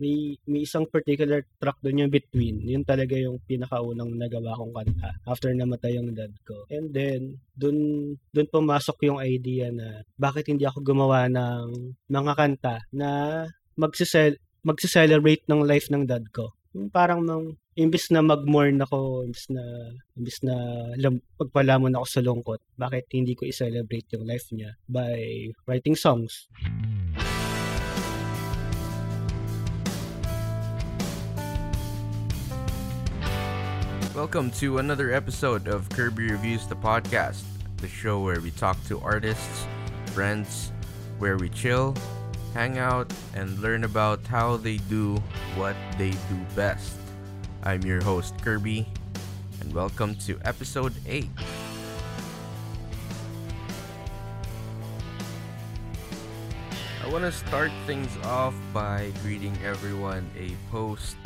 may, 0.00 0.36
may 0.48 0.64
isang 0.64 0.84
particular 0.88 1.44
track 1.60 1.78
doon 1.80 2.06
yung 2.06 2.12
Between. 2.12 2.64
Yun 2.64 2.84
talaga 2.86 3.16
yung 3.16 3.42
pinakaunang 3.44 4.16
nagawa 4.16 4.56
kong 4.56 4.72
kanta 4.72 5.10
after 5.28 5.52
namatay 5.52 5.96
yung 5.96 6.12
dad 6.16 6.32
ko. 6.46 6.64
And 6.72 6.92
then, 6.92 7.40
doon 7.56 7.78
doon 8.32 8.48
pumasok 8.48 9.08
yung 9.08 9.18
idea 9.20 9.68
na 9.72 10.04
bakit 10.16 10.48
hindi 10.48 10.64
ako 10.64 10.80
gumawa 10.84 11.28
ng 11.28 11.96
mga 12.08 12.32
kanta 12.36 12.76
na 12.92 13.08
magsisel 13.76 14.40
magse-celebrate 14.66 15.46
ng 15.46 15.62
life 15.62 15.86
ng 15.94 16.10
dad 16.10 16.26
ko. 16.34 16.50
Yung 16.74 16.90
parang 16.90 17.22
nang 17.22 17.54
imbis 17.78 18.10
na 18.10 18.20
mag-mourn 18.20 18.82
ako, 18.82 19.22
imbis 19.22 19.46
na 19.46 19.62
imbis 20.18 20.42
na 20.42 20.56
lam, 20.98 21.22
pagpalamon 21.38 21.94
ako 21.94 22.06
sa 22.10 22.20
lungkot, 22.20 22.60
bakit 22.74 23.06
hindi 23.14 23.38
ko 23.38 23.46
i-celebrate 23.46 24.10
yung 24.18 24.26
life 24.26 24.50
niya 24.50 24.74
by 24.90 25.54
writing 25.70 25.94
songs? 25.94 26.50
Welcome 34.16 34.50
to 34.52 34.78
another 34.78 35.12
episode 35.12 35.68
of 35.68 35.90
Kirby 35.90 36.30
Reviews 36.30 36.66
the 36.66 36.74
podcast, 36.74 37.42
the 37.76 37.86
show 37.86 38.20
where 38.20 38.40
we 38.40 38.50
talk 38.50 38.82
to 38.84 38.98
artists, 39.00 39.66
friends, 40.14 40.72
where 41.18 41.36
we 41.36 41.50
chill, 41.50 41.94
hang 42.54 42.78
out, 42.78 43.12
and 43.34 43.58
learn 43.58 43.84
about 43.84 44.26
how 44.26 44.56
they 44.56 44.78
do 44.88 45.16
what 45.54 45.76
they 45.98 46.12
do 46.12 46.38
best. 46.54 46.96
I'm 47.62 47.82
your 47.82 48.02
host, 48.02 48.42
Kirby, 48.42 48.88
and 49.60 49.74
welcome 49.74 50.14
to 50.24 50.40
episode 50.46 50.94
8. 51.06 51.28
I 57.04 57.08
want 57.08 57.24
to 57.24 57.32
start 57.32 57.70
things 57.84 58.16
off 58.24 58.54
by 58.72 59.12
greeting 59.22 59.58
everyone 59.62 60.30
a 60.38 60.56
post 60.72 61.16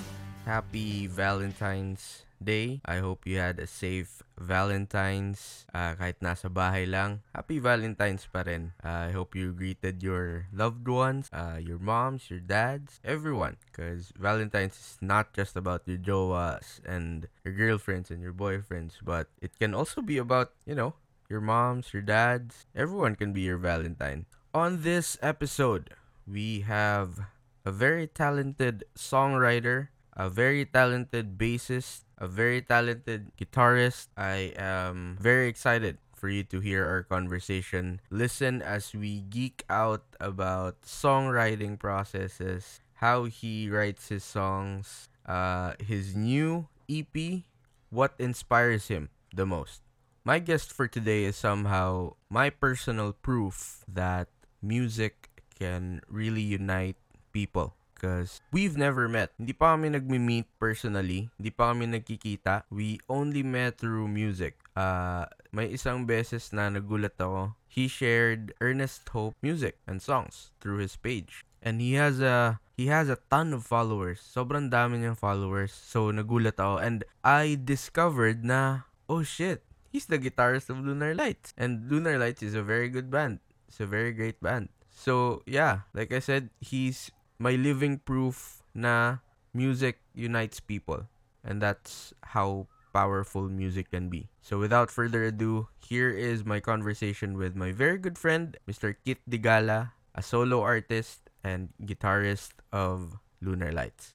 happy 0.45 1.07
Valentine's 1.07 2.23
Day. 2.43 2.81
I 2.85 2.99
hope 2.99 3.29
you 3.29 3.37
had 3.37 3.61
a 3.61 3.69
safe 3.69 4.25
Valentine's 4.41 5.69
uh, 5.77 5.93
kahit 5.95 6.25
nasa 6.25 6.49
bahay 6.49 6.89
lang. 6.89 7.21
Happy 7.37 7.61
Valentine's 7.61 8.25
pa 8.25 8.41
rin. 8.43 8.73
Uh, 8.81 9.09
I 9.09 9.11
hope 9.13 9.37
you 9.37 9.53
greeted 9.53 10.03
your 10.03 10.49
loved 10.49 10.89
ones, 10.89 11.29
uh, 11.31 11.61
your 11.61 11.77
moms, 11.77 12.33
your 12.33 12.41
dads, 12.41 12.99
everyone. 13.05 13.61
Because 13.69 14.17
Valentine's 14.17 14.75
is 14.81 14.97
not 15.05 15.37
just 15.37 15.55
about 15.55 15.85
your 15.85 16.01
jowas 16.01 16.81
and 16.89 17.29
your 17.45 17.53
girlfriends 17.53 18.11
and 18.11 18.25
your 18.25 18.33
boyfriends, 18.33 18.97
but 19.05 19.29
it 19.45 19.53
can 19.61 19.77
also 19.77 20.01
be 20.01 20.17
about, 20.17 20.57
you 20.65 20.75
know, 20.75 20.97
your 21.29 21.45
moms, 21.45 21.93
your 21.93 22.03
dads. 22.03 22.65
Everyone 22.75 23.15
can 23.15 23.33
be 23.37 23.45
your 23.45 23.61
Valentine. 23.61 24.25
On 24.57 24.83
this 24.83 25.21
episode, 25.23 25.95
we 26.27 26.65
have 26.65 27.21
a 27.65 27.71
very 27.71 28.09
talented 28.09 28.85
songwriter, 28.97 29.89
a 30.21 30.29
very 30.29 30.69
talented 30.69 31.41
bassist, 31.41 32.05
a 32.21 32.29
very 32.29 32.61
talented 32.61 33.33
guitarist. 33.41 34.13
I 34.21 34.53
am 34.53 35.17
very 35.17 35.49
excited 35.49 35.97
for 36.13 36.29
you 36.29 36.45
to 36.53 36.61
hear 36.61 36.85
our 36.85 37.03
conversation. 37.09 38.05
Listen 38.13 38.61
as 38.61 38.93
we 38.93 39.25
geek 39.33 39.65
out 39.73 40.05
about 40.21 40.83
songwriting 40.85 41.81
processes, 41.81 42.85
how 43.01 43.25
he 43.33 43.73
writes 43.73 44.13
his 44.13 44.21
songs, 44.21 45.09
uh, 45.25 45.73
his 45.81 46.13
new 46.13 46.69
EP, 46.85 47.49
what 47.89 48.13
inspires 48.21 48.93
him 48.93 49.09
the 49.33 49.49
most. 49.49 49.81
My 50.21 50.37
guest 50.37 50.69
for 50.69 50.85
today 50.85 51.25
is 51.25 51.41
somehow 51.41 52.21
my 52.29 52.53
personal 52.53 53.17
proof 53.17 53.89
that 53.89 54.29
music 54.61 55.33
can 55.57 56.05
really 56.13 56.45
unite 56.45 57.01
people 57.33 57.80
because 58.01 58.41
we've 58.49 58.81
never 58.81 59.05
met. 59.05 59.29
Hindi 59.37 59.53
pa 59.53 59.77
kami 59.77 59.93
nagmi-meet 59.93 60.49
personally. 60.57 61.29
Hindi 61.37 61.53
pa 61.53 61.77
kami 61.77 61.93
nagkikita. 61.93 62.65
We 62.73 62.97
only 63.13 63.45
met 63.45 63.77
through 63.77 64.09
music. 64.09 64.57
Uh, 64.73 65.29
may 65.53 65.69
isang 65.69 66.09
beses 66.09 66.49
na 66.57 66.73
nagulat 66.73 67.21
ako. 67.21 67.53
He 67.69 67.85
shared 67.93 68.57
Ernest 68.65 69.05
Hope 69.13 69.37
music 69.45 69.77
and 69.85 70.01
songs 70.01 70.57
through 70.65 70.81
his 70.81 70.97
page. 70.97 71.45
And 71.61 71.85
he 71.85 72.01
has 72.01 72.25
a 72.25 72.65
he 72.81 72.89
has 72.89 73.13
a 73.13 73.21
ton 73.29 73.53
of 73.53 73.69
followers. 73.69 74.25
Sobrang 74.25 74.73
dami 74.73 75.05
niyang 75.05 75.21
followers. 75.21 75.77
So 75.77 76.09
nagulat 76.09 76.57
ako 76.57 76.81
and 76.81 77.05
I 77.21 77.61
discovered 77.61 78.41
na 78.41 78.89
oh 79.13 79.21
shit, 79.21 79.61
he's 79.93 80.09
the 80.09 80.17
guitarist 80.17 80.73
of 80.73 80.81
Lunar 80.81 81.13
Lights. 81.13 81.53
And 81.61 81.85
Lunar 81.93 82.17
Lights 82.17 82.41
is 82.41 82.57
a 82.57 82.65
very 82.65 82.89
good 82.89 83.13
band. 83.13 83.45
It's 83.69 83.79
a 83.79 83.87
very 83.87 84.17
great 84.17 84.41
band. 84.41 84.73
So, 85.01 85.41
yeah, 85.49 85.89
like 85.97 86.13
I 86.13 86.21
said, 86.21 86.51
he's 86.61 87.09
my 87.41 87.57
living 87.57 88.05
proof 88.05 88.61
na 88.77 89.25
music 89.57 90.05
unites 90.13 90.61
people. 90.61 91.09
And 91.41 91.59
that's 91.65 92.13
how 92.37 92.69
powerful 92.93 93.49
music 93.49 93.91
can 93.91 94.13
be. 94.13 94.29
So, 94.45 94.61
without 94.61 94.93
further 94.93 95.25
ado, 95.25 95.73
here 95.81 96.13
is 96.13 96.45
my 96.45 96.61
conversation 96.61 97.41
with 97.41 97.57
my 97.57 97.73
very 97.73 97.97
good 97.97 98.21
friend, 98.21 98.61
Mr. 98.69 98.95
Kit 99.01 99.25
Digala, 99.25 99.97
a 100.15 100.21
solo 100.21 100.61
artist 100.61 101.33
and 101.41 101.73
guitarist 101.81 102.61
of 102.77 103.17
Lunar 103.41 103.73
Lights. 103.73 104.13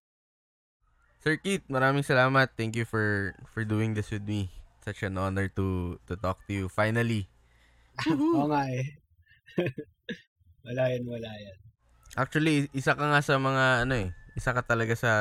Sir 1.26 1.42
Kit, 1.42 1.66
maraming 1.66 2.06
salamat. 2.06 2.54
Thank 2.54 2.78
you 2.78 2.86
for 2.86 3.34
for 3.50 3.66
doing 3.66 3.98
this 3.98 4.14
with 4.14 4.30
me. 4.30 4.54
Such 4.86 5.02
an 5.02 5.18
honor 5.18 5.50
to 5.58 5.98
to 6.06 6.14
talk 6.14 6.46
to 6.46 6.54
you 6.54 6.70
finally. 6.70 7.26
Oo 8.06 8.46
nga 8.46 8.70
eh. 8.70 8.94
wala 10.70 10.84
yan, 10.94 11.02
wala 11.10 11.32
yan. 11.34 11.58
Actually, 12.16 12.72
isa 12.72 12.96
ka 12.96 13.12
nga 13.12 13.20
sa 13.20 13.36
mga 13.36 13.84
ano 13.84 13.94
eh, 14.08 14.10
isa 14.40 14.56
ka 14.56 14.64
talaga 14.64 14.96
sa 14.96 15.12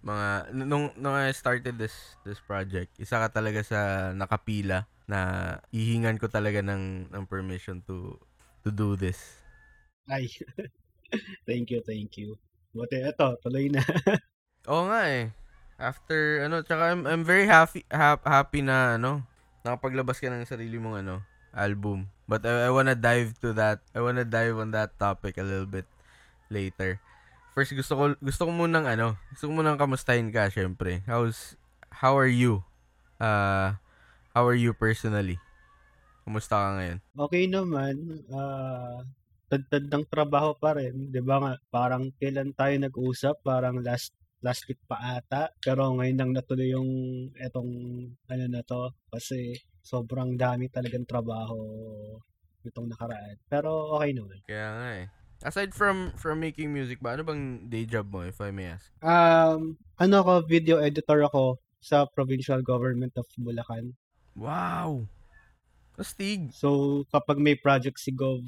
mga 0.00 0.48
nung 0.64 0.88
nung 0.96 1.12
I 1.12 1.28
started 1.36 1.76
this 1.76 2.16
this 2.24 2.40
project, 2.40 2.88
isa 2.96 3.20
ka 3.20 3.28
talaga 3.28 3.60
sa 3.60 4.10
nakapila 4.16 4.88
na 5.04 5.20
ihingan 5.76 6.16
ko 6.16 6.32
talaga 6.32 6.64
ng 6.64 7.12
ng 7.12 7.24
permission 7.28 7.84
to 7.84 8.16
to 8.64 8.72
do 8.72 8.96
this. 8.96 9.44
Ay. 10.08 10.32
thank 11.48 11.68
you, 11.68 11.84
thank 11.84 12.16
you. 12.16 12.40
Buti 12.72 13.04
eto, 13.04 13.36
tuloy 13.44 13.68
na. 13.68 13.84
Oo 14.72 14.88
nga 14.88 15.04
eh. 15.12 15.28
After 15.76 16.48
ano, 16.48 16.64
tsaka 16.64 16.96
I'm, 16.96 17.04
I'm 17.04 17.24
very 17.28 17.44
happy 17.44 17.84
ha- 17.92 18.24
happy 18.24 18.64
na 18.64 18.96
ano, 18.96 19.20
nakapaglabas 19.68 20.16
ka 20.16 20.32
ng 20.32 20.48
sarili 20.48 20.80
mong 20.80 21.04
ano, 21.04 21.20
album. 21.52 22.08
But 22.24 22.48
I, 22.48 22.66
I 22.66 22.70
wanna 22.72 22.96
dive 22.96 23.36
to 23.44 23.52
that. 23.60 23.84
I 23.92 24.00
wanna 24.00 24.24
dive 24.24 24.56
on 24.56 24.72
that 24.72 24.96
topic 24.96 25.36
a 25.36 25.44
little 25.44 25.68
bit 25.68 25.84
later. 26.52 27.00
First 27.56 27.72
gusto 27.72 27.92
ko 27.96 28.04
gusto 28.20 28.42
ko 28.44 28.52
munang 28.52 28.84
ano, 28.84 29.16
gusto 29.32 29.48
ko 29.48 29.52
munang 29.52 29.80
kamustahin 29.80 30.28
ka 30.28 30.52
syempre. 30.52 31.00
How's 31.08 31.56
how 31.88 32.12
are 32.16 32.30
you? 32.30 32.60
Uh 33.16 33.76
how 34.36 34.44
are 34.44 34.56
you 34.56 34.76
personally? 34.76 35.40
Kumusta 36.22 36.54
ka 36.54 36.68
ngayon? 36.78 36.98
Okay 37.18 37.44
naman. 37.50 38.24
Uh, 38.30 39.02
tad-tad 39.50 39.90
ng 39.90 40.06
trabaho 40.08 40.56
pa 40.56 40.72
rin. 40.78 41.12
'Di 41.12 41.20
ba 41.20 41.36
nga 41.42 41.52
parang 41.68 42.08
kailan 42.16 42.56
tayo 42.56 42.72
nag-usap? 42.78 43.44
Parang 43.44 43.84
last 43.84 44.16
last 44.40 44.64
week 44.64 44.80
pa 44.88 45.20
ata. 45.20 45.52
Pero 45.60 45.92
ngayon 45.92 46.18
lang 46.18 46.30
natuloy 46.32 46.72
yung 46.72 46.90
etong 47.36 47.70
ano 48.32 48.44
na 48.48 48.62
to 48.64 48.90
kasi 49.12 49.60
sobrang 49.82 50.38
dami 50.38 50.72
talagang 50.72 51.04
trabaho 51.04 51.58
itong 52.64 52.88
nakaraan. 52.90 53.36
Pero 53.50 53.98
okay 53.98 54.14
naman. 54.14 54.38
Kaya 54.46 54.68
nga 54.72 54.88
eh. 55.02 55.06
Aside 55.42 55.74
from 55.74 56.14
from 56.14 56.38
making 56.38 56.70
music 56.70 57.02
ba, 57.02 57.18
ano 57.18 57.26
bang 57.26 57.66
day 57.66 57.82
job 57.82 58.06
mo 58.14 58.22
if 58.22 58.38
I 58.38 58.54
may 58.54 58.70
ask? 58.70 58.86
Um, 59.02 59.74
ano 59.98 60.22
ako, 60.22 60.46
video 60.46 60.78
editor 60.78 61.26
ako 61.26 61.58
sa 61.82 62.06
provincial 62.06 62.62
government 62.62 63.10
of 63.18 63.26
Bulacan. 63.34 63.98
Wow! 64.38 65.10
Astig! 65.98 66.54
So, 66.54 67.02
kapag 67.10 67.42
may 67.42 67.58
project 67.58 67.98
si 67.98 68.14
Gov, 68.14 68.46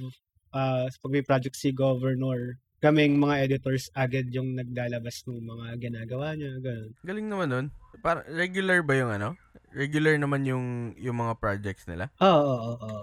uh, 0.55 0.87
pag 0.87 1.13
may 1.13 1.27
project 1.27 1.59
si 1.59 1.75
Governor, 1.75 2.63
kaming 2.79 3.19
mga 3.19 3.51
editors 3.51 3.91
agad 3.99 4.31
yung 4.31 4.55
naglalabas 4.55 5.27
ng 5.27 5.43
mga 5.43 5.67
ginagawa 5.83 6.39
niya, 6.39 6.57
ganun. 6.63 6.93
Galing 7.03 7.29
naman 7.29 7.49
nun. 7.51 7.67
Para 8.01 8.23
regular 8.31 8.87
ba 8.87 8.95
yung 8.95 9.11
ano? 9.11 9.35
Regular 9.75 10.15
naman 10.15 10.47
yung 10.47 10.95
yung 10.95 11.19
mga 11.19 11.43
projects 11.43 11.91
nila? 11.91 12.15
Oo, 12.23 12.31
oo, 12.31 12.73
oo. 12.79 13.03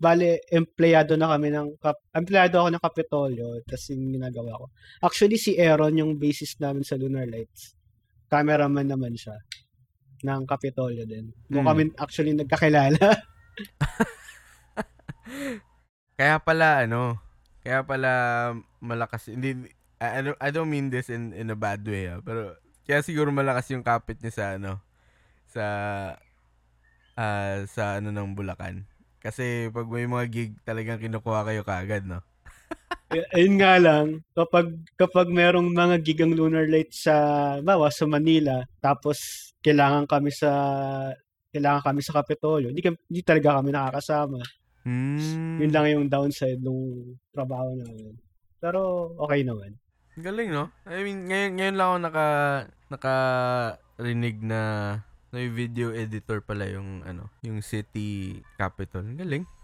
Bale, 0.00 0.40
empleyado 0.48 1.12
na 1.20 1.36
kami 1.36 1.52
ng, 1.52 1.76
kap, 1.76 2.00
empleyado 2.16 2.64
ako 2.64 2.68
ng 2.72 2.82
Kapitolyo, 2.82 3.46
tapos 3.68 3.84
yung 3.92 4.16
ginagawa 4.16 4.56
ko. 4.56 4.66
Actually, 5.04 5.36
si 5.36 5.60
Aaron, 5.60 5.92
yung 6.00 6.16
bassist 6.16 6.56
namin 6.56 6.88
sa 6.88 6.96
Lunar 6.96 7.28
Lights, 7.28 7.76
cameraman 8.32 8.88
naman 8.88 9.12
siya 9.12 9.36
ng 10.24 10.48
Kapitolyo 10.48 11.04
din. 11.04 11.28
Doon 11.52 11.60
Hmm. 11.60 11.68
kami 11.68 11.82
actually 12.00 12.32
nagkakilala. 12.32 12.96
Kaya 16.16 16.36
pala 16.40 16.84
ano, 16.84 17.16
kaya 17.60 17.84
pala 17.84 18.10
malakas 18.80 19.28
hindi 19.32 19.68
I, 20.00 20.24
don't, 20.24 20.40
I 20.40 20.48
don't 20.48 20.72
mean 20.72 20.88
this 20.88 21.12
in 21.12 21.36
in 21.36 21.52
a 21.52 21.56
bad 21.56 21.84
way 21.84 22.08
ah, 22.08 22.24
pero 22.24 22.56
kaya 22.88 23.04
siguro 23.04 23.28
malakas 23.28 23.68
yung 23.72 23.84
kapit 23.84 24.16
niya 24.24 24.32
sa 24.32 24.44
ano 24.56 24.80
sa 25.44 25.64
ah, 27.20 27.60
sa 27.68 28.00
ano 28.00 28.08
ng 28.12 28.32
Bulacan. 28.32 28.88
Kasi 29.20 29.68
pag 29.68 29.84
may 29.86 30.08
mga 30.08 30.26
gig 30.32 30.52
talagang 30.64 30.96
kinukuha 30.96 31.44
kayo 31.44 31.62
kagad, 31.62 32.08
no? 32.08 32.20
Eh, 33.10 33.26
Ayun 33.34 33.58
nga 33.58 33.74
lang, 33.74 34.22
kapag 34.38 34.70
kapag 34.94 35.26
merong 35.26 35.74
mga 35.74 35.98
gigang 35.98 36.30
lunar 36.30 36.62
light 36.70 36.94
sa 36.94 37.58
bawa 37.58 37.90
sa 37.90 38.06
Manila, 38.06 38.62
tapos 38.78 39.50
kailangan 39.58 40.06
kami 40.06 40.30
sa 40.30 40.50
kailangan 41.50 41.82
kami 41.82 42.00
sa 42.06 42.22
Kapitolyo, 42.22 42.70
hindi, 42.70 42.78
kami- 42.78 43.02
hindi 43.10 43.22
talaga 43.26 43.58
kami 43.58 43.74
nakakasama. 43.74 44.38
Hmm. 44.86 45.58
Yun 45.58 45.74
lang 45.74 45.86
yung 45.90 46.06
downside 46.06 46.62
nung 46.62 47.18
trabaho 47.34 47.74
namin. 47.74 48.14
Pero 48.62 49.10
okay 49.18 49.42
naman. 49.42 49.74
Galing, 50.14 50.54
no? 50.54 50.70
I 50.86 51.02
mean, 51.02 51.26
ngayon, 51.26 51.52
ngayon 51.58 51.76
lang 51.76 51.88
ako 51.90 51.98
naka, 51.98 52.26
nakarinig 52.94 54.36
na 54.38 54.62
na 55.00 55.09
yung 55.38 55.54
video 55.54 55.94
editor 55.94 56.42
pala 56.42 56.66
yung 56.66 57.06
ano, 57.06 57.30
yung 57.46 57.62
city 57.62 58.40
capital. 58.58 59.06
Galing. 59.14 59.46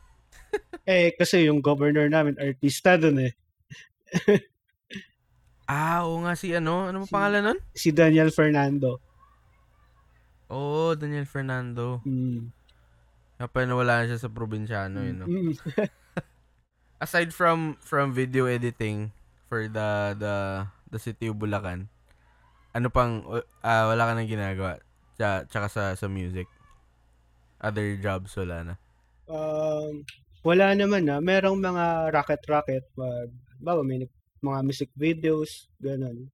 Eh, 0.87 1.11
kasi 1.19 1.51
yung 1.51 1.59
governor 1.59 2.07
namin, 2.07 2.39
artista 2.39 2.95
dun 2.95 3.19
eh. 3.19 3.33
Ah, 5.67 6.07
oo 6.07 6.23
nga 6.23 6.39
si 6.39 6.55
ano, 6.55 6.87
ano 6.87 7.03
Si- 7.03 7.11
pangalan 7.11 7.43
nun? 7.43 7.59
Si 7.75 7.91
Daniel 7.91 8.31
Fernando. 8.31 9.03
Oo, 10.47 10.95
Daniel 10.95 11.27
Fernando. 11.27 11.99
Mm. 12.07 12.55
Kaya 13.35 13.51
pa 13.51 13.67
nawala 13.67 14.07
na 14.07 14.09
siya 14.15 14.23
sa 14.23 14.31
probinsyano, 14.31 15.03
yun, 15.03 15.17
no? 15.19 15.27
Mm. 15.27 15.53
Aside 17.05 17.35
from 17.35 17.75
from 17.83 18.15
video 18.15 18.47
editing 18.47 19.11
for 19.51 19.67
the 19.67 20.15
the 20.17 20.35
the 20.89 21.03
city 21.03 21.29
of 21.29 21.37
Bulacan, 21.37 21.91
ano 22.71 22.87
pang 22.89 23.27
uh, 23.27 23.43
wala 23.91 24.03
ka 24.07 24.13
nang 24.15 24.31
ginagawa? 24.31 24.79
Tsaka, 25.17 25.49
tsaka 25.49 25.67
sa 25.73 25.83
sa 25.97 26.07
music. 26.07 26.47
Other 27.57 27.97
jobs 27.97 28.37
wala 28.37 28.57
na. 28.63 28.75
Um, 29.27 30.05
wala 30.45 30.77
naman 30.77 31.09
na. 31.09 31.19
Merong 31.19 31.59
mga 31.59 32.13
racket-racket. 32.13 32.85
Pag, 32.93 33.33
bawa, 33.59 33.81
may 33.83 34.05
mga 34.45 34.61
music 34.63 34.91
videos, 34.95 35.67
ganun. 35.81 36.29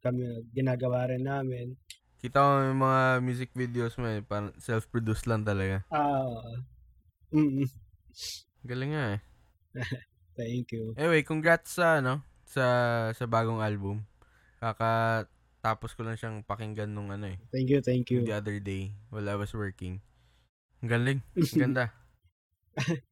Kami, 0.00 0.48
ginagawa 0.50 1.12
rin 1.12 1.28
namin. 1.28 1.76
Kita 2.18 2.40
ko 2.40 2.50
yung 2.72 2.80
mga 2.80 3.02
music 3.20 3.50
videos 3.52 3.94
mo 4.00 4.08
eh, 4.08 4.24
self-produced 4.58 5.28
lang 5.28 5.44
talaga. 5.44 5.84
Ah, 5.92 6.42
mm, 7.30 7.68
Galing 8.66 8.92
nga 8.96 9.04
eh. 9.14 9.20
thank 10.38 10.74
you. 10.74 10.96
Anyway, 10.98 11.22
congrats 11.22 11.78
sa 11.78 12.02
ano, 12.02 12.24
sa 12.48 12.64
sa 13.14 13.24
bagong 13.30 13.62
album. 13.62 14.02
Kakatapos 15.66 15.98
ko 15.98 16.06
lang 16.06 16.14
siyang 16.14 16.46
pakinggan 16.46 16.94
nung 16.94 17.10
ano 17.10 17.26
eh, 17.26 17.42
Thank 17.50 17.74
you, 17.74 17.82
thank 17.82 18.06
you. 18.06 18.22
the 18.22 18.38
other 18.38 18.62
day 18.62 18.94
while 19.10 19.26
I 19.26 19.34
was 19.34 19.50
working. 19.50 19.98
Ang 20.78 20.86
galing. 20.94 21.20
Ang 21.34 21.58
ganda. 21.66 21.90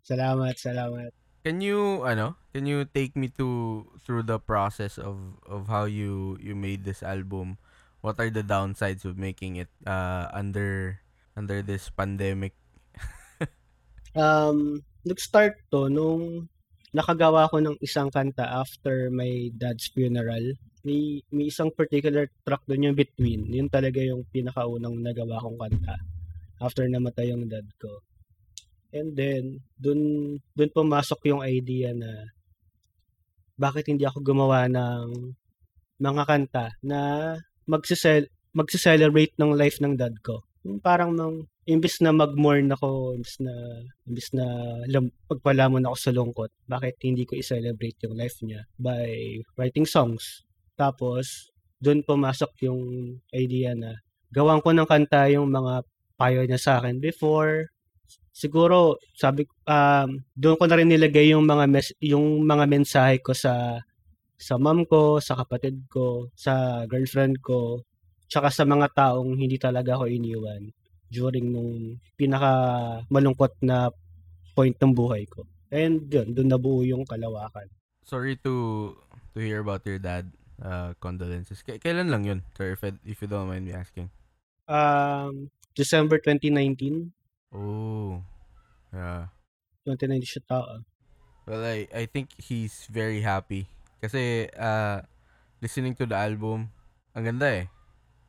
Salamat, 0.07 0.55
salamat. 0.55 1.11
Can 1.43 1.59
you 1.59 2.07
ano, 2.07 2.39
can 2.55 2.63
you 2.71 2.87
take 2.87 3.19
me 3.19 3.27
to 3.43 3.83
through 4.07 4.23
the 4.23 4.39
process 4.39 5.03
of 5.03 5.19
of 5.51 5.67
how 5.67 5.91
you 5.91 6.39
you 6.39 6.55
made 6.55 6.87
this 6.87 7.03
album? 7.03 7.59
What 8.07 8.23
are 8.23 8.31
the 8.31 8.47
downsides 8.47 9.03
of 9.03 9.19
making 9.19 9.59
it 9.59 9.75
uh 9.83 10.31
under 10.31 11.03
under 11.35 11.59
this 11.59 11.91
pandemic? 11.91 12.55
Um, 14.15 14.87
nag-start 15.03 15.59
to 15.75 15.91
nung 15.91 16.47
nakagawa 16.95 17.51
ko 17.51 17.59
ng 17.59 17.83
isang 17.83 18.15
kanta 18.15 18.47
after 18.47 19.11
my 19.11 19.51
dad's 19.59 19.91
funeral. 19.91 20.55
May, 20.85 21.25
may 21.33 21.49
isang 21.49 21.73
particular 21.73 22.29
track 22.45 22.63
doon 22.69 22.93
yung 22.93 22.97
Between. 22.97 23.49
Yun 23.49 23.73
talaga 23.73 24.05
yung 24.05 24.29
pinakaunang 24.29 25.01
nagawa 25.01 25.41
kong 25.41 25.57
kanta 25.57 25.97
after 26.61 26.85
namatay 26.87 27.33
yung 27.33 27.49
dad 27.49 27.67
ko. 27.81 28.05
And 28.95 29.17
then, 29.17 29.65
dun, 29.75 30.01
dun 30.55 30.71
pumasok 30.71 31.27
yung 31.33 31.43
idea 31.43 31.91
na 31.91 32.31
bakit 33.59 33.91
hindi 33.91 34.07
ako 34.07 34.23
gumawa 34.23 34.71
ng 34.71 35.35
mga 35.99 36.23
kanta 36.27 36.67
na 36.83 37.33
magsisel 37.67 38.31
magse-celebrate 38.55 39.35
ng 39.35 39.51
life 39.51 39.83
ng 39.83 39.99
dad 39.99 40.15
ko. 40.23 40.47
Parang 40.81 41.11
nang 41.11 41.51
imbis 41.67 41.99
na 41.99 42.15
mag-mourn 42.15 42.71
ako, 42.71 43.19
imbis 43.19 43.43
na 43.43 43.53
imbis 44.07 44.31
na 44.31 44.47
lam, 44.87 45.11
pagpalamon 45.27 45.83
ako 45.85 45.97
sa 45.99 46.15
lungkot, 46.15 46.51
bakit 46.71 46.95
hindi 47.03 47.27
ko 47.27 47.35
i-celebrate 47.35 47.99
yung 48.07 48.15
life 48.15 48.39
niya 48.47 48.63
by 48.79 49.43
writing 49.59 49.85
songs. 49.85 50.47
Tapos 50.75 51.55
doon 51.79 52.03
pumasok 52.03 52.67
yung 52.67 52.83
idea 53.35 53.75
na 53.75 53.99
gawan 54.35 54.63
ko 54.63 54.75
ng 54.75 54.89
kanta 54.89 55.31
yung 55.31 55.51
mga 55.51 55.87
payo 56.19 56.41
niya 56.47 56.59
sa 56.59 56.73
akin 56.81 56.99
before 57.03 57.71
siguro 58.35 58.99
sabi 59.15 59.47
um 59.71 60.19
doon 60.35 60.59
ko 60.59 60.65
na 60.67 60.79
rin 60.79 60.91
nilagay 60.91 61.31
yung 61.31 61.47
mga 61.47 61.65
mes- 61.71 61.99
yung 62.03 62.43
mga 62.43 62.65
mensahe 62.67 63.23
ko 63.23 63.31
sa 63.31 63.79
sa 64.35 64.59
mom 64.59 64.83
ko, 64.85 65.23
sa 65.23 65.39
kapatid 65.39 65.87
ko, 65.87 66.29
sa 66.35 66.85
girlfriend 66.91 67.39
ko, 67.39 67.87
tsaka 68.27 68.51
sa 68.51 68.67
mga 68.67 68.91
taong 68.93 69.39
hindi 69.39 69.57
talaga 69.57 69.95
ako 69.95 70.11
iniwan 70.11 70.69
during 71.09 71.55
nung 71.55 72.03
pinaka 72.19 72.53
malungkot 73.09 73.55
na 73.63 73.89
point 74.59 74.75
ng 74.75 74.93
buhay 74.93 75.25
ko. 75.31 75.47
And 75.71 76.11
yun, 76.11 76.35
doon 76.35 76.51
nabuo 76.51 76.83
yung 76.83 77.07
kalawakan. 77.07 77.71
Sorry 78.05 78.35
to 78.43 78.93
to 79.33 79.39
hear 79.39 79.63
about 79.63 79.87
your 79.87 80.03
dad. 80.03 80.29
Uh, 80.63 80.95
condolences. 81.03 81.63
K- 81.67 81.79
kailan 81.83 82.11
lang 82.11 82.23
yun? 82.25 82.41
Sorry 82.55 82.73
if, 82.79 82.83
I, 82.85 82.95
if 83.05 83.19
you 83.23 83.29
don't 83.29 83.49
mind 83.51 83.67
me 83.67 83.75
asking. 83.75 84.11
Um, 84.69 85.51
December 85.75 86.19
2019, 86.19 87.13
Oh. 87.53 88.23
Yeah. 88.93 89.29
2019 89.85 90.31
siya 90.33 90.43
tao. 90.47 90.85
Well, 91.45 91.61
I 91.65 91.85
I 91.93 92.05
think 92.09 92.33
he's 92.41 92.89
very 92.89 93.21
happy 93.21 93.69
kasi 94.01 94.49
uh 94.57 95.05
listening 95.61 95.97
to 96.01 96.07
the 96.09 96.17
album, 96.17 96.73
ang 97.17 97.25
ganda 97.29 97.49
eh. 97.65 97.67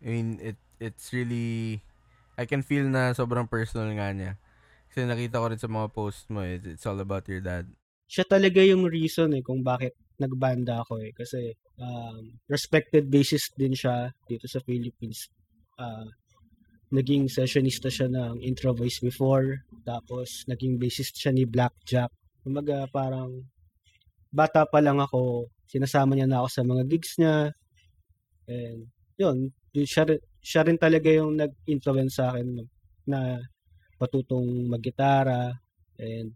I 0.03 0.07
mean, 0.07 0.29
it 0.41 0.57
it's 0.79 1.11
really 1.15 1.81
I 2.39 2.45
can 2.47 2.63
feel 2.63 2.87
na 2.87 3.15
sobrang 3.15 3.47
personal 3.47 3.91
nga 3.95 4.11
niya. 4.11 4.33
Kasi 4.91 5.07
nakita 5.07 5.39
ko 5.43 5.47
rin 5.51 5.61
sa 5.61 5.71
mga 5.71 5.89
posts 5.95 6.27
mo, 6.31 6.43
eh, 6.43 6.59
it's 6.59 6.87
all 6.87 6.99
about 6.99 7.27
your 7.31 7.39
dad. 7.43 7.67
Siya 8.13 8.25
talaga 8.33 8.61
yung 8.71 8.85
reason 8.85 9.29
eh 9.37 9.41
kung 9.45 9.61
bakit 9.65 9.93
nagbanda 10.19 10.81
ako 10.83 11.01
eh. 11.03 11.11
Kasi 11.11 11.53
um, 11.79 12.35
respected 12.47 13.07
bassist 13.07 13.53
din 13.55 13.75
siya 13.75 14.11
dito 14.25 14.45
sa 14.47 14.59
Philippines. 14.63 15.29
Uh, 15.75 16.07
naging 16.93 17.27
sessionista 17.27 17.91
siya 17.91 18.07
ng 18.07 18.39
intro 18.45 18.71
voice 18.71 19.03
before. 19.03 19.65
Tapos 19.83 20.47
naging 20.47 20.79
bassist 20.79 21.17
siya 21.17 21.35
ni 21.35 21.43
Blackjack. 21.43 22.11
Kumaga 22.45 22.85
parang 22.91 23.43
bata 24.29 24.67
pa 24.67 24.83
lang 24.83 24.99
ako, 24.99 25.47
sinasama 25.65 26.13
niya 26.13 26.27
na 26.27 26.43
ako 26.43 26.47
sa 26.51 26.63
mga 26.63 26.83
gigs 26.91 27.15
niya. 27.17 27.55
And 28.45 28.91
yun, 29.15 29.37
siya, 29.71 30.03
siya 30.43 30.61
rin 30.67 30.77
talaga 30.77 31.09
yung 31.09 31.39
nag-influence 31.39 32.19
sa 32.19 32.35
akin 32.35 32.63
na 33.07 33.39
patutong 33.95 34.67
maggitara 34.67 35.55
and 35.99 36.35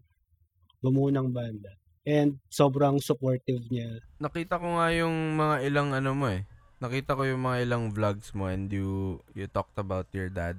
bumuo 0.80 1.12
ng 1.12 1.28
banda. 1.28 1.79
And 2.02 2.40
sobrang 2.48 2.96
supportive 2.98 3.60
niya. 3.68 4.00
Nakita 4.16 4.56
ko 4.56 4.80
nga 4.80 4.88
yung 4.90 5.36
mga 5.36 5.56
ilang 5.68 5.92
ano 5.92 6.16
mo 6.16 6.26
eh. 6.32 6.48
Nakita 6.80 7.12
ko 7.12 7.28
yung 7.28 7.44
mga 7.44 7.68
ilang 7.68 7.92
vlogs 7.92 8.32
mo 8.32 8.48
and 8.48 8.72
you 8.72 9.20
you 9.36 9.44
talked 9.44 9.76
about 9.76 10.08
your 10.16 10.32
dad. 10.32 10.56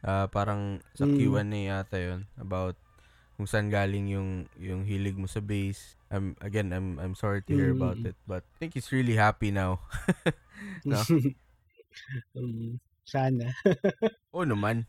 Ah, 0.00 0.30
parang 0.30 0.78
sa 0.94 1.04
Mm. 1.04 1.16
Q&A 1.18 1.60
yata 1.68 1.98
yun 1.98 2.24
about 2.38 2.78
kung 3.34 3.50
saan 3.50 3.68
galing 3.68 4.08
yung 4.08 4.30
yung 4.56 4.86
hilig 4.86 5.18
mo 5.18 5.26
sa 5.26 5.42
bass. 5.42 5.98
I'm 6.08 6.38
again 6.38 6.70
I'm 6.70 7.02
I'm 7.02 7.18
sorry 7.18 7.42
to 7.46 7.52
hear 7.52 7.74
about 7.74 7.98
Mm. 7.98 8.14
it 8.14 8.18
but 8.24 8.46
I 8.46 8.56
think 8.62 8.78
he's 8.78 8.94
really 8.94 9.18
happy 9.18 9.50
now. 9.50 9.82
No? 10.84 11.00
um, 12.36 12.76
sana. 13.02 13.48
Oo 14.36 14.44
naman. 14.44 14.84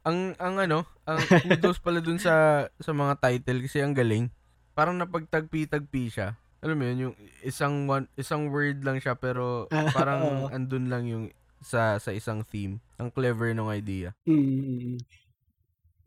ang 0.00 0.32
ang 0.40 0.56
ano, 0.58 0.88
ang 1.04 1.20
kudos 1.44 1.76
pala 1.78 2.00
dun 2.00 2.16
sa 2.16 2.66
sa 2.80 2.90
mga 2.90 3.20
title 3.20 3.62
kasi 3.62 3.84
ang 3.84 3.92
galing. 3.92 4.32
Parang 4.76 5.00
napagtagpi-tagpi 5.00 6.12
siya. 6.12 6.36
Alam 6.60 6.76
mo 6.76 6.84
yun, 6.84 6.98
yung 7.08 7.14
isang 7.40 7.88
one, 7.88 8.04
isang 8.20 8.52
word 8.52 8.84
lang 8.84 9.00
siya 9.00 9.16
pero 9.16 9.64
parang 9.96 10.52
andun 10.52 10.92
lang 10.92 11.08
yung 11.08 11.24
sa 11.64 11.96
sa 11.96 12.12
isang 12.12 12.44
theme. 12.44 12.84
Ang 13.00 13.08
clever 13.08 13.56
ng 13.56 13.72
idea. 13.72 14.12
Mm. 14.28 15.00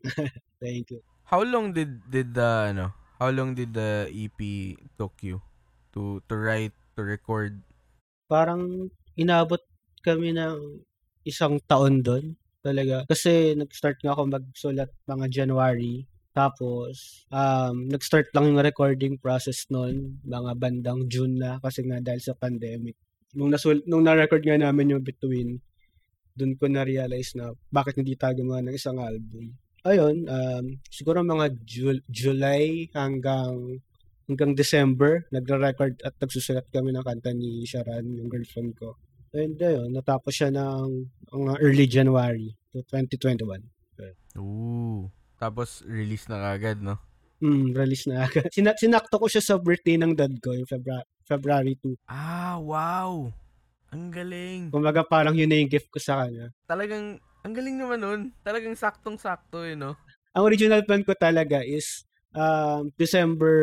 Thank 0.62 0.94
you. 0.94 1.02
How 1.26 1.42
long 1.42 1.74
did 1.74 1.98
did 2.06 2.30
the 2.32 2.70
ano? 2.70 2.94
How 3.18 3.34
long 3.34 3.58
did 3.58 3.74
the 3.74 4.08
EP 4.08 4.40
took 4.96 5.18
you 5.20 5.42
to 5.92 6.22
to 6.30 6.34
write, 6.38 6.72
to 6.94 7.02
record? 7.02 7.58
Parang 8.30 8.88
inabot 9.18 9.60
kami 10.00 10.32
ng 10.32 10.80
isang 11.26 11.60
taon 11.68 12.00
doon 12.00 12.38
talaga. 12.64 13.04
Kasi 13.08 13.52
nag-start 13.56 14.00
nga 14.00 14.16
ako 14.16 14.22
magsulat 14.30 14.90
mga 15.04 15.26
January. 15.28 16.04
Tapos, 16.30 17.26
um, 17.34 17.90
nag-start 17.90 18.30
lang 18.30 18.54
yung 18.54 18.62
recording 18.62 19.14
process 19.18 19.66
noon, 19.66 20.22
mga 20.22 20.52
bandang 20.54 21.10
June 21.10 21.34
na 21.34 21.58
kasi 21.58 21.82
nga 21.82 21.98
dahil 21.98 22.22
sa 22.22 22.38
pandemic. 22.38 22.94
Nung, 23.34 23.50
nasul- 23.50 23.82
nung 23.86 24.06
na-record 24.06 24.42
nga 24.46 24.58
namin 24.58 24.94
yung 24.94 25.02
Between, 25.02 25.58
doon 26.38 26.54
ko 26.54 26.70
na-realize 26.70 27.34
na 27.34 27.50
bakit 27.68 27.98
hindi 27.98 28.14
tayo 28.14 28.38
gumawa 28.38 28.62
ng 28.62 28.74
isang 28.74 28.98
album. 29.02 29.58
Ayun, 29.82 30.28
um, 30.28 30.64
siguro 30.86 31.24
mga 31.26 31.46
Ju- 31.66 32.06
July 32.06 32.86
hanggang 32.94 33.82
hanggang 34.30 34.54
December, 34.54 35.26
nagre-record 35.34 35.98
at 36.06 36.14
nagsusulat 36.22 36.70
kami 36.70 36.94
ng 36.94 37.02
kanta 37.02 37.34
ni 37.34 37.66
Sharan, 37.66 38.06
yung 38.14 38.30
girlfriend 38.30 38.78
ko. 38.78 38.94
And 39.34 39.58
ayun, 39.58 39.90
natapos 39.90 40.30
siya 40.30 40.54
ng 40.54 41.10
mga 41.34 41.54
early 41.58 41.86
January 41.90 42.54
to 42.70 42.86
2021. 42.86 43.66
Ooh. 44.38 45.10
Tapos, 45.40 45.80
release 45.88 46.28
na 46.28 46.52
kagad, 46.52 46.84
no? 46.84 47.00
Hmm, 47.40 47.72
release 47.72 48.04
na 48.04 48.28
agad. 48.28 48.52
Sina- 48.56 48.76
sinakto 48.76 49.16
ko 49.16 49.24
siya 49.24 49.40
sa 49.40 49.56
birthday 49.56 49.96
ng 49.96 50.12
dad 50.12 50.36
ko, 50.44 50.52
yung 50.52 50.68
February, 50.68 51.08
February 51.24 51.74
2. 51.80 51.96
Ah, 52.04 52.60
wow! 52.60 53.32
Ang 53.90 54.12
galing. 54.12 54.68
Kumaga 54.68 55.02
parang 55.02 55.32
yun 55.32 55.48
na 55.48 55.56
yung 55.56 55.72
gift 55.72 55.88
ko 55.88 55.96
sa 55.96 56.22
kanya. 56.22 56.52
Talagang, 56.68 57.16
ang 57.40 57.54
galing 57.56 57.80
naman 57.80 57.98
nun. 57.98 58.20
Talagang 58.44 58.76
saktong-sakto, 58.76 59.64
eh, 59.64 59.72
no? 59.74 59.96
Ang 60.36 60.44
original 60.46 60.84
plan 60.84 61.02
ko 61.02 61.16
talaga 61.16 61.64
is 61.64 62.04
um, 62.36 62.92
December 62.94 63.56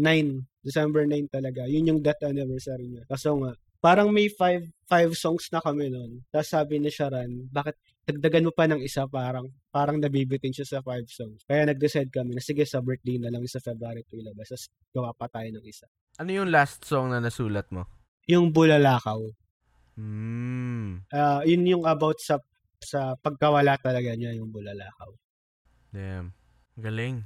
9. 0.00 0.64
December 0.64 1.04
9 1.04 1.28
talaga. 1.28 1.68
Yun 1.68 1.90
yung 1.90 2.00
death 2.00 2.22
anniversary 2.24 2.88
niya. 2.88 3.04
Kaso 3.04 3.36
nga, 3.36 3.52
parang 3.84 4.08
may 4.08 4.32
five, 4.32 4.64
five 4.88 5.12
songs 5.12 5.52
na 5.52 5.60
kami 5.60 5.92
noon. 5.92 6.24
Tapos 6.32 6.48
sabi 6.48 6.80
ni 6.80 6.88
Sharan, 6.88 7.44
bakit 7.52 7.76
dagdagan 8.04 8.44
mo 8.44 8.52
pa 8.52 8.68
ng 8.68 8.84
isa 8.84 9.08
parang 9.08 9.48
parang 9.72 9.96
nabibitin 9.96 10.52
siya 10.52 10.68
sa 10.68 10.78
five 10.84 11.08
songs. 11.08 11.40
Kaya 11.48 11.64
nag-decide 11.64 12.12
kami 12.12 12.36
na 12.36 12.44
sige 12.44 12.68
sa 12.68 12.84
birthday 12.84 13.16
na 13.16 13.32
lang 13.32 13.40
sa 13.48 13.64
February 13.64 14.04
2 14.12 14.20
ilabas. 14.20 14.52
Tapos 14.52 14.66
gawa 14.92 15.10
pa 15.16 15.26
tayo 15.32 15.48
ng 15.56 15.64
isa. 15.64 15.88
Ano 16.20 16.30
yung 16.30 16.52
last 16.52 16.84
song 16.84 17.10
na 17.10 17.18
nasulat 17.18 17.64
mo? 17.72 17.88
Yung 18.28 18.52
Bulalakaw. 18.52 19.24
Hmm. 19.96 21.00
Uh, 21.08 21.40
yun 21.48 21.64
yung 21.64 21.84
about 21.88 22.20
sa 22.20 22.36
sa 22.84 23.16
pagkawala 23.16 23.80
talaga 23.80 24.12
niya 24.12 24.36
yung 24.36 24.52
Bulalakaw. 24.52 25.10
Damn. 25.90 26.36
Galing. 26.76 27.24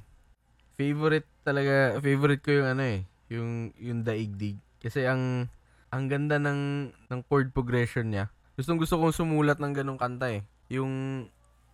Favorite 0.79 1.27
talaga, 1.43 1.99
favorite 1.99 2.39
ko 2.39 2.63
yung 2.63 2.67
ano 2.71 2.83
eh, 2.87 2.99
yung 3.27 3.75
yung 3.75 3.99
daigdig. 4.07 4.55
Kasi 4.79 5.03
ang 5.03 5.51
ang 5.91 6.07
ganda 6.07 6.39
ng 6.39 6.93
ng 7.11 7.19
chord 7.27 7.51
progression 7.51 8.13
niya. 8.13 8.31
Gustong 8.55 8.79
gusto 8.79 8.95
kong 8.95 9.15
sumulat 9.15 9.59
ng 9.59 9.73
ganong 9.75 9.99
kanta 9.99 10.31
eh. 10.31 10.45
Yung 10.69 11.25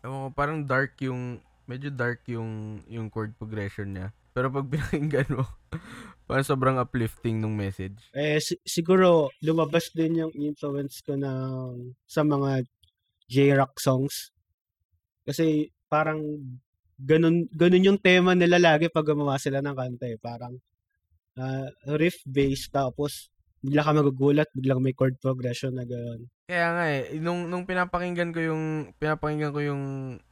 ewan 0.02 0.20
ko, 0.26 0.30
parang 0.32 0.60
dark 0.64 0.96
yung 1.04 1.40
medyo 1.66 1.90
dark 1.90 2.22
yung 2.30 2.82
yung 2.90 3.10
chord 3.10 3.34
progression 3.38 3.92
niya. 3.92 4.10
Pero 4.36 4.52
pag 4.52 4.68
pinakinggan 4.74 5.32
mo, 5.32 5.48
parang 6.28 6.44
sobrang 6.44 6.76
uplifting 6.76 7.40
nung 7.40 7.56
message. 7.56 8.12
Eh, 8.12 8.36
si- 8.44 8.60
siguro, 8.68 9.32
lumabas 9.40 9.96
din 9.96 10.28
yung 10.28 10.34
influence 10.36 11.00
ko 11.00 11.16
ng, 11.16 11.96
sa 12.04 12.28
mga 12.28 12.68
J-rock 13.32 13.80
songs. 13.80 14.36
Kasi, 15.24 15.72
parang, 15.88 16.20
ganun, 17.00 17.48
ganun 17.56 17.88
yung 17.96 18.00
tema 18.04 18.36
nila 18.36 18.60
lagi 18.60 18.92
pag 18.92 19.08
gumawa 19.08 19.40
sila 19.40 19.64
ng 19.64 19.74
kanta 19.74 20.06
eh. 20.12 20.20
Parang, 20.20 20.60
ah, 21.40 21.72
riff 21.96 22.20
bass, 22.28 22.68
tapos, 22.68 23.32
bigla 23.66 23.82
ka 23.82 23.92
magugulat, 23.98 24.50
biglang 24.54 24.78
may 24.78 24.94
chord 24.94 25.18
progression 25.18 25.74
na 25.74 25.90
gano'n. 25.90 26.22
Kaya 26.46 26.68
nga 26.78 26.86
eh, 26.94 27.18
nung, 27.18 27.50
nung 27.50 27.66
pinapakinggan 27.66 28.30
ko 28.30 28.40
yung, 28.46 28.64
pinapakinggan 29.02 29.50
ko 29.50 29.60
yung 29.66 29.84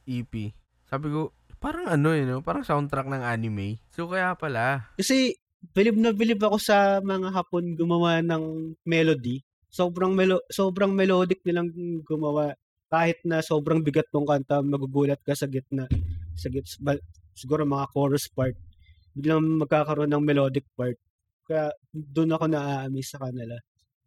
EP, 0.06 0.54
sabi 0.86 1.10
ko, 1.10 1.34
parang 1.58 1.90
ano 1.90 2.14
eh, 2.14 2.22
no? 2.22 2.38
Parang 2.46 2.62
soundtrack 2.62 3.10
ng 3.10 3.26
anime. 3.26 3.82
So, 3.90 4.06
kaya 4.06 4.38
pala. 4.38 4.94
Kasi, 4.94 5.34
bilib 5.72 5.96
na 5.96 6.12
bilib 6.12 6.38
ako 6.44 6.60
sa 6.60 7.00
mga 7.00 7.32
hapon 7.32 7.72
gumawa 7.72 8.20
ng 8.20 8.76
melody. 8.84 9.40
Sobrang 9.72 10.12
melo 10.12 10.44
sobrang 10.52 10.92
melodic 10.92 11.40
nilang 11.42 11.72
gumawa. 12.04 12.52
Kahit 12.92 13.24
na 13.24 13.40
sobrang 13.40 13.80
bigat 13.80 14.06
ng 14.12 14.28
kanta, 14.28 14.60
magugulat 14.60 15.18
ka 15.24 15.32
sa 15.32 15.48
gitna. 15.48 15.88
Sa 16.36 16.52
gitna, 16.52 17.00
siguro 17.32 17.64
mga 17.64 17.90
chorus 17.90 18.28
part. 18.30 18.54
Biglang 19.16 19.42
magkakaroon 19.64 20.12
ng 20.12 20.22
melodic 20.22 20.68
part. 20.76 21.00
Kaya 21.44 21.72
doon 21.92 22.34
ako 22.34 22.44
na-amaze 22.48 23.14
sa 23.14 23.20
kanila. 23.20 23.56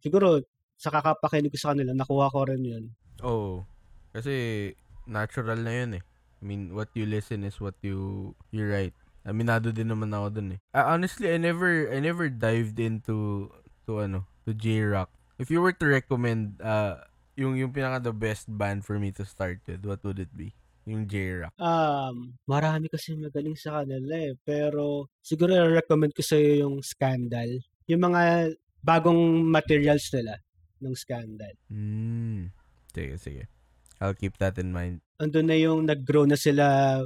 Siguro, 0.02 0.42
sa 0.78 0.90
kakapakinig 0.94 1.50
ko 1.50 1.58
sa 1.58 1.74
kanila, 1.74 1.94
nakuha 1.94 2.30
ko 2.30 2.46
rin 2.46 2.62
yun. 2.62 2.84
Oo. 3.22 3.66
Kasi, 4.14 4.70
natural 5.08 5.62
na 5.62 5.72
yun 5.74 5.90
eh. 5.98 6.04
I 6.38 6.42
mean, 6.46 6.70
what 6.74 6.90
you 6.94 7.02
listen 7.02 7.42
is 7.42 7.58
what 7.58 7.74
you 7.82 8.30
you 8.54 8.62
write. 8.62 8.94
Aminado 9.26 9.74
din 9.74 9.90
naman 9.90 10.14
ako 10.14 10.38
dun 10.38 10.54
eh. 10.54 10.60
Ah, 10.70 10.94
honestly, 10.94 11.26
I 11.34 11.38
never 11.38 11.90
I 11.90 11.98
never 11.98 12.30
dived 12.30 12.78
into 12.78 13.50
to 13.90 14.06
ano, 14.06 14.30
to 14.46 14.54
J-Rock. 14.54 15.10
If 15.42 15.50
you 15.50 15.58
were 15.58 15.74
to 15.74 15.86
recommend 15.86 16.62
uh 16.62 17.02
yung 17.34 17.58
yung 17.58 17.74
pinaka 17.74 18.02
the 18.02 18.14
best 18.14 18.46
band 18.46 18.86
for 18.86 19.02
me 19.02 19.10
to 19.18 19.26
start 19.26 19.62
with, 19.66 19.82
what 19.82 20.02
would 20.06 20.22
it 20.22 20.30
be? 20.34 20.54
Yung 20.88 21.04
J-Rock. 21.04 21.52
Um, 21.60 22.32
marami 22.48 22.88
kasi 22.88 23.12
magaling 23.12 23.60
sa 23.60 23.84
kanila 23.84 24.16
eh. 24.16 24.32
Pero 24.40 25.12
siguro 25.20 25.52
recommend 25.68 26.16
ko 26.16 26.24
sa 26.24 26.40
yung 26.40 26.80
Scandal. 26.80 27.60
Yung 27.84 28.02
mga 28.08 28.56
bagong 28.80 29.44
materials 29.44 30.08
nila 30.16 30.40
ng 30.80 30.94
Scandal. 30.96 31.54
Hmm. 31.68 32.48
Sige, 32.88 33.20
sige. 33.20 33.42
I'll 34.00 34.16
keep 34.16 34.40
that 34.40 34.56
in 34.56 34.72
mind. 34.72 35.04
Andun 35.20 35.50
na 35.52 35.58
yung 35.60 35.84
nag-grow 35.84 36.24
na 36.24 36.38
sila 36.38 36.98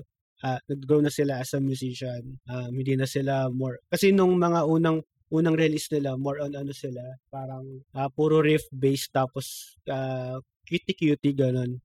ah, 0.47 0.61
nag-grow 0.69 1.01
na 1.03 1.11
sila 1.11 1.41
as 1.43 1.57
a 1.57 1.61
musician. 1.61 2.39
Um, 2.47 2.71
hindi 2.71 2.95
na 2.95 3.09
sila 3.09 3.49
more 3.49 3.83
kasi 3.89 4.13
nung 4.13 4.37
mga 4.37 4.69
unang 4.69 5.01
unang 5.33 5.57
release 5.57 5.89
nila 5.89 6.13
more 6.21 6.45
on 6.45 6.53
ano 6.53 6.77
sila 6.77 7.01
parang 7.33 7.65
ah, 7.97 8.13
puro 8.13 8.45
riff 8.45 8.69
based 8.69 9.11
tapos 9.17 9.75
uh, 9.89 10.37
cutie 10.69 10.95
cutie 10.95 11.33
ganun. 11.33 11.81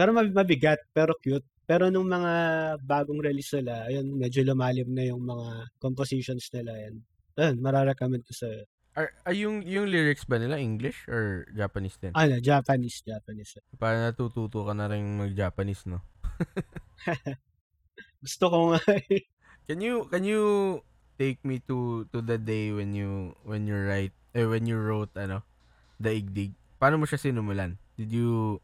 Pero 0.00 0.16
mab- 0.16 0.32
mabigat 0.32 0.80
pero 0.96 1.12
cute. 1.20 1.44
Pero 1.68 1.92
nung 1.92 2.08
mga 2.08 2.32
bagong 2.80 3.20
release 3.20 3.52
nila, 3.60 3.84
ayun, 3.84 4.16
medyo 4.16 4.40
lumalim 4.42 4.88
na 4.96 5.04
yung 5.04 5.20
mga 5.20 5.68
compositions 5.76 6.48
nila 6.56 6.72
yan. 6.72 6.94
Ayun, 7.36 7.56
mararecommend 7.60 8.24
ko 8.24 8.32
sa 8.32 8.48
Are, 8.96 9.12
are 9.22 9.36
yung 9.36 9.62
yung 9.62 9.86
lyrics 9.86 10.26
ba 10.26 10.34
nila 10.34 10.58
English 10.58 11.06
or 11.06 11.46
Japanese 11.54 11.94
din? 12.00 12.10
ano, 12.10 12.42
Japanese, 12.42 13.04
Japanese. 13.06 13.60
Para 13.78 14.02
natututo 14.02 14.66
ka 14.66 14.74
na 14.74 14.90
rin 14.90 15.20
mag-Japanese, 15.20 15.86
no? 15.86 16.02
Gusto 18.24 18.44
ko 18.50 18.58
nga 18.74 18.80
eh. 18.98 19.30
Can 19.70 19.78
you 19.78 20.10
can 20.10 20.26
you 20.26 20.42
take 21.20 21.38
me 21.46 21.62
to 21.70 22.08
to 22.10 22.18
the 22.18 22.34
day 22.34 22.74
when 22.74 22.90
you 22.96 23.36
when 23.46 23.68
you 23.68 23.78
write 23.78 24.16
eh 24.34 24.42
when 24.48 24.66
you 24.66 24.74
wrote 24.74 25.14
ano 25.14 25.46
Daigdig? 26.02 26.56
Paano 26.82 26.98
mo 26.98 27.06
siya 27.06 27.20
sinumulan? 27.20 27.78
Did 27.94 28.10
you 28.10 28.58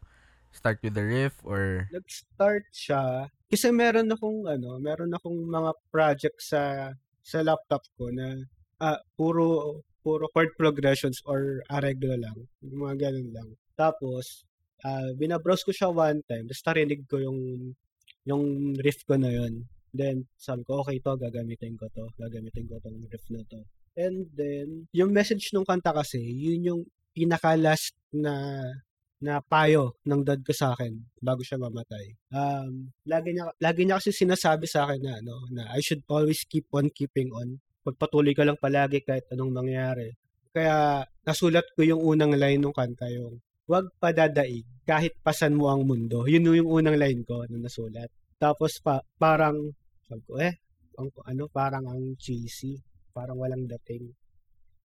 start 0.51 0.79
with 0.81 0.95
the 0.97 1.05
riff 1.05 1.37
or 1.43 1.87
nag-start 1.93 2.65
siya 2.73 3.29
kasi 3.47 3.71
meron 3.71 4.11
akong 4.11 4.43
ano, 4.43 4.75
meron 4.83 5.15
akong 5.15 5.39
mga 5.47 5.71
project 5.87 6.37
sa 6.43 6.91
sa 7.23 7.39
laptop 7.39 7.83
ko 7.95 8.11
na 8.11 8.43
ah, 8.83 8.99
puro 9.15 9.79
puro 10.03 10.27
chord 10.31 10.51
progressions 10.55 11.19
or 11.27 11.63
areglo 11.71 12.15
lang. 12.15 12.37
Mga 12.63 12.95
ganun 13.07 13.29
lang. 13.31 13.49
Tapos 13.79 14.43
ah, 14.83 15.11
binabrowse 15.15 15.63
ko 15.63 15.71
siya 15.71 15.89
one 15.91 16.19
time, 16.27 16.43
tapos 16.51 16.63
narinig 16.67 17.01
ko 17.07 17.23
yung 17.23 17.39
yung 18.27 18.75
riff 18.83 19.07
ko 19.07 19.15
na 19.15 19.31
yun. 19.31 19.63
Then, 19.95 20.27
sabi 20.35 20.67
ko, 20.67 20.83
okay 20.83 20.99
to, 20.99 21.15
gagamitin 21.15 21.79
ko 21.79 21.87
to. 21.95 22.11
Gagamitin 22.19 22.67
ko 22.67 22.75
tong 22.83 22.99
riff 23.07 23.23
na 23.31 23.41
to. 23.47 23.63
And 23.95 24.27
then, 24.35 24.91
yung 24.91 25.15
message 25.15 25.49
ng 25.55 25.63
kanta 25.63 25.95
kasi, 25.95 26.19
yun 26.19 26.67
yung 26.67 26.81
pinaka-last 27.15 27.95
na 28.11 28.61
na 29.17 29.41
payo 29.41 29.97
ng 30.05 30.21
dad 30.21 30.41
ko 30.45 30.53
sa 30.53 30.77
akin 30.77 30.93
bago 31.17 31.41
siya 31.41 31.57
mamatay. 31.57 32.13
Um, 32.29 32.93
lagi 33.09 33.33
niya 33.33 33.49
lagi 33.57 33.81
niya 33.83 33.97
kasi 33.97 34.13
sinasabi 34.13 34.69
sa 34.69 34.85
akin 34.85 35.01
na 35.01 35.13
ano, 35.17 35.35
na 35.49 35.63
I 35.73 35.81
should 35.81 36.05
always 36.09 36.45
keep 36.45 36.69
on 36.73 36.93
keeping 36.93 37.33
on. 37.33 37.57
Pagpatuloy 37.81 38.37
ka 38.37 38.45
lang 38.45 38.59
palagi 38.61 39.01
kahit 39.01 39.25
anong 39.33 39.53
mangyari. 39.53 40.13
Kaya 40.53 41.05
nasulat 41.25 41.65
ko 41.73 41.81
yung 41.81 42.01
unang 42.01 42.37
line 42.37 42.61
ng 42.61 42.73
kanta 42.73 43.09
yung 43.09 43.41
Huwag 43.67 43.91
padadaig 43.99 44.63
kahit 44.87 45.19
pasan 45.19 45.59
mo 45.59 45.67
ang 45.67 45.83
mundo. 45.83 46.23
Yun 46.23 46.55
yung 46.55 46.71
unang 46.71 46.95
line 46.95 47.27
ko 47.27 47.43
na 47.51 47.59
nasulat. 47.59 48.07
Tapos 48.39 48.79
pa, 48.79 49.03
parang 49.19 49.59
sabi 50.07 50.23
ko, 50.23 50.39
eh, 50.39 50.55
ang, 50.95 51.11
ano, 51.27 51.51
parang 51.51 51.83
ang 51.83 52.15
cheesy. 52.15 52.79
Parang 53.11 53.35
walang 53.35 53.67
dating. 53.67 54.07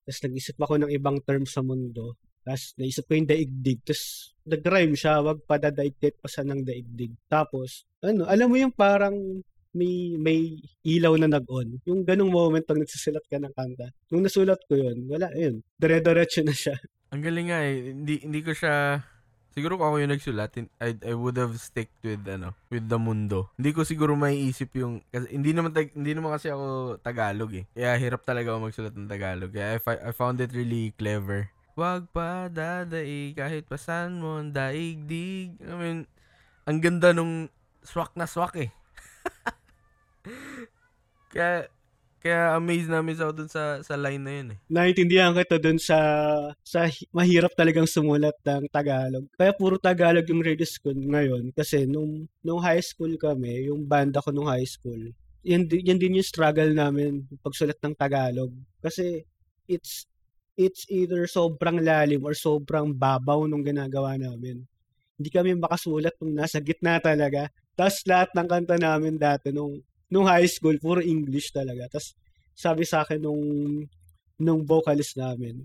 Tapos 0.03 0.19
nag-isip 0.27 0.59
ako 0.59 0.83
ng 0.83 0.91
ibang 0.91 1.23
term 1.23 1.47
sa 1.47 1.63
mundo. 1.63 2.19
Tapos 2.43 2.75
naisip 2.77 3.07
ko 3.07 3.13
yung 3.17 3.31
daigdig. 3.31 3.81
Tapos 3.87 4.35
nag-rhyme 4.43 4.95
siya, 4.99 5.23
wag 5.23 5.39
padadaig 5.47 5.95
kahit 5.99 6.19
pasan 6.19 6.51
ng 6.51 6.63
daigdig. 6.67 7.15
Tapos, 7.31 7.87
ano, 8.03 8.27
alam 8.27 8.51
mo 8.51 8.57
yung 8.59 8.75
parang 8.75 9.15
may 9.73 10.21
may 10.21 10.61
ilaw 10.85 11.17
na 11.17 11.29
nag-on. 11.33 11.81
Yung 11.89 12.05
ganong 12.05 12.29
moment 12.29 12.65
pag 12.65 12.77
nagsasulat 12.77 13.25
ka 13.25 13.41
ng 13.41 13.55
kanta. 13.57 13.89
Nung 14.13 14.25
nasulat 14.25 14.61
ko 14.69 14.77
yun, 14.77 15.09
wala, 15.09 15.33
yun. 15.33 15.65
Dire-diretso 15.81 16.45
na 16.45 16.53
siya. 16.53 16.77
Ang 17.13 17.25
galing 17.25 17.49
nga 17.53 17.61
eh. 17.65 17.93
Hindi, 17.93 18.15
hindi 18.25 18.41
ko 18.41 18.53
siya... 18.57 19.05
Siguro 19.53 19.77
kung 19.77 19.93
ako 19.93 19.97
yung 20.01 20.17
nagsulat, 20.17 20.57
I, 20.81 20.97
I 20.97 21.13
would 21.13 21.37
have 21.37 21.53
stick 21.61 21.93
with, 22.01 22.25
ano, 22.25 22.57
with 22.73 22.89
the 22.89 22.97
mundo. 22.97 23.53
Hindi 23.61 23.77
ko 23.77 23.85
siguro 23.85 24.17
maiisip 24.17 24.73
yung... 24.81 25.05
Kasi 25.13 25.29
hindi 25.29 25.53
naman, 25.53 25.77
tag, 25.77 25.93
hindi 25.93 26.17
naman 26.17 26.33
kasi 26.33 26.49
ako 26.49 26.97
Tagalog 27.05 27.53
eh. 27.53 27.69
Kaya 27.77 28.01
hirap 28.01 28.25
talaga 28.25 28.57
ako 28.57 28.59
magsulat 28.65 28.97
ng 28.97 29.13
Tagalog. 29.13 29.53
Kaya 29.53 29.77
I, 29.77 30.09
I 30.09 30.13
found 30.17 30.41
it 30.41 30.57
really 30.57 30.97
clever. 30.97 31.53
Wag 31.73 32.13
pa 32.13 32.53
dadai 32.53 33.33
kahit 33.33 33.65
pasan 33.65 34.21
mo 34.21 34.37
ang 34.37 34.53
daigdig. 34.53 35.57
I 35.65 35.73
mean, 35.73 35.99
ang 36.69 36.79
ganda 36.85 37.17
nung 37.17 37.49
swak 37.81 38.13
na 38.13 38.29
swak 38.29 38.61
eh. 38.61 38.71
Kaya, 41.33 41.65
kaya 42.21 42.61
amazed 42.61 42.93
namin 42.93 43.17
sa 43.17 43.33
dun 43.33 43.49
sa, 43.49 43.81
sa 43.81 43.97
line 43.97 44.21
na 44.21 44.33
yun 44.37 44.49
eh. 44.53 44.59
Naintindihan 44.69 45.33
kita 45.33 45.57
dun 45.57 45.81
sa, 45.81 45.97
sa 46.61 46.85
hi- 46.85 47.09
mahirap 47.09 47.57
talagang 47.57 47.89
sumulat 47.89 48.37
ng 48.45 48.69
Tagalog. 48.69 49.25
Kaya 49.33 49.57
puro 49.57 49.81
Tagalog 49.81 50.29
yung 50.29 50.45
radio 50.45 50.69
school 50.69 50.95
ngayon. 50.95 51.57
Kasi 51.57 51.89
nung, 51.89 52.29
nung 52.45 52.61
high 52.61 52.85
school 52.85 53.17
kami, 53.17 53.73
yung 53.73 53.89
banda 53.89 54.21
ko 54.21 54.29
nung 54.29 54.53
high 54.53 54.69
school, 54.69 55.01
yan, 55.41 55.65
yan 55.67 55.99
din 55.99 56.21
yung 56.21 56.29
struggle 56.29 56.71
namin 56.71 57.25
pagsulat 57.41 57.81
ng 57.81 57.97
Tagalog. 57.97 58.53
Kasi 58.85 59.25
it's 59.65 60.05
it's 60.57 60.85
either 60.93 61.25
sobrang 61.25 61.81
lalim 61.81 62.23
or 62.25 62.37
sobrang 62.37 62.93
babaw 62.93 63.49
nung 63.49 63.65
ginagawa 63.65 64.17
namin. 64.21 64.65
Hindi 65.17 65.29
kami 65.33 65.57
makasulat 65.57 66.17
nung 66.21 66.37
nasa 66.37 66.61
gitna 66.61 66.99
talaga. 66.99 67.49
Tapos 67.73 68.05
lahat 68.05 68.31
ng 68.37 68.49
kanta 68.49 68.77
namin 68.77 69.17
dati 69.17 69.55
nung, 69.55 69.81
nung 70.13 70.29
high 70.29 70.49
school, 70.49 70.77
puro 70.77 71.01
English 71.01 71.53
talaga. 71.53 71.89
Tapos 71.89 72.13
sabi 72.53 72.85
sa 72.85 73.05
akin 73.05 73.21
nung, 73.23 73.43
nung 74.37 74.61
vocalist 74.67 75.17
namin, 75.17 75.65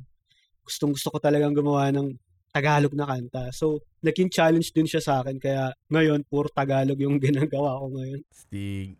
gustong 0.63 0.95
gusto 0.95 1.11
ko 1.11 1.17
talagang 1.19 1.55
gumawa 1.55 1.91
ng 1.91 2.15
Tagalog 2.51 2.95
na 2.97 3.05
kanta. 3.05 3.53
So, 3.53 3.85
naging 4.01 4.33
challenge 4.33 4.73
din 4.73 4.89
siya 4.89 5.03
sa 5.03 5.13
akin. 5.21 5.37
Kaya 5.37 5.69
ngayon, 5.93 6.25
puro 6.25 6.49
Tagalog 6.49 6.97
yung 6.97 7.21
ginagawa 7.23 7.77
ko 7.77 7.85
ngayon. 7.93 8.21
Stig. 8.33 8.97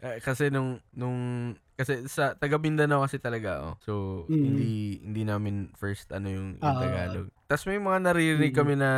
Eh, 0.00 0.16
kasi 0.24 0.48
nung 0.48 0.80
nung 0.96 1.52
kasi 1.80 2.04
sa 2.06 2.32
taga 2.32 2.56
Mindanao 2.56 3.00
kasi 3.00 3.16
talaga 3.16 3.50
oh. 3.62 3.74
So 3.80 3.92
Mm. 4.26 4.44
hindi 4.44 4.70
hindi 5.00 5.22
namin 5.24 5.54
first 5.74 6.12
ano 6.12 6.28
yung, 6.28 6.48
yung 6.56 6.66
Ah. 6.66 6.76
Tagalog. 6.78 7.32
Tapos 7.46 7.64
may 7.64 7.76
mga 7.76 7.98
naririnig 8.04 8.52
Mm. 8.52 8.58
kami 8.58 8.74
na 8.76 8.90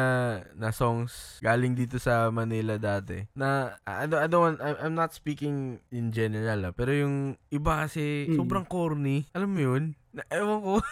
na 0.52 0.68
songs 0.68 1.38
galing 1.40 1.72
dito 1.72 1.96
sa 1.96 2.26
Manila 2.28 2.76
dati. 2.76 3.22
Na 3.32 3.78
I 3.84 4.04
don't, 4.04 4.18
I 4.18 4.26
don't 4.26 4.42
want, 4.42 4.58
I'm, 4.58 4.76
I'm 4.82 4.94
not 4.94 5.10
speaking 5.10 5.56
in 5.88 6.10
general 6.10 6.58
ah, 6.62 6.72
pero 6.72 6.90
yung 6.90 7.16
iba 7.48 7.80
kasi 7.80 8.26
Mm. 8.26 8.36
sobrang 8.36 8.66
corny. 8.66 9.24
Alam 9.30 9.50
mo 9.50 9.60
yun? 9.62 9.84
Na, 10.10 10.26
ewan 10.28 10.60
ko. 10.60 10.74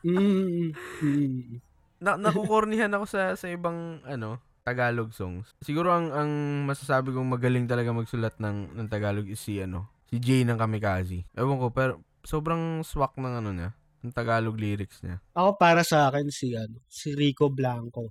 Mm, 0.00 0.72
mm, 1.02 1.60
na 1.98 2.16
nakukornihan 2.16 2.88
ako 2.88 3.04
sa 3.04 3.34
sa 3.34 3.46
ibang 3.46 4.00
ano 4.02 4.40
Tagalog 4.62 5.10
songs. 5.10 5.50
Siguro 5.60 5.90
ang 5.90 6.08
ang 6.08 6.30
masasabi 6.64 7.10
kong 7.10 7.26
magaling 7.26 7.66
talaga 7.66 7.90
magsulat 7.90 8.38
ng 8.38 8.76
ng 8.76 8.86
Tagalog 8.88 9.26
is 9.26 9.36
si 9.36 9.58
ano, 9.58 9.90
si 10.10 10.18
Jay 10.18 10.42
ng 10.42 10.58
Kamikaze. 10.58 11.22
Ewan 11.38 11.62
ko 11.62 11.70
pero 11.70 12.02
sobrang 12.26 12.82
swak 12.82 13.16
ng 13.16 13.34
ano 13.40 13.50
niya, 13.54 13.70
ng 14.02 14.12
Tagalog 14.12 14.58
lyrics 14.58 15.00
niya. 15.06 15.22
Ako 15.32 15.56
para 15.56 15.86
sa 15.86 16.10
akin 16.10 16.28
si 16.28 16.52
ano, 16.52 16.82
si 16.90 17.14
Rico 17.14 17.48
Blanco. 17.48 18.10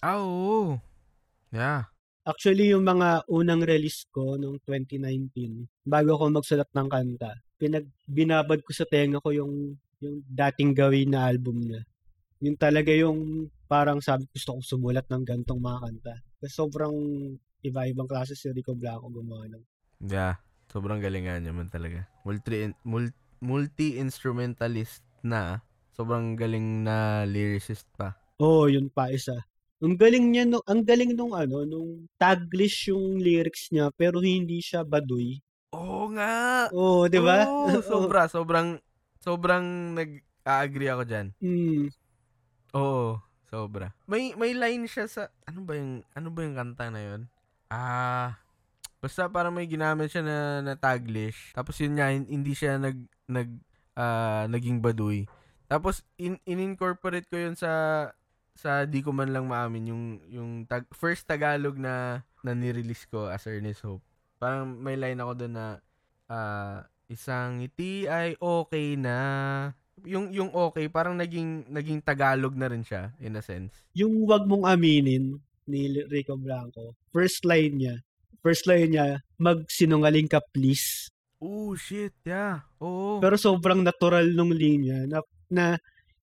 Ah, 0.00 0.22
oo. 0.22 0.78
Yeah. 1.50 1.90
Actually, 2.22 2.70
yung 2.70 2.86
mga 2.86 3.26
unang 3.26 3.66
release 3.66 4.06
ko 4.08 4.38
noong 4.38 4.62
2019, 4.62 5.66
bago 5.82 6.14
ako 6.14 6.40
magsulat 6.40 6.70
ng 6.70 6.88
kanta, 6.88 7.32
pinag 7.58 7.90
binabad 8.06 8.62
ko 8.62 8.70
sa 8.70 8.86
tenga 8.86 9.18
ko 9.18 9.34
yung 9.34 9.74
yung 10.00 10.24
dating 10.24 10.72
gawin 10.72 11.12
na 11.12 11.28
album 11.28 11.60
niya. 11.60 11.82
Yun 12.40 12.56
talaga 12.56 12.88
yung 12.94 13.50
parang 13.68 14.00
sabi 14.00 14.24
gusto 14.32 14.56
kong 14.56 14.64
sumulat 14.64 15.04
ng 15.12 15.24
gantong 15.26 15.60
mga 15.60 15.78
kanta. 15.84 16.14
Kasi 16.40 16.52
sobrang 16.56 16.96
iba-ibang 17.60 18.08
klase 18.08 18.32
si 18.32 18.48
Rico 18.48 18.72
Blanco 18.72 19.12
gumawa 19.12 19.44
ng. 19.52 19.64
Yeah. 20.08 20.40
Sobrang 20.70 21.02
galingan 21.02 21.42
niya 21.42 21.50
man 21.50 21.66
talaga. 21.66 22.06
Multi 22.22 22.70
mul- 22.86 23.16
multi-instrumentalist 23.42 25.02
na. 25.26 25.66
Sobrang 25.90 26.38
galing 26.38 26.86
na 26.86 27.26
lyricist 27.26 27.90
pa. 27.98 28.14
Oo, 28.38 28.64
oh, 28.64 28.66
yun 28.70 28.86
pa 28.88 29.10
isa. 29.10 29.34
Ang 29.82 29.98
galing 29.98 30.30
niya, 30.30 30.44
no, 30.46 30.62
ang 30.64 30.86
galing 30.86 31.12
nung 31.12 31.34
ano, 31.34 31.66
nung 31.66 32.06
taglish 32.20 32.92
yung 32.92 33.18
lyrics 33.18 33.68
niya, 33.74 33.90
pero 33.96 34.22
hindi 34.22 34.62
siya 34.62 34.86
baduy. 34.86 35.40
Oo 35.76 36.08
nga. 36.14 36.68
Oo, 36.72 37.04
oh, 37.04 37.10
di 37.10 37.20
ba? 37.20 37.44
Oo, 37.50 37.82
sobra, 37.84 38.30
sobrang 38.30 38.80
sobrang 39.20 39.96
nag-agree 39.98 40.88
ako 40.88 41.02
diyan. 41.04 41.26
Mm. 41.42 41.84
Oo, 42.72 43.20
sobra. 43.50 43.92
May 44.08 44.32
may 44.38 44.56
line 44.56 44.88
siya 44.88 45.04
sa 45.10 45.22
ano 45.44 45.60
ba 45.66 45.76
yung 45.76 46.00
ano 46.16 46.28
ba 46.32 46.40
yung 46.46 46.56
kanta 46.56 46.88
na 46.88 47.00
'yon? 47.02 47.22
Ah, 47.70 48.39
basta 49.00 49.26
parang 49.32 49.56
may 49.56 49.64
ginamit 49.64 50.12
siya 50.12 50.20
na, 50.20 50.38
na 50.60 50.74
taglish. 50.76 51.56
Tapos 51.56 51.80
yun 51.80 51.96
nga 51.96 52.12
hin- 52.12 52.28
hindi 52.28 52.52
siya 52.52 52.76
nag 52.76 53.00
nag 53.26 53.48
ah, 53.96 54.44
naging 54.46 54.78
baduy. 54.84 55.24
Tapos 55.66 56.04
in, 56.20 56.36
in-incorporate 56.44 57.26
ko 57.26 57.40
yun 57.40 57.56
sa 57.56 58.06
sa 58.52 58.84
di 58.84 59.00
ko 59.00 59.10
man 59.10 59.32
lang 59.32 59.48
maamin 59.48 59.90
yung 59.90 60.04
yung 60.28 60.50
tag, 60.68 60.84
first 60.92 61.24
Tagalog 61.24 61.80
na 61.80 62.20
na 62.44 62.52
ni-release 62.52 63.08
ko 63.08 63.32
as 63.32 63.48
Ernest 63.48 63.88
Hope. 63.88 64.04
Parang 64.36 64.68
may 64.68 65.00
line 65.00 65.20
ako 65.20 65.32
doon 65.44 65.54
na 65.56 65.66
ah, 66.28 66.84
isang 67.08 67.64
ngiti 67.64 68.04
ay 68.04 68.36
okay 68.36 68.94
na 69.00 69.16
yung 70.04 70.32
yung 70.32 70.48
okay 70.52 70.88
parang 70.88 71.16
naging 71.16 71.68
naging 71.68 72.00
Tagalog 72.00 72.56
na 72.56 72.68
rin 72.68 72.84
siya 72.84 73.16
in 73.20 73.36
a 73.36 73.42
sense. 73.42 73.72
Yung 73.96 74.28
wag 74.28 74.44
mong 74.44 74.68
aminin 74.68 75.40
ni 75.70 75.80
Rico 76.08 76.34
Blanco, 76.34 76.98
first 77.14 77.46
line 77.46 77.78
niya, 77.78 77.96
first 78.40 78.64
line 78.66 78.92
niya, 78.92 79.20
magsinungaling 79.36 80.28
ka 80.28 80.40
please. 80.52 81.08
Oh 81.40 81.72
shit, 81.72 82.12
yeah. 82.24 82.60
Oo. 82.80 83.16
Pero 83.20 83.40
sobrang 83.40 83.80
natural 83.80 84.28
nung 84.32 84.52
linya 84.52 85.08
na, 85.08 85.24
na 85.48 85.64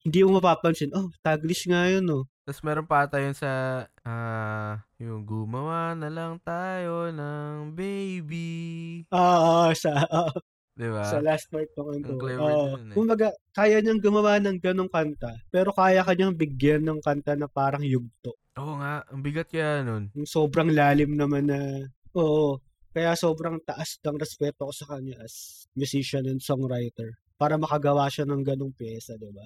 hindi 0.06 0.22
mo 0.22 0.38
mapapansin, 0.38 0.94
oh, 0.94 1.10
taglish 1.26 1.66
nga 1.66 1.90
yun, 1.90 2.06
oh. 2.14 2.24
Tapos 2.48 2.64
meron 2.64 2.88
pa 2.88 3.04
ata 3.04 3.20
yun 3.20 3.36
sa 3.36 3.84
ah 4.08 4.80
yung 5.04 5.28
gumawa 5.28 5.92
na 6.00 6.08
lang 6.08 6.40
tayo 6.40 7.12
ng 7.12 7.76
baby. 7.76 9.04
Ah, 9.12 9.68
ah, 9.68 9.72
sa, 9.76 10.00
ah, 10.08 10.32
Di 10.78 10.88
ba? 10.88 11.04
sa 11.10 11.18
last 11.20 11.50
part 11.50 11.68
ng 11.74 11.76
Ang 11.76 12.06
kanto. 12.06 12.22
clever 12.22 12.54
Oo. 12.54 12.68
dun 12.78 12.88
eh. 12.88 12.96
Kumbaga, 12.96 13.28
kaya 13.52 13.82
niyang 13.82 14.00
gumawa 14.00 14.38
ng 14.40 14.62
ganong 14.62 14.88
kanta, 14.88 15.34
pero 15.50 15.74
kaya 15.74 16.06
kanyang 16.06 16.38
bigyan 16.38 16.86
ng 16.86 17.02
kanta 17.02 17.34
na 17.34 17.50
parang 17.50 17.82
yugto. 17.82 18.38
Oo 18.56 18.78
nga, 18.78 19.02
ang 19.10 19.22
bigat 19.26 19.50
kaya 19.50 19.82
nun. 19.82 20.14
Yung 20.14 20.30
sobrang 20.30 20.70
lalim 20.70 21.18
naman 21.18 21.50
na, 21.50 21.60
oo, 22.18 22.58
kaya 22.92 23.14
sobrang 23.14 23.62
taas 23.62 24.02
ng 24.02 24.18
respeto 24.18 24.66
ko 24.66 24.74
sa 24.74 24.98
kanya 24.98 25.22
as 25.22 25.66
musician 25.78 26.26
and 26.26 26.42
songwriter 26.42 27.14
para 27.38 27.54
makagawa 27.54 28.10
siya 28.10 28.26
ng 28.26 28.42
ganong 28.42 28.74
pyesa, 28.74 29.14
di 29.16 29.30
ba? 29.30 29.46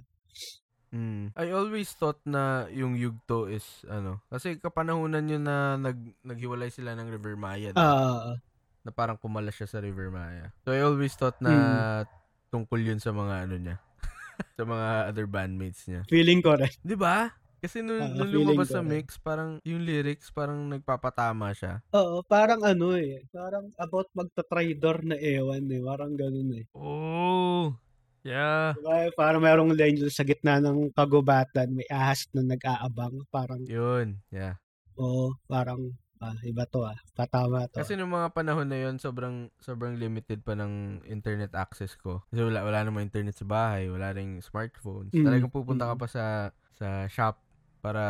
Mm. 0.91 1.31
I 1.35 1.47
always 1.55 1.91
thought 1.95 2.19
na 2.27 2.67
yung 2.67 2.99
yugto 2.99 3.47
is 3.47 3.63
ano, 3.87 4.19
kasi 4.27 4.59
kapanahunan 4.59 5.23
yun 5.23 5.43
na 5.43 5.79
nag 5.79 5.95
naghiwalay 6.19 6.67
sila 6.67 6.95
ng 6.99 7.07
River 7.07 7.39
Maya. 7.39 7.71
Ah, 7.75 8.35
na 8.83 8.91
parang 8.91 9.15
pumalas 9.15 9.55
siya 9.55 9.71
sa 9.71 9.79
River 9.79 10.11
Maya. 10.11 10.51
So 10.67 10.75
I 10.75 10.83
always 10.83 11.15
thought 11.15 11.39
na 11.39 11.51
Mm. 11.51 12.07
tungkol 12.51 12.79
yun 12.83 12.99
sa 12.99 13.15
mga 13.15 13.47
ano 13.47 13.55
niya. 13.55 13.77
sa 14.59 14.63
mga 14.67 14.87
other 15.07 15.27
bandmates 15.31 15.87
niya. 15.87 16.03
feeling 16.11 16.43
ko 16.43 16.59
rin. 16.59 16.71
'Di 16.83 16.99
ba? 16.99 17.31
Kasi 17.61 17.85
nung, 17.85 18.01
Ah, 18.01 18.09
nung 18.09 18.33
lumabas 18.33 18.73
sa 18.73 18.81
mix, 18.81 19.21
parang 19.21 19.61
yung 19.61 19.85
lyrics 19.85 20.33
parang 20.33 20.65
nagpapatama 20.65 21.53
siya. 21.53 21.77
Oo, 21.93 22.25
parang 22.25 22.57
ano 22.65 22.97
eh, 22.97 23.21
parang 23.29 23.69
about 23.77 24.09
magta-trader 24.17 25.05
na 25.05 25.13
ewan 25.21 25.69
eh, 25.69 25.77
parang 25.77 26.17
ganun 26.17 26.57
eh. 26.57 26.65
Oh. 26.73 27.77
Yeah. 28.25 28.73
Diba? 28.81 29.13
Parang 29.13 29.45
merong 29.45 29.77
line 29.77 30.09
sa 30.09 30.25
gitna 30.25 30.57
ng 30.57 30.89
kagubatan, 30.97 31.69
may 31.69 31.85
ahas 31.85 32.25
na 32.33 32.41
nag-aabang, 32.41 33.29
parang, 33.29 33.61
Yun. 33.69 34.17
Yeah. 34.33 34.57
oo, 34.97 35.37
parang, 35.45 35.93
ah, 36.17 36.37
iba 36.41 36.65
to 36.65 36.81
ah, 36.81 36.97
patama 37.13 37.69
to. 37.69 37.77
Kasi 37.77 37.93
nung 37.93 38.09
mga 38.09 38.33
panahon 38.33 38.65
na 38.65 38.77
yun, 38.89 38.97
sobrang 38.97 39.53
sobrang 39.61 40.01
limited 40.01 40.41
pa 40.41 40.57
ng 40.57 41.05
internet 41.05 41.53
access 41.53 41.93
ko. 41.93 42.25
Kasi 42.33 42.41
wala 42.41 42.65
wala 42.65 42.81
namang 42.81 43.05
internet 43.05 43.37
sa 43.37 43.45
bahay, 43.45 43.85
wala 43.85 44.09
ring 44.17 44.41
smartphones. 44.41 45.13
Mm, 45.13 45.25
Talagang 45.29 45.53
pupunta 45.53 45.85
ka 45.89 45.93
mm. 45.93 46.01
pa 46.01 46.07
sa 46.09 46.25
sa 46.73 47.05
shop 47.05 47.37
para 47.81 48.03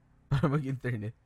para 0.30 0.46
mag-internet. 0.46 1.16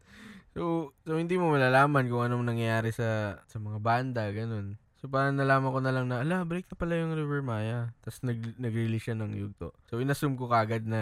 So, 0.55 0.95
so 1.07 1.19
hindi 1.19 1.39
mo 1.39 1.51
malalaman 1.55 2.11
kung 2.11 2.27
anong 2.27 2.47
nangyayari 2.47 2.91
sa 2.91 3.43
sa 3.47 3.59
mga 3.59 3.79
banda, 3.83 4.25
ganun. 4.31 4.79
So, 5.01 5.09
parang 5.09 5.41
nalaman 5.41 5.73
ko 5.73 5.81
na 5.81 5.97
lang 5.97 6.13
na, 6.13 6.21
ala, 6.21 6.45
break 6.45 6.69
na 6.69 6.77
pala 6.77 6.93
yung 6.93 7.17
River 7.17 7.41
Maya. 7.41 7.89
Tapos 8.05 8.21
nag, 8.21 8.37
nag-release 8.61 9.09
siya 9.09 9.17
ng 9.17 9.33
Yugto. 9.33 9.73
So, 9.89 9.97
inassume 9.97 10.37
ko 10.37 10.45
kagad 10.45 10.85
na, 10.85 11.01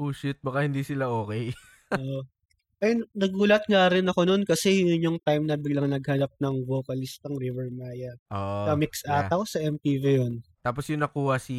oh 0.00 0.16
shit, 0.16 0.40
baka 0.40 0.64
hindi 0.64 0.80
sila 0.80 1.12
okay. 1.12 1.52
Oo. 2.00 2.24
Ayun, 2.80 3.04
nagulat 3.12 3.68
nga 3.68 3.92
rin 3.92 4.08
ako 4.08 4.24
noon 4.24 4.42
kasi 4.48 4.84
yun 4.84 5.00
yung 5.00 5.18
time 5.20 5.44
na 5.44 5.60
biglang 5.60 5.92
naghanap 5.92 6.32
ng 6.40 6.64
vocalist 6.64 7.20
ng 7.24 7.36
River 7.36 7.68
Maya. 7.68 8.16
Oo. 8.32 8.64
sa 8.64 8.72
mix 8.80 9.04
yeah. 9.04 9.28
ata 9.28 9.36
ko 9.36 9.44
sa 9.44 9.60
MTV 9.60 10.04
yun. 10.24 10.34
Tapos 10.64 10.88
yung 10.88 11.04
nakuha 11.04 11.36
si, 11.36 11.58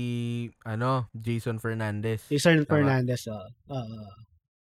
ano, 0.65 1.05
Jason 1.13 1.61
Fernandez. 1.61 2.25
Cern 2.33 2.65
Tama. 2.65 2.81
Fernandez. 2.81 3.29
ah. 3.29 3.45
Ah. 3.69 4.09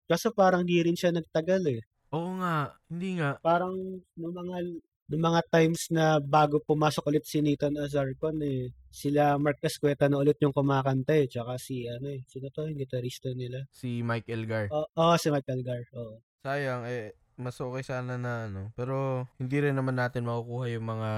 Kaso 0.08 0.32
parang 0.32 0.62
di 0.64 0.80
rin 0.80 0.96
siya 0.96 1.12
nagtagal 1.12 1.62
eh. 1.68 1.80
Oo 2.14 2.38
nga, 2.38 2.72
hindi 2.86 3.18
nga. 3.18 3.40
Parang 3.42 3.74
nung 4.14 4.34
mga 4.34 4.56
nung 5.04 5.24
mga 5.24 5.40
times 5.52 5.92
na 5.92 6.16
bago 6.16 6.62
pumasok 6.64 7.12
ulit 7.12 7.24
si 7.28 7.44
Nathan 7.44 7.76
Azarcon 7.76 8.40
eh, 8.40 8.72
sila 8.88 9.36
Mark 9.36 9.60
Escueta 9.60 10.08
na 10.08 10.22
ulit 10.22 10.38
yung 10.40 10.54
kumakanta 10.54 11.18
eh. 11.18 11.28
Tsaka 11.28 11.58
si 11.60 11.84
ano 11.90 12.08
eh, 12.08 12.24
sino 12.30 12.48
to? 12.48 12.64
Yung 12.70 12.78
gitarista 12.78 13.28
nila. 13.34 13.66
Si 13.74 14.00
Mike 14.00 14.30
Elgar. 14.30 14.70
Oo, 14.72 14.88
oh, 14.96 15.16
si 15.20 15.28
Mike 15.28 15.50
Algar. 15.50 15.82
Oo. 15.98 16.22
Sayang, 16.46 16.86
eh, 16.88 17.16
mas 17.34 17.58
okay 17.58 17.82
sana 17.82 18.14
na 18.14 18.46
ano. 18.46 18.70
Pero, 18.78 19.26
hindi 19.40 19.56
rin 19.58 19.74
naman 19.74 19.98
natin 19.98 20.28
makukuha 20.28 20.70
yung 20.70 20.86
mga 20.86 21.10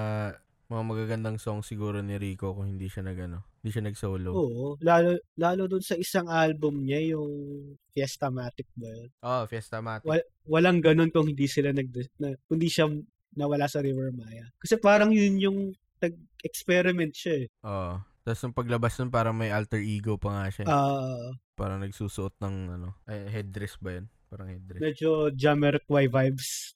mga 0.67 0.83
magagandang 0.83 1.39
song 1.39 1.63
siguro 1.63 2.03
ni 2.03 2.19
Rico 2.19 2.51
kung 2.51 2.67
hindi 2.67 2.91
siya 2.91 3.07
nag 3.07 3.19
ano, 3.23 3.39
hindi 3.63 3.71
siya 3.71 3.85
nag-solo. 3.87 4.31
Oo, 4.35 4.65
lalo 4.83 5.15
lalo 5.39 5.71
dun 5.71 5.83
sa 5.83 5.95
isang 5.95 6.27
album 6.27 6.83
niya 6.83 7.15
yung 7.15 7.31
Fiestamatic 7.95 8.67
ba 8.75 8.91
yun? 8.91 9.11
Oh, 9.23 9.43
Fiestamatic. 9.47 10.05
Wal, 10.05 10.23
walang 10.51 10.83
ganun 10.83 11.15
kung 11.15 11.31
hindi 11.31 11.47
sila 11.47 11.71
nag 11.71 11.89
na, 12.19 12.35
kundi 12.51 12.67
siya 12.67 12.91
nawala 13.39 13.71
sa 13.71 13.81
River 13.81 14.11
Maya. 14.11 14.51
Kasi 14.59 14.77
parang 14.77 15.15
yun 15.15 15.39
yung 15.39 15.59
nag-experiment 16.03 17.15
siya 17.15 17.35
eh. 17.45 17.49
Oo. 17.65 18.03
Tapos 18.27 18.43
nung 18.43 18.59
paglabas 18.59 18.99
nun, 18.99 19.15
parang 19.15 19.39
may 19.39 19.55
alter 19.55 19.79
ego 19.79 20.19
pa 20.19 20.35
nga 20.35 20.47
siya. 20.51 20.65
Ah, 20.67 21.31
parang 21.55 21.79
nagsusuot 21.79 22.35
ng 22.43 22.57
ano, 22.75 22.99
ay, 23.07 23.31
headdress 23.31 23.79
ba 23.79 24.03
yun? 24.03 24.11
Parang 24.27 24.51
headdress. 24.51 24.83
medyo 24.83 25.31
Jamiroquai 25.31 26.11
vibes. 26.11 26.76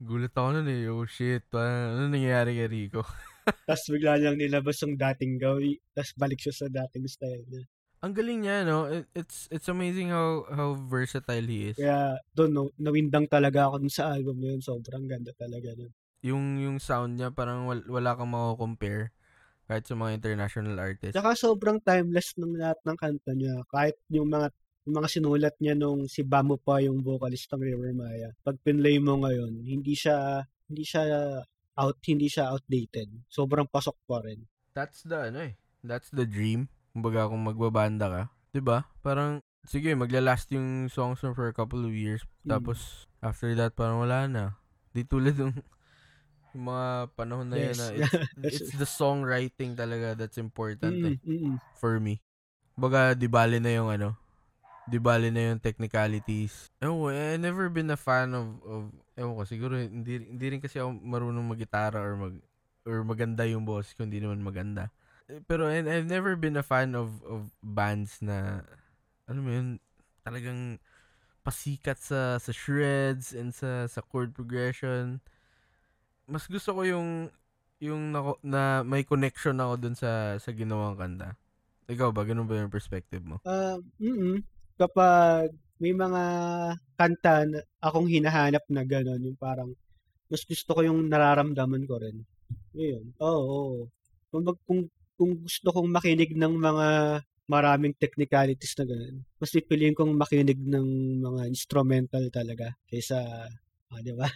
Gulat 0.00 0.34
ako 0.34 0.48
nun 0.60 0.68
eh. 0.68 0.88
Oh 0.90 1.06
shit. 1.06 1.44
Parang, 1.48 1.98
ano 1.98 2.02
nangyayari 2.10 2.58
kay 2.58 2.68
Rico? 2.68 3.02
Tapos 3.68 3.84
bigla 3.88 4.16
niyang 4.16 4.36
nilabas 4.40 4.80
yung 4.84 4.96
dating 4.96 5.36
gawi. 5.36 5.76
Tapos 5.92 6.12
balik 6.16 6.40
siya 6.40 6.54
sa 6.54 6.66
dating 6.68 7.06
style 7.08 7.44
niya. 7.48 7.64
Ang 8.04 8.12
galing 8.12 8.40
niya, 8.44 8.68
no? 8.68 8.84
It- 8.84 9.08
It's 9.16 9.48
it's 9.48 9.68
amazing 9.72 10.12
how 10.12 10.44
how 10.52 10.76
versatile 10.76 11.48
he 11.48 11.72
is. 11.72 11.76
Kaya 11.80 12.20
doon, 12.36 12.50
no, 12.52 12.62
nawindang 12.76 13.24
talaga 13.28 13.64
ako 13.68 13.80
dun 13.80 13.92
sa 13.92 14.12
album 14.12 14.44
na 14.44 14.52
yun. 14.52 14.60
Sobrang 14.60 15.08
ganda 15.08 15.32
talaga 15.32 15.72
nun. 15.72 15.92
Yung 16.24 16.44
yung 16.60 16.76
sound 16.80 17.16
niya 17.16 17.32
parang 17.32 17.64
wal- 17.68 17.88
wala 17.88 18.12
kang 18.16 18.32
mako-compare 18.32 19.12
kahit 19.64 19.88
sa 19.88 19.96
mga 19.96 20.20
international 20.20 20.76
artists. 20.76 21.16
Tsaka 21.16 21.32
sobrang 21.32 21.80
timeless 21.80 22.36
ng 22.36 22.60
lahat 22.60 22.76
ng 22.84 22.96
kanta 23.00 23.32
niya. 23.32 23.56
Kahit 23.72 23.96
yung 24.12 24.28
mga 24.28 24.52
yung 24.84 25.00
mga 25.00 25.08
sinulat 25.10 25.54
niya 25.58 25.74
nung 25.74 26.04
si 26.04 26.20
Bamo 26.20 26.60
pa 26.60 26.80
yung 26.80 27.00
vocalist 27.00 27.48
ng 27.48 27.60
River 27.60 27.92
Maya. 27.96 28.30
Pag 28.44 28.60
pinlay 28.60 29.00
mo 29.00 29.16
ngayon, 29.20 29.64
hindi 29.64 29.96
siya 29.96 30.44
hindi 30.68 30.84
siya 30.84 31.02
out 31.74 31.96
hindi 32.04 32.28
siya 32.28 32.52
outdated. 32.52 33.08
Sobrang 33.26 33.64
pasok 33.66 33.96
pa 34.04 34.20
rin. 34.20 34.44
That's 34.76 35.02
the 35.02 35.32
ano 35.32 35.48
eh. 35.48 35.54
That's 35.80 36.12
the 36.12 36.28
dream. 36.28 36.68
Kumbaga 36.92 37.26
kung 37.26 37.42
magbabanda 37.42 38.06
ka, 38.06 38.22
'di 38.52 38.60
ba? 38.60 38.84
Parang 39.00 39.40
sige, 39.64 39.96
magla-last 39.96 40.52
yung 40.52 40.92
songs 40.92 41.24
mo 41.24 41.32
for 41.32 41.48
a 41.48 41.56
couple 41.56 41.80
of 41.80 41.96
years. 41.96 42.20
Mm. 42.44 42.56
Tapos 42.60 43.08
after 43.24 43.56
that 43.56 43.72
parang 43.72 44.04
wala 44.04 44.28
na. 44.28 44.44
Di 44.92 45.02
tulad 45.02 45.34
ng 45.34 45.56
yung 46.54 46.64
mga 46.70 46.86
panahon 47.18 47.48
na 47.50 47.56
yun 47.58 47.74
Yes. 47.74 47.80
na 47.82 47.86
it's, 48.46 48.60
it's 48.62 48.74
the 48.78 48.86
songwriting 48.86 49.74
talaga 49.74 50.14
that's 50.14 50.38
important 50.38 50.94
eh, 51.02 51.16
Mm, 51.18 51.26
mm, 51.26 51.40
mm. 51.50 51.56
for 51.74 51.98
me. 51.98 52.22
Baga, 52.78 53.18
di 53.18 53.26
bali 53.26 53.58
na 53.58 53.74
yung 53.74 53.90
ano, 53.90 54.14
di 54.84 55.00
bali 55.00 55.32
na 55.32 55.52
yung 55.52 55.60
technicalities. 55.60 56.68
Ewan 56.84 57.00
ko, 57.00 57.06
I 57.08 57.36
never 57.40 57.72
been 57.72 57.88
a 57.88 57.98
fan 57.98 58.36
of, 58.36 58.60
of 58.68 58.82
ewan 59.16 59.34
ko, 59.40 59.42
siguro 59.48 59.74
hindi, 59.80 60.20
hindi 60.28 60.46
rin 60.46 60.60
kasi 60.60 60.76
ako 60.76 61.00
marunong 61.00 61.46
mag-gitara 61.48 62.00
or 62.00 62.14
mag, 62.20 62.34
or 62.84 63.00
maganda 63.00 63.48
yung 63.48 63.64
boss 63.64 63.96
ko, 63.96 64.04
hindi 64.04 64.20
naman 64.20 64.44
maganda. 64.44 64.92
Eh, 65.24 65.40
Pero 65.48 65.72
and 65.72 65.88
I've 65.88 66.08
never 66.08 66.36
been 66.36 66.60
a 66.60 66.66
fan 66.66 66.92
of, 66.92 67.24
of 67.24 67.48
bands 67.64 68.20
na, 68.20 68.60
ano 69.24 69.38
mo 69.40 69.50
yun, 69.50 69.68
talagang 70.20 70.76
pasikat 71.44 72.00
sa 72.00 72.40
sa 72.40 72.52
shreds 72.56 73.36
and 73.36 73.52
sa 73.52 73.84
sa 73.84 74.00
chord 74.00 74.32
progression. 74.32 75.20
Mas 76.24 76.48
gusto 76.48 76.72
ko 76.72 76.82
yung 76.88 77.28
yung 77.84 78.16
nako, 78.16 78.40
na 78.40 78.80
may 78.80 79.04
connection 79.04 79.60
ako 79.60 79.76
dun 79.76 79.96
sa 79.96 80.40
sa 80.40 80.50
ginawang 80.56 80.96
kanta. 80.96 81.36
Ikaw 81.84 82.16
ba 82.16 82.24
ganun 82.24 82.48
ba 82.48 82.56
yung 82.56 82.72
perspective 82.72 83.20
mo? 83.20 83.44
Ah, 83.44 83.76
mm 84.00 84.53
Kapag 84.74 85.54
may 85.78 85.94
mga 85.94 86.22
kanta 86.94 87.46
na 87.46 87.58
akong 87.82 88.06
hinahanap 88.06 88.64
na 88.70 88.82
gano'n, 88.86 89.22
yung 89.22 89.38
parang 89.38 89.70
mas 90.30 90.42
gusto 90.46 90.74
ko 90.74 90.80
yung 90.82 91.06
nararamdaman 91.06 91.84
ko 91.86 92.00
rin. 92.00 92.22
Yun. 92.74 93.14
Oo. 93.22 93.42
oo. 93.44 93.80
Kung, 94.30 94.42
mag- 94.42 94.64
kung, 94.66 94.80
kung 95.14 95.32
gusto 95.38 95.68
kong 95.70 95.88
makinig 95.94 96.34
ng 96.34 96.54
mga 96.58 96.88
maraming 97.44 97.94
technicalities 97.94 98.74
na 98.80 98.84
gano'n, 98.88 99.16
mas 99.36 99.50
pipiliin 99.52 99.94
kong 99.94 100.16
makinig 100.16 100.58
ng 100.58 101.20
mga 101.20 101.42
instrumental 101.46 102.24
talaga 102.32 102.72
kaysa, 102.88 103.20
ah, 103.92 104.00
di 104.00 104.16
ba? 104.16 104.26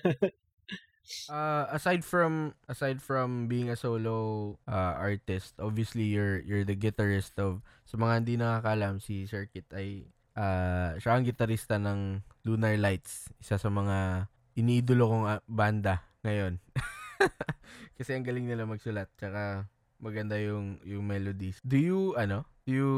Uh, 1.33 1.64
aside 1.77 2.05
from 2.05 2.53
aside 2.68 3.01
from 3.01 3.48
being 3.48 3.72
a 3.72 3.79
solo 3.81 4.55
uh, 4.68 4.94
artist, 5.01 5.57
obviously 5.57 6.05
you're 6.05 6.44
you're 6.44 6.68
the 6.68 6.77
guitarist 6.77 7.33
of 7.40 7.64
sa 7.88 7.96
mga 7.96 8.14
hindi 8.20 8.35
nakakalam 8.37 9.01
si 9.01 9.24
Circuit 9.24 9.64
ay 9.72 10.05
uh, 10.38 10.94
siya 11.03 11.18
ang 11.18 11.27
gitarista 11.27 11.77
ng 11.83 12.22
Lunar 12.46 12.79
Lights, 12.79 13.35
isa 13.42 13.59
sa 13.59 13.68
mga 13.68 14.31
iniidolo 14.55 15.05
kong 15.11 15.27
ah, 15.27 15.42
banda 15.51 16.07
ngayon. 16.22 16.62
Kasi 17.98 18.14
ang 18.14 18.22
galing 18.22 18.46
nila 18.46 18.62
magsulat 18.62 19.11
tsaka 19.18 19.66
maganda 19.98 20.38
yung 20.38 20.79
yung 20.87 21.03
melodies. 21.03 21.59
Do 21.66 21.74
you 21.74 22.14
ano? 22.14 22.46
Do 22.62 22.70
you 22.70 22.92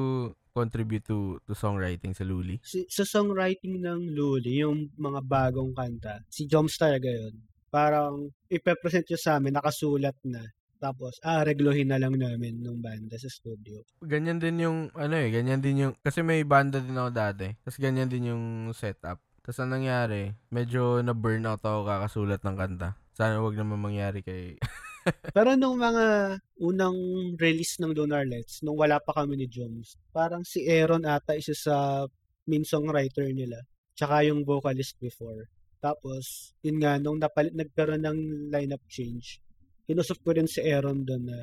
contribute 0.53 1.07
to 1.09 1.41
to 1.49 1.57
songwriting 1.57 2.13
sa 2.13 2.27
Luli? 2.29 2.61
si, 2.61 2.85
sa 2.91 3.09
songwriting 3.09 3.81
ng 3.81 4.13
Luli, 4.13 4.61
yung 4.61 4.93
mga 4.99 5.21
bagong 5.25 5.73
kanta, 5.73 6.21
si 6.29 6.45
Joms 6.45 6.77
talaga 6.77 7.09
yun. 7.09 7.35
Parang 7.71 8.29
ipepresent 8.51 9.07
niya 9.07 9.21
sa 9.21 9.31
amin, 9.39 9.57
nakasulat 9.57 10.19
na. 10.27 10.43
Tapos, 10.81 11.21
ah, 11.21 11.45
reglohin 11.45 11.93
na 11.93 12.01
lang 12.01 12.17
namin 12.17 12.65
nung 12.65 12.81
banda 12.81 13.21
sa 13.21 13.29
studio. 13.29 13.85
ganyan 14.01 14.41
din 14.41 14.65
yung 14.65 14.79
ano 14.97 15.13
eh, 15.13 15.29
ganyan 15.29 15.61
din 15.61 15.85
yung 15.87 15.93
kasi 16.01 16.25
may 16.25 16.41
banda 16.41 16.81
din 16.81 16.97
ako 16.97 17.11
dati. 17.13 17.53
Tapos 17.61 17.77
ganyan 17.77 18.09
din 18.09 18.33
yung 18.33 18.45
setup. 18.73 19.21
Tapos 19.45 19.61
ang 19.61 19.77
nangyari, 19.77 20.33
medyo 20.49 21.05
na 21.05 21.13
burnout 21.13 21.61
ako 21.61 21.85
kakasulat 21.85 22.41
ng 22.41 22.57
kanta. 22.57 22.89
Sana 23.13 23.45
wag 23.45 23.61
naman 23.61 23.77
mangyari 23.77 24.25
kay 24.25 24.57
Pero 25.37 25.57
nung 25.57 25.81
mga 25.81 26.37
unang 26.61 26.97
release 27.37 27.81
ng 27.81 27.93
Lunar 27.97 28.25
Lights, 28.25 28.61
nung 28.65 28.77
wala 28.77 29.01
pa 29.01 29.17
kami 29.17 29.37
ni 29.37 29.47
Joms, 29.49 29.97
parang 30.13 30.45
si 30.45 30.65
Aaron 30.69 31.09
ata 31.09 31.37
isa 31.37 31.57
sa 31.57 32.05
main 32.49 32.65
songwriter 32.65 33.29
nila. 33.33 33.61
Tsaka 33.97 34.25
yung 34.29 34.45
vocalist 34.45 34.97
before. 35.01 35.49
Tapos, 35.81 36.53
yun 36.61 36.77
nga, 36.81 37.01
nung 37.01 37.17
napalit, 37.17 37.57
nagkaroon 37.57 38.05
ng 38.05 38.19
lineup 38.53 38.85
change, 38.89 39.41
kinusap 39.89 40.19
ko 40.25 40.37
rin 40.37 40.49
si 40.49 40.61
Aaron 40.65 41.05
doon 41.05 41.25
na 41.29 41.39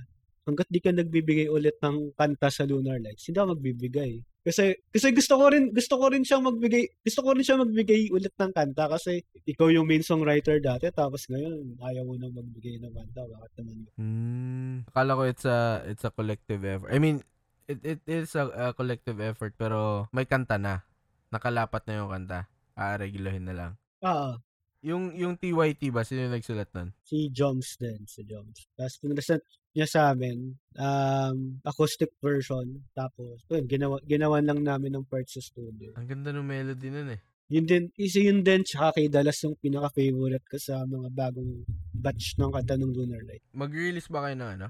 hanggat 0.48 0.68
di 0.72 0.80
ka 0.80 0.96
nagbibigay 0.96 1.52
ulit 1.52 1.76
ng 1.84 2.16
kanta 2.16 2.48
sa 2.48 2.64
Lunar 2.64 3.04
Lights, 3.04 3.28
hindi 3.28 3.38
ako 3.38 3.60
magbibigay. 3.60 4.24
Kasi 4.48 4.80
kasi 4.96 5.12
gusto 5.12 5.36
ko 5.36 5.52
rin 5.52 5.76
gusto 5.76 6.00
ko 6.00 6.08
rin 6.08 6.24
siyang 6.24 6.48
magbigay 6.48 7.04
gusto 7.04 7.20
ko 7.20 7.36
rin 7.36 7.44
siya 7.44 7.60
magbigay 7.60 8.08
ulit 8.16 8.32
ng 8.32 8.56
kanta 8.56 8.88
kasi 8.88 9.20
ikaw 9.44 9.68
yung 9.68 9.84
main 9.84 10.00
songwriter 10.00 10.64
dati 10.64 10.88
tapos 10.88 11.28
ngayon 11.28 11.76
ayaw 11.84 12.08
mo 12.08 12.16
nang 12.16 12.32
magbigay 12.32 12.80
ng 12.80 12.96
kanta 12.96 13.28
bakit 13.28 13.52
naman 13.60 13.76
hmm, 14.00 14.76
akala 14.88 15.20
ko 15.20 15.24
it's 15.28 15.44
a 15.44 15.84
it's 15.84 16.08
a 16.08 16.16
collective 16.16 16.64
effort. 16.64 16.96
I 16.96 16.98
mean, 17.04 17.28
it 17.68 17.84
it 17.84 18.02
is 18.08 18.40
a, 18.40 18.48
a 18.56 18.66
collective 18.72 19.20
effort 19.20 19.52
pero 19.60 20.08
may 20.16 20.24
kanta 20.24 20.56
na. 20.56 20.88
Nakalapat 21.28 21.84
na 21.84 22.00
yung 22.00 22.12
kanta. 22.16 22.48
Aaregulahin 22.80 23.52
na 23.52 23.56
lang. 23.58 23.72
ah 24.00 24.40
Yung 24.88 25.12
yung 25.20 25.36
TYT 25.36 25.92
ba 25.92 26.08
sino 26.08 26.24
yung 26.24 26.36
nagsulat 26.40 26.72
nun? 26.72 26.96
si 27.04 27.28
Joms 27.28 27.76
din, 27.76 28.08
si 28.08 28.24
Joms. 28.24 28.72
Tapos 28.80 28.96
pinresent 29.04 29.44
niya 29.76 29.84
sa 29.84 30.16
amin, 30.16 30.56
um, 30.80 31.38
acoustic 31.62 32.10
version. 32.18 32.66
Tapos, 32.98 33.44
yun, 33.52 33.68
ginawa, 33.70 34.00
ginawan 34.08 34.42
lang 34.42 34.64
namin 34.64 34.98
ng 34.98 35.06
parts 35.06 35.38
sa 35.38 35.44
studio. 35.44 35.94
Ang 35.94 36.08
ganda 36.08 36.34
ng 36.34 36.42
melody 36.42 36.90
nun 36.90 37.14
eh. 37.14 37.22
Yun 37.48 37.64
din, 37.70 37.84
isa 37.96 38.20
yun 38.20 38.42
din, 38.42 38.66
tsaka 38.66 38.98
kay 38.98 39.08
Dallas 39.08 39.38
yung 39.46 39.54
pinaka-favorite 39.56 40.44
ko 40.50 40.58
sa 40.58 40.82
mga 40.82 41.08
bagong 41.14 41.62
batch 41.94 42.36
ng 42.42 42.52
kanta 42.52 42.76
ng 42.76 42.92
Lunar 42.92 43.22
Light. 43.24 43.46
Mag-release 43.54 44.10
ba 44.10 44.26
kayo 44.26 44.36
ng 44.36 44.52
ano? 44.60 44.68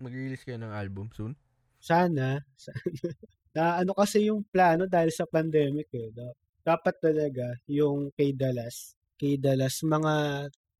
Mag-release 0.00 0.42
kayo 0.42 0.58
ng 0.58 0.72
album 0.72 1.06
soon? 1.12 1.36
Sana, 1.78 2.40
sana. 2.64 2.80
na 3.52 3.62
ano 3.84 3.92
kasi 3.92 4.26
yung 4.26 4.40
plano 4.42 4.88
dahil 4.88 5.12
sa 5.12 5.28
pandemic 5.28 5.92
eh. 5.92 6.10
Da- 6.16 6.34
dapat 6.64 6.96
talaga 6.98 7.46
yung 7.68 8.08
kay 8.16 8.32
Dallas, 8.32 8.96
kay 9.16 9.40
Dallas, 9.40 9.80
mga, 9.82 10.12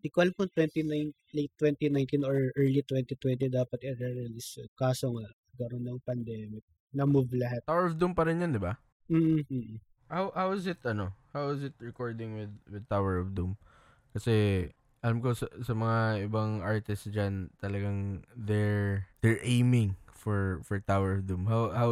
di 0.00 0.08
ko 0.12 0.22
alam 0.22 0.36
kung 0.36 0.52
29, 0.52 0.86
late 1.34 1.54
2019 1.58 2.22
or 2.28 2.52
early 2.56 2.84
2020 2.84 3.48
dapat 3.50 3.78
i-release. 3.82 4.62
Kaso 4.76 5.16
nga, 5.16 5.26
karoon 5.56 5.84
ng 5.88 6.00
pandemic. 6.04 6.62
Na-move 6.92 7.32
lahat. 7.36 7.64
Tower 7.64 7.92
of 7.92 7.96
Doom 7.96 8.12
pa 8.12 8.28
rin 8.28 8.40
yan, 8.40 8.52
di 8.54 8.62
ba? 8.62 8.76
Mm-hmm. 9.08 9.80
How 10.06 10.30
how 10.38 10.54
is 10.54 10.70
it 10.70 10.78
ano? 10.86 11.10
How 11.34 11.50
is 11.50 11.66
it 11.66 11.74
recording 11.82 12.38
with 12.38 12.54
with 12.70 12.86
Tower 12.86 13.18
of 13.18 13.34
Doom? 13.34 13.58
Kasi 14.14 14.70
alam 15.02 15.18
ko 15.18 15.34
sa, 15.34 15.50
sa 15.66 15.74
mga 15.74 16.30
ibang 16.30 16.62
artists 16.62 17.10
diyan 17.10 17.50
talagang 17.58 18.22
they're 18.34 19.10
they're 19.22 19.42
aiming 19.42 19.98
for 20.14 20.62
for 20.62 20.78
Tower 20.78 21.18
of 21.18 21.26
Doom. 21.26 21.50
How 21.50 21.74
how 21.74 21.90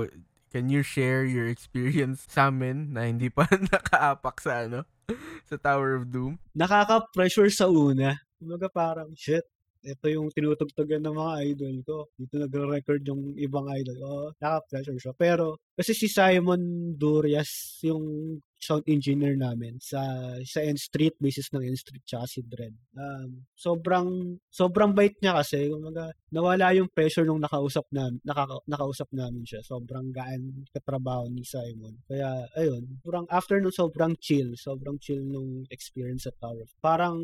can 0.55 0.71
you 0.71 0.87
share 0.87 1.27
your 1.27 1.51
experience 1.51 2.23
sa 2.31 2.55
amin 2.55 2.95
na 2.95 3.11
hindi 3.11 3.27
pa 3.31 3.51
nakaapak 3.75 4.39
sa 4.39 4.71
ano 4.71 4.87
sa 5.51 5.57
Tower 5.61 6.03
of 6.03 6.05
Doom? 6.09 6.39
Nakaka-pressure 6.57 7.51
sa 7.53 7.67
una. 7.69 8.17
Kumbaga 8.41 8.69
parang, 8.73 9.11
shit, 9.17 9.45
ito 9.85 10.07
yung 10.09 10.33
tinutugtugan 10.33 11.05
ng 11.05 11.13
mga 11.13 11.33
idol 11.53 11.77
ko. 11.85 11.97
Dito 12.17 12.41
nagre-record 12.41 13.05
yung 13.05 13.37
ibang 13.37 13.69
idol 13.69 13.97
ko. 14.01 14.07
Oh, 14.09 14.29
naka-pressure 14.41 14.97
siya. 14.97 15.13
Pero, 15.13 15.61
kasi 15.77 15.93
si 15.93 16.09
Simon 16.09 16.95
Durias, 16.97 17.81
yung 17.85 18.37
sound 18.65 18.89
engineer 18.89 19.37
namin 19.37 19.77
sa 19.77 20.01
sa 20.41 20.65
N 20.65 20.81
Street, 20.81 21.13
basis 21.21 21.53
ng 21.53 21.61
N 21.61 21.77
Street 21.77 22.01
tsaka 22.09 22.25
si 22.25 22.41
Dread. 22.41 22.73
Um, 22.97 23.45
sobrang 23.53 24.41
sobrang 24.49 24.97
bait 24.97 25.13
niya 25.21 25.37
kasi, 25.37 25.69
kumaga, 25.69 26.17
nawala 26.33 26.73
yung 26.73 26.89
pressure 26.89 27.29
nung 27.29 27.45
nakausap 27.45 27.85
namin, 27.93 28.17
nakaka, 28.25 28.65
nakausap 28.65 29.13
namin 29.13 29.45
siya. 29.45 29.61
Sobrang 29.61 30.09
gaan 30.09 30.65
katrabaho 30.73 31.29
ni 31.29 31.45
Simon. 31.45 31.93
Kaya 32.09 32.49
ayun, 32.57 32.89
sobrang 33.05 33.29
after 33.29 33.61
nung 33.61 33.77
sobrang 33.77 34.17
chill, 34.17 34.57
sobrang 34.57 34.97
chill 34.97 35.21
nung 35.21 35.69
experience 35.69 36.25
sa 36.25 36.33
Tower. 36.41 36.65
Parang 36.81 37.21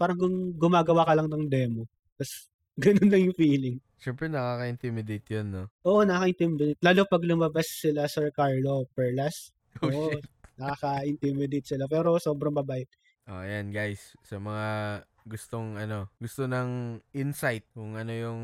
parang 0.00 0.16
gumagawa 0.56 1.04
ka 1.04 1.12
lang 1.12 1.28
ng 1.28 1.44
demo. 1.52 1.84
Tapos 2.16 2.48
ganun 2.80 3.12
lang 3.12 3.22
yung 3.28 3.36
feeling. 3.36 3.76
Siyempre, 4.00 4.32
nakaka-intimidate 4.32 5.28
yun, 5.28 5.46
no? 5.52 5.64
Oo, 5.84 6.00
nakaka-intimidate. 6.08 6.80
Lalo 6.80 7.04
pag 7.04 7.20
lumabas 7.20 7.68
sila 7.68 8.08
Sir 8.08 8.32
Carlo 8.32 8.88
Perlas. 8.96 9.52
Oh, 9.84 9.92
Oo, 9.92 10.16
shit. 10.16 10.24
Nakaka-intimidate 10.60 11.64
sila. 11.64 11.88
Pero 11.88 12.20
sobrang 12.20 12.52
mabait. 12.52 12.86
Oh, 13.24 13.40
ayan, 13.40 13.72
guys. 13.72 14.12
Sa 14.20 14.36
mga 14.36 15.00
gustong, 15.24 15.80
ano, 15.80 16.12
gusto 16.20 16.44
ng 16.44 17.00
insight 17.16 17.64
kung 17.72 17.96
ano 17.96 18.12
yung 18.12 18.42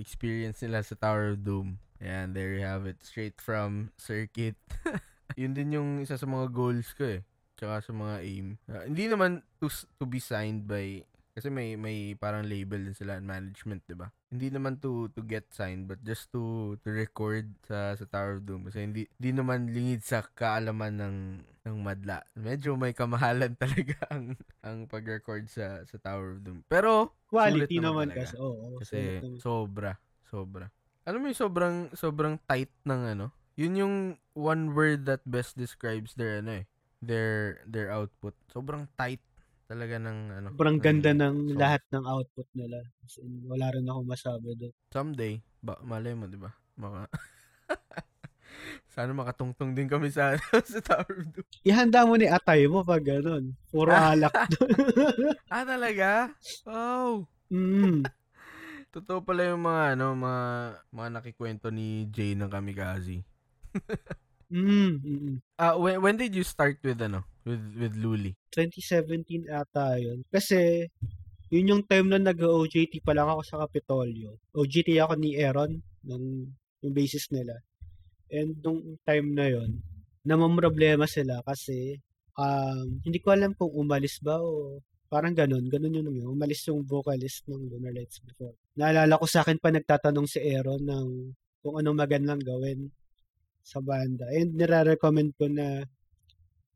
experience 0.00 0.64
nila 0.64 0.80
sa 0.80 0.96
Tower 0.96 1.36
of 1.36 1.44
Doom. 1.44 1.76
Ayan, 2.02 2.34
there 2.34 2.56
you 2.56 2.64
have 2.64 2.88
it. 2.88 2.98
Straight 3.04 3.38
from 3.38 3.92
Circuit. 4.00 4.56
yun 5.40 5.52
din 5.52 5.76
yung 5.76 5.90
isa 6.00 6.16
sa 6.16 6.26
mga 6.26 6.50
goals 6.50 6.90
ko, 6.96 7.06
eh. 7.06 7.22
Tsaka 7.54 7.78
sa 7.78 7.92
mga 7.94 8.14
aim. 8.26 8.46
Ah, 8.66 8.82
hindi 8.88 9.06
naman 9.06 9.44
to, 9.62 9.70
to 10.00 10.04
be 10.08 10.18
signed 10.18 10.66
by 10.66 11.04
kasi 11.32 11.48
may 11.48 11.74
may 11.74 12.12
parang 12.14 12.44
label 12.44 12.80
din 12.80 12.92
sila 12.92 13.16
management, 13.18 13.82
'di 13.84 13.96
ba? 13.96 14.12
Hindi 14.28 14.48
naman 14.48 14.76
to 14.78 15.08
to 15.12 15.20
get 15.20 15.48
signed 15.48 15.88
but 15.88 16.00
just 16.00 16.28
to 16.28 16.76
to 16.80 16.88
record 16.88 17.48
sa 17.64 17.96
sa 17.96 18.04
Tower 18.04 18.38
of 18.38 18.44
Doom 18.44 18.68
kasi 18.68 18.84
hindi 18.84 19.08
hindi 19.16 19.30
naman 19.32 19.72
lingid 19.72 20.04
sa 20.04 20.20
kaalaman 20.22 20.92
ng 21.00 21.16
ng 21.62 21.76
madla. 21.78 22.20
Medyo 22.34 22.76
may 22.76 22.92
kamahalan 22.92 23.56
talaga 23.62 23.96
ang 24.12 24.36
ang 24.60 24.84
pag-record 24.84 25.48
sa 25.48 25.80
sa 25.84 25.96
Tower 25.96 26.36
of 26.36 26.40
Doom. 26.44 26.60
Pero 26.68 27.16
Quality 27.32 27.80
naman, 27.80 28.12
talaga. 28.12 28.28
kasi. 28.28 28.34
Oo, 28.36 28.76
Kasi 28.76 28.96
sulit 29.00 29.24
naman. 29.24 29.38
sobra, 29.40 29.92
sobra. 30.28 30.66
Alam 31.08 31.24
mo 31.24 31.26
yung 31.32 31.40
sobrang 31.40 31.76
sobrang 31.96 32.36
tight 32.44 32.68
ng 32.84 33.16
ano? 33.16 33.26
Yun 33.56 33.74
yung 33.80 33.94
one 34.36 34.76
word 34.76 35.08
that 35.08 35.24
best 35.24 35.56
describes 35.56 36.12
their 36.12 36.44
ano 36.44 36.60
eh, 36.60 36.64
their 37.00 37.60
their 37.64 37.88
output. 37.88 38.36
Sobrang 38.52 38.84
tight 39.00 39.20
talaga 39.66 39.96
ng 39.98 40.18
ano. 40.30 40.46
Sobrang 40.54 40.78
ng 40.78 40.84
ganda 40.84 41.10
ng 41.14 41.36
song. 41.52 41.58
lahat 41.58 41.82
ng 41.90 42.04
output 42.04 42.48
nila. 42.54 42.78
As 43.02 43.14
in, 43.18 43.32
wala 43.46 43.66
rin 43.72 43.86
ako 43.88 44.00
masabi 44.04 44.48
doon. 44.58 44.74
Someday, 44.92 45.42
ba, 45.62 45.78
malay 45.82 46.12
mo, 46.14 46.26
di 46.26 46.38
ba? 46.38 46.50
Maka... 46.78 47.08
Sana 48.92 49.16
makatungtong 49.16 49.72
din 49.72 49.88
kami 49.88 50.12
sa, 50.12 50.36
sa 50.72 50.80
Tower 50.84 51.24
of 51.24 51.28
Doom. 51.32 51.48
Ihanda 51.64 52.04
mo 52.04 52.20
ni 52.20 52.28
atay 52.28 52.68
mo 52.68 52.84
pag 52.84 53.00
ganun. 53.00 53.56
Puro 53.72 53.88
alak 54.12 54.32
doon. 54.52 54.76
Ah, 55.48 55.64
talaga? 55.64 56.28
Oh! 56.68 57.24
mm. 57.48 58.04
Totoo 58.92 59.24
pala 59.24 59.48
yung 59.48 59.64
mga, 59.64 59.96
ano, 59.96 60.12
mga, 60.12 60.44
mga 60.92 61.08
nakikwento 61.16 61.72
ni 61.72 62.04
Jay 62.12 62.36
ng 62.36 62.52
Kamikaze. 62.52 63.24
Mm, 64.52 64.92
mm. 65.00 65.36
Ah, 65.56 65.80
when, 65.80 65.96
when 66.04 66.16
did 66.20 66.36
you 66.36 66.44
start 66.44 66.76
with, 66.84 67.00
ano, 67.00 67.24
with, 67.48 67.64
with 67.72 67.96
Luli? 67.96 68.36
2017 68.52 69.48
ata 69.48 69.96
yun. 69.96 70.20
Kasi, 70.28 70.84
yun 71.48 71.72
yung 71.72 71.82
time 71.88 72.12
na 72.12 72.20
nag-OJT 72.20 73.00
pa 73.00 73.16
lang 73.16 73.32
ako 73.32 73.40
sa 73.48 73.64
Capitolio. 73.64 74.36
OJT 74.52 75.00
ako 75.00 75.16
ni 75.16 75.40
Aaron, 75.40 75.80
ng 76.04 76.24
yung 76.84 76.94
basis 76.94 77.32
nila. 77.32 77.56
And 78.28 78.58
nung 78.60 79.00
time 79.08 79.32
na 79.32 79.48
yun, 79.48 79.80
namamroblema 80.24 81.06
sila 81.08 81.42
kasi 81.42 81.98
um, 82.38 83.00
hindi 83.02 83.18
ko 83.18 83.34
alam 83.34 83.52
kung 83.54 83.70
umalis 83.72 84.18
ba 84.22 84.38
o 84.38 84.78
parang 85.12 85.36
ganun. 85.36 85.68
Ganun 85.68 85.92
yun 85.92 86.08
yun. 86.08 86.28
Umalis 86.32 86.64
yung 86.68 86.82
vocalist 86.88 87.44
ng 87.46 87.68
Lunar 87.68 87.92
Lights 87.92 88.24
before. 88.24 88.56
Naalala 88.76 89.20
ko 89.20 89.26
sa 89.28 89.44
akin 89.44 89.60
pa 89.60 89.68
nagtatanong 89.68 90.26
si 90.26 90.40
Aaron 90.40 90.82
ng 90.82 91.08
kung 91.62 91.78
anong 91.78 91.98
magandang 92.00 92.42
gawin 92.42 92.90
sa 93.62 93.78
banda. 93.78 94.26
And 94.34 94.58
nire-recommend 94.58 95.38
ko 95.38 95.46
na 95.46 95.86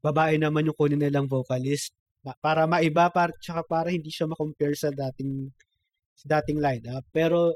babae 0.01 0.39
naman 0.39 0.71
yung 0.71 0.79
kunin 0.79 1.03
nilang 1.03 1.27
vocalist 1.27 1.91
para 2.43 2.67
maiba 2.67 3.07
para 3.11 3.31
tsaka 3.39 3.63
para 3.63 3.89
hindi 3.91 4.11
siya 4.11 4.27
ma-compare 4.27 4.75
sa 4.75 4.91
dating 4.91 5.51
sa 6.15 6.27
dating 6.39 6.59
lineup. 6.59 7.05
Pero 7.11 7.55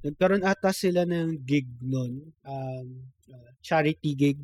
nagkaroon 0.00 0.44
ata 0.44 0.72
sila 0.72 1.04
ng 1.04 1.44
gig 1.44 1.68
noon, 1.84 2.32
um, 2.44 2.86
uh, 3.28 3.50
charity 3.60 4.16
gig 4.16 4.40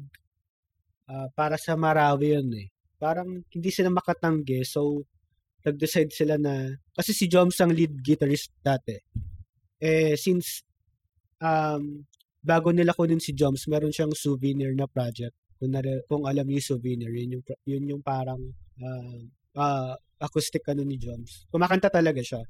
uh, 1.09 1.29
para 1.33 1.57
sa 1.57 1.77
Marawi 1.77 2.37
yun 2.37 2.51
eh. 2.57 2.69
Parang 2.97 3.41
hindi 3.53 3.71
sila 3.73 3.93
makatanggi 3.93 4.65
so 4.65 5.05
nag-decide 5.65 6.13
sila 6.13 6.37
na 6.37 6.73
kasi 6.93 7.13
si 7.13 7.27
Joms 7.29 7.57
ang 7.61 7.73
lead 7.73 7.93
guitarist 8.05 8.53
dati. 8.61 8.97
Eh 9.81 10.17
since 10.17 10.65
um, 11.41 12.05
bago 12.47 12.71
nila 12.71 12.95
kunin 12.95 13.19
si 13.19 13.35
Joms, 13.35 13.67
meron 13.67 13.91
siyang 13.91 14.15
souvenir 14.15 14.71
na 14.79 14.87
project 14.87 15.35
kung, 15.59 15.75
nare, 15.75 16.07
kung 16.07 16.23
alam 16.23 16.47
yung 16.47 16.63
souvenir, 16.63 17.11
yun 17.11 17.41
yung, 17.41 17.45
yun 17.67 17.85
yung 17.91 18.03
parang 18.07 18.39
uh, 18.79 19.19
uh, 19.59 19.93
acoustic 20.23 20.63
ano 20.71 20.87
ni 20.87 20.95
Joms. 20.95 21.51
Kumakanta 21.51 21.91
talaga 21.91 22.23
siya. 22.23 22.47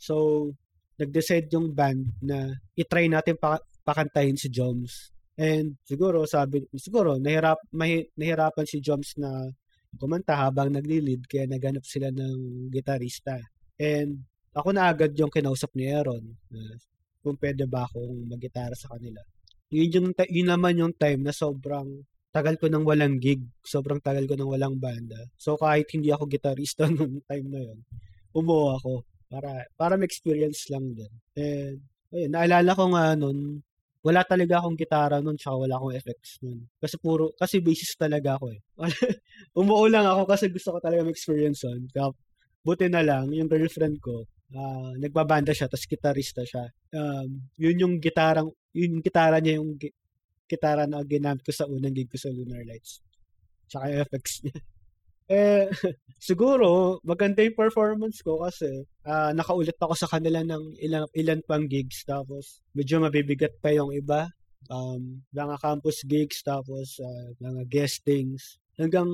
So, 0.00 0.48
nag-decide 0.96 1.52
yung 1.52 1.76
band 1.76 2.16
na 2.24 2.48
itry 2.72 3.12
natin 3.12 3.36
pa, 3.36 3.60
pakantahin 3.84 4.40
si 4.40 4.48
Joms. 4.48 5.12
And 5.36 5.76
siguro, 5.84 6.24
sabi, 6.24 6.64
siguro, 6.80 7.20
nahirap, 7.20 7.60
mahi, 7.76 8.08
nahirapan 8.16 8.64
si 8.64 8.80
Joms 8.80 9.20
na 9.20 9.52
kumanta 10.00 10.36
habang 10.48 10.72
nagli-lead 10.72 11.28
kaya 11.28 11.44
naganap 11.44 11.84
sila 11.84 12.08
ng 12.08 12.72
gitarista. 12.72 13.36
And 13.76 14.24
ako 14.56 14.72
na 14.72 14.88
agad 14.88 15.12
yung 15.20 15.28
kinausap 15.28 15.76
ni 15.76 15.92
Aaron 15.92 16.24
kung 17.26 17.38
pwede 17.42 17.66
ba 17.66 17.82
akong 17.90 18.30
mag-gitara 18.30 18.78
sa 18.78 18.94
kanila. 18.94 19.18
Yun, 19.74 19.90
yung, 19.90 20.08
yun 20.30 20.48
naman 20.54 20.78
yung 20.78 20.94
time 20.94 21.26
na 21.26 21.34
sobrang 21.34 22.06
tagal 22.30 22.54
ko 22.60 22.70
nang 22.70 22.86
walang 22.86 23.18
gig. 23.18 23.42
Sobrang 23.66 23.98
tagal 23.98 24.30
ko 24.30 24.38
nang 24.38 24.52
walang 24.52 24.78
banda. 24.78 25.18
So 25.34 25.58
kahit 25.58 25.90
hindi 25.90 26.14
ako 26.14 26.30
gitarista 26.30 26.86
noong 26.92 27.26
time 27.26 27.46
na 27.50 27.60
yon, 27.66 27.78
umuo 28.36 28.78
ako 28.78 29.02
para 29.26 29.66
para 29.74 29.98
ma-experience 29.98 30.70
lang 30.70 30.94
din. 30.94 31.10
And 31.34 31.78
ayun, 32.14 32.30
naalala 32.30 32.70
ko 32.78 32.84
nga 32.94 33.04
noon, 33.18 33.64
wala 34.06 34.22
talaga 34.22 34.62
akong 34.62 34.78
gitara 34.78 35.18
noon 35.18 35.34
tsaka 35.34 35.56
wala 35.66 35.74
akong 35.80 35.96
effects 35.98 36.38
noon. 36.44 36.62
Kasi 36.78 36.94
puro 37.02 37.34
kasi 37.34 37.58
bassist 37.58 37.98
talaga 37.98 38.38
ako 38.38 38.54
eh. 38.54 38.60
umuo 39.58 39.90
lang 39.90 40.06
ako 40.06 40.30
kasi 40.30 40.46
gusto 40.52 40.76
ko 40.76 40.78
talaga 40.78 41.02
ma-experience 41.02 41.66
on. 41.66 41.88
Kaya 41.90 42.12
buti 42.62 42.86
na 42.86 43.02
lang 43.02 43.32
yung 43.34 43.50
girlfriend 43.50 43.98
ko 43.98 44.28
uh, 44.54 44.92
nagbabanda 45.00 45.50
siya 45.56 45.66
tapos 45.66 45.88
gitarista 45.88 46.42
siya. 46.46 46.70
Um, 46.94 47.50
yun 47.58 47.76
yung 47.82 47.94
gitarang 47.98 48.52
yun 48.76 49.00
yung 49.00 49.04
gitara 49.04 49.40
niya 49.40 49.58
yung 49.58 49.80
gitara 50.46 50.86
na 50.86 51.02
ginamit 51.02 51.42
ko 51.42 51.50
sa 51.50 51.66
unang 51.66 51.94
gig 51.94 52.10
ko 52.10 52.18
sa 52.18 52.30
Lunar 52.30 52.62
Lights. 52.62 53.02
Tsaka 53.66 53.90
yung 53.90 54.00
effects 54.02 54.34
niya. 54.46 54.56
eh, 55.26 55.66
siguro, 56.22 56.98
maganda 57.02 57.42
yung 57.42 57.58
performance 57.58 58.22
ko 58.22 58.46
kasi 58.46 58.86
uh, 59.02 59.34
nakaulit 59.34 59.74
ako 59.74 59.94
sa 59.98 60.06
kanila 60.06 60.40
ng 60.46 60.78
ilan, 60.78 61.04
ilan 61.18 61.40
pang 61.42 61.66
gigs. 61.66 62.06
Tapos, 62.06 62.62
medyo 62.70 63.02
mabibigat 63.02 63.58
pa 63.58 63.74
yung 63.74 63.90
iba. 63.90 64.30
Um, 64.66 65.22
mga 65.30 65.62
campus 65.62 66.02
gigs, 66.06 66.42
tapos 66.42 66.98
uh, 67.02 67.34
mga 67.42 67.66
guestings. 67.66 68.58
Hanggang, 68.76 69.08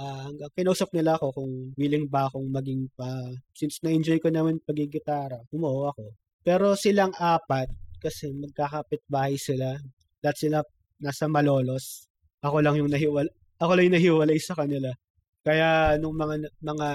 uh, 0.00 0.20
hanggang 0.32 0.52
kinausap 0.56 0.88
nila 0.96 1.20
ako 1.20 1.36
kung 1.36 1.52
willing 1.76 2.08
ba 2.08 2.28
akong 2.28 2.48
maging 2.48 2.88
pa. 2.96 3.08
Since 3.52 3.84
na-enjoy 3.84 4.18
ko 4.20 4.32
naman 4.32 4.60
pagigitara, 4.64 5.40
umuo 5.52 5.92
ako. 5.92 6.16
Pero 6.44 6.72
silang 6.76 7.12
apat, 7.16 7.68
kasi 8.04 8.28
magkakapit 8.36 9.00
bahay 9.08 9.40
sila 9.40 9.80
dahil 10.20 10.36
sila 10.36 10.58
nasa 11.00 11.24
Malolos. 11.24 12.04
Ako 12.44 12.60
lang 12.60 12.76
yung 12.76 12.92
nahiwal 12.92 13.24
ako 13.56 13.70
lang 13.72 13.88
yung 13.88 13.96
nahiwalay 13.96 14.36
sa 14.36 14.52
kanila. 14.52 14.92
Kaya 15.40 15.96
nung 15.96 16.12
mga 16.12 16.52
mga 16.60 16.88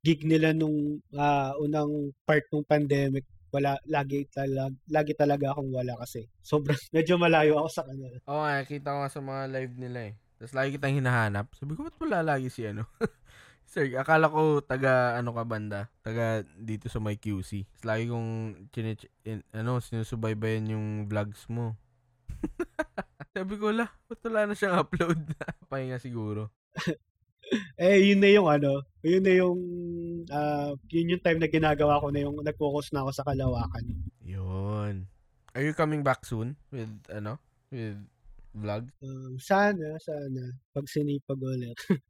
gig 0.00 0.24
nila 0.24 0.56
nung 0.56 0.96
uh, 1.12 1.52
unang 1.60 2.08
part 2.24 2.44
ng 2.48 2.64
pandemic, 2.64 3.28
wala 3.52 3.76
lagi 3.84 4.24
talaga 4.32 4.72
lagi 4.88 5.12
talaga 5.12 5.52
akong 5.52 5.68
wala 5.68 5.92
kasi. 6.00 6.24
Sobrang 6.40 6.80
medyo 6.96 7.20
malayo 7.20 7.60
ako 7.60 7.68
sa 7.68 7.84
kanila. 7.84 8.16
Oo, 8.24 8.40
oh, 8.40 8.48
nakita 8.48 8.96
ko 8.96 8.98
nga 9.04 9.12
sa 9.12 9.20
mga 9.20 9.42
live 9.52 9.74
nila 9.76 10.00
eh. 10.08 10.14
Tapos 10.36 10.52
lagi 10.52 10.76
kitang 10.76 10.96
hinahanap. 10.96 11.48
Sabi 11.56 11.72
ko, 11.72 11.88
ba't 11.88 11.96
wala 11.96 12.36
lagi 12.36 12.52
si 12.52 12.68
ano? 12.68 12.84
Sir, 13.66 13.88
akala 13.98 14.30
ko 14.30 14.62
taga 14.62 15.18
ano 15.18 15.34
ka 15.34 15.42
banda, 15.42 15.90
taga 16.04 16.46
dito 16.54 16.86
sa 16.86 17.02
my 17.02 17.18
QC. 17.18 17.66
Tapos 17.66 17.86
lagi 17.88 18.04
kong 18.06 18.30
chinich, 18.70 19.10
in, 19.26 19.42
ano, 19.50 19.82
sinusubaybayan 19.82 20.70
yung 20.70 20.86
vlogs 21.10 21.48
mo. 21.50 21.74
Sabi 23.34 23.58
ko, 23.58 23.74
la, 23.74 23.90
ba't 24.06 24.20
wala 24.28 24.48
na 24.48 24.54
siyang 24.54 24.80
upload 24.80 25.18
na? 25.18 25.44
Pahinga 25.72 25.98
siguro. 25.98 26.52
eh, 27.80 28.00
yun 28.06 28.20
na 28.20 28.30
yung 28.30 28.48
ano, 28.48 28.84
yun 29.02 29.22
na 29.24 29.32
yung, 29.34 29.60
uh, 30.30 30.72
yun 30.92 31.16
yung 31.16 31.22
time 31.24 31.40
na 31.40 31.48
ginagawa 31.50 32.00
ko 32.00 32.12
na 32.12 32.22
yung 32.22 32.36
nag-focus 32.44 32.92
na 32.92 33.02
ako 33.02 33.10
sa 33.12 33.26
kalawakan. 33.26 33.84
Yun. 34.22 35.10
Are 35.56 35.64
you 35.64 35.72
coming 35.72 36.04
back 36.04 36.22
soon 36.22 36.54
with, 36.70 36.92
ano, 37.08 37.40
with 37.72 37.98
vlog? 38.56 38.88
Um, 39.04 39.36
sana, 39.36 40.00
sana. 40.00 40.56
Pag 40.72 40.88
sinipag 40.88 41.38
ulit. 41.38 41.76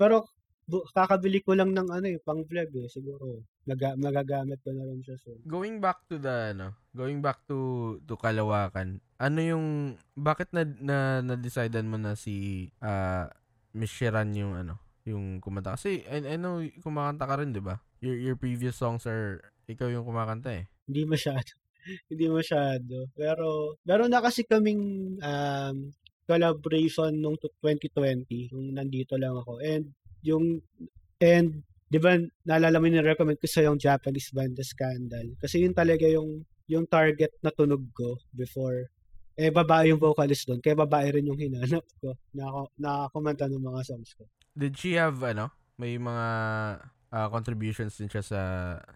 Pero 0.00 0.30
bu- 0.66 0.86
kakabili 0.94 1.40
ko 1.42 1.54
lang 1.54 1.72
ng 1.74 1.88
ano 1.90 2.06
eh, 2.06 2.18
pang 2.22 2.42
vlog 2.46 2.70
eh. 2.74 2.88
Siguro, 2.90 3.42
maga- 3.66 3.98
magagamit 3.98 4.62
ko 4.62 4.70
na 4.74 4.86
rin 4.86 5.02
siya 5.02 5.16
soon. 5.18 5.42
Going 5.46 5.82
back 5.82 6.06
to 6.06 6.16
the 6.22 6.54
ano, 6.54 6.74
going 6.94 7.18
back 7.20 7.42
to 7.50 7.98
to 8.06 8.14
Kalawakan. 8.14 9.02
Ano 9.18 9.38
yung 9.40 9.66
bakit 10.14 10.52
na 10.52 10.62
na 10.78 10.98
na-decidean 11.24 11.88
mo 11.88 11.96
na 11.98 12.14
si 12.14 12.68
uh, 12.84 13.26
Miss 13.74 13.92
Sheran 13.92 14.32
yung 14.36 14.54
ano, 14.54 14.78
yung 15.06 15.38
kumanta 15.40 15.74
kasi 15.74 16.02
I, 16.06 16.34
I 16.34 16.36
know 16.36 16.62
kumakanta 16.82 17.24
ka 17.26 17.36
rin, 17.40 17.50
'di 17.54 17.62
ba? 17.64 17.80
Your 18.00 18.16
your 18.16 18.36
previous 18.36 18.76
songs 18.76 19.08
are 19.08 19.40
ikaw 19.66 19.90
yung 19.90 20.04
kumakanta 20.06 20.62
eh. 20.62 20.64
Hindi 20.86 21.02
masyado. 21.08 21.50
Hindi 22.10 22.24
masyado. 22.28 23.08
Pero, 23.14 23.78
meron 23.86 24.10
na 24.10 24.20
kasi 24.22 24.42
kaming 24.42 25.16
um, 25.20 25.76
collaboration 26.26 27.14
nung 27.14 27.38
2020, 27.38 28.50
nung 28.52 28.74
nandito 28.74 29.14
lang 29.14 29.38
ako. 29.38 29.62
And, 29.62 29.90
yung, 30.26 30.60
and, 31.22 31.62
di 31.86 31.98
ba, 32.02 32.18
naalala 32.42 32.82
mo 32.82 32.86
recommend 32.90 33.38
ko 33.38 33.46
sa 33.46 33.62
yung 33.62 33.78
Japanese 33.78 34.34
band, 34.34 34.58
The 34.58 34.66
Scandal. 34.66 35.38
Kasi 35.38 35.62
yun 35.62 35.74
talaga 35.74 36.04
yung, 36.10 36.42
yung 36.66 36.84
target 36.90 37.38
na 37.40 37.54
tunog 37.54 37.86
ko 37.94 38.18
before. 38.34 38.90
Eh, 39.36 39.52
babae 39.52 39.92
yung 39.92 40.00
vocalist 40.00 40.48
doon. 40.48 40.64
Kaya 40.64 40.74
babae 40.74 41.20
rin 41.20 41.28
yung 41.28 41.38
hinanap 41.38 41.84
ko. 42.00 42.16
Na, 42.34 42.66
nakakumanta 42.74 43.46
ng 43.46 43.62
mga 43.62 43.80
songs 43.84 44.16
ko. 44.16 44.24
Did 44.56 44.74
she 44.80 44.96
have, 44.96 45.20
ano, 45.20 45.52
may 45.76 46.00
mga 46.00 46.26
uh, 47.12 47.28
contributions 47.28 47.96
din 47.96 48.08
siya 48.08 48.24
sa 48.24 48.40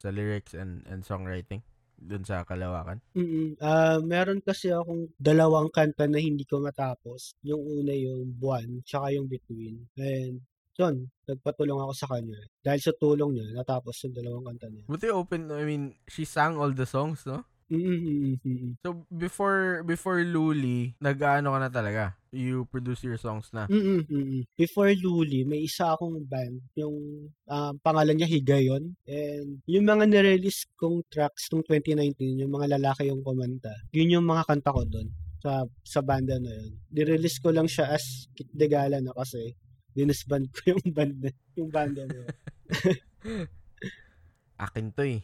sa 0.01 0.09
lyrics 0.09 0.57
and 0.57 0.85
and 0.89 1.05
songwriting? 1.05 1.61
Dun 2.01 2.25
sa 2.25 2.43
Kalawakan? 2.49 2.99
Mm. 3.13 3.61
Uh, 3.61 3.99
meron 4.03 4.41
kasi 4.41 4.73
akong 4.73 5.13
dalawang 5.21 5.69
kanta 5.69 6.09
na 6.09 6.17
hindi 6.17 6.49
ko 6.49 6.65
matapos. 6.65 7.37
Yung 7.45 7.61
una 7.61 7.93
yung 7.93 8.33
Buwan, 8.33 8.81
tsaka 8.83 9.13
yung 9.13 9.29
Between. 9.29 9.85
And 10.01 10.41
yun, 10.81 11.13
nagpatulong 11.29 11.77
ako 11.77 11.93
sa 11.93 12.09
kanya. 12.09 12.41
Dahil 12.65 12.81
sa 12.81 12.93
tulong 12.97 13.37
niya, 13.37 13.47
natapos 13.53 13.95
yung 14.09 14.15
dalawang 14.17 14.45
kanta 14.49 14.67
niya. 14.73 14.85
Buti 14.89 15.13
open, 15.13 15.53
I 15.53 15.63
mean, 15.69 15.85
she 16.09 16.25
sang 16.25 16.57
all 16.57 16.73
the 16.73 16.89
songs, 16.89 17.29
no? 17.29 17.45
Mm-hmm. 17.71 18.83
So 18.83 19.07
before 19.07 19.87
before 19.87 20.19
Luli, 20.27 20.99
nag-ano 20.99 21.55
ka 21.55 21.59
na 21.63 21.71
talaga? 21.71 22.05
You 22.35 22.67
produce 22.67 23.07
your 23.07 23.19
songs 23.19 23.51
na? 23.55 23.71
Mm-hmm. 23.71 24.51
Before 24.59 24.91
Luli, 24.91 25.47
may 25.47 25.67
isa 25.67 25.95
akong 25.95 26.19
band, 26.27 26.63
yung 26.75 27.31
um, 27.47 27.75
pangalan 27.83 28.19
niya 28.19 28.31
Higayon. 28.31 28.95
And 29.07 29.63
yung 29.71 29.87
mga 29.87 30.11
nirelease 30.11 30.67
kong 30.75 31.07
tracks 31.11 31.51
nung 31.55 31.63
2019, 31.67 32.43
yung 32.43 32.53
mga 32.55 32.79
lalaki 32.79 33.07
yung 33.11 33.23
kumanta, 33.23 33.71
yun 33.95 34.19
yung 34.19 34.27
mga 34.27 34.47
kanta 34.51 34.75
ko 34.75 34.83
doon 34.87 35.11
sa 35.39 35.65
sa 35.87 36.03
banda 36.03 36.37
na 36.43 36.51
yun. 36.51 36.75
Nirelease 36.91 37.39
ko 37.39 37.55
lang 37.55 37.71
siya 37.71 37.95
as 37.95 38.27
Kit 38.35 38.51
de 38.51 38.67
Gala 38.67 38.99
na 38.99 39.15
kasi 39.15 39.55
dinisband 39.95 40.51
ko 40.55 40.75
yung 40.75 40.91
banda, 40.91 41.31
yung 41.55 41.71
banda 41.71 42.03
na 42.07 42.15
yun. 42.19 42.31
Akin 44.65 44.93
to 44.93 45.03
eh. 45.07 45.23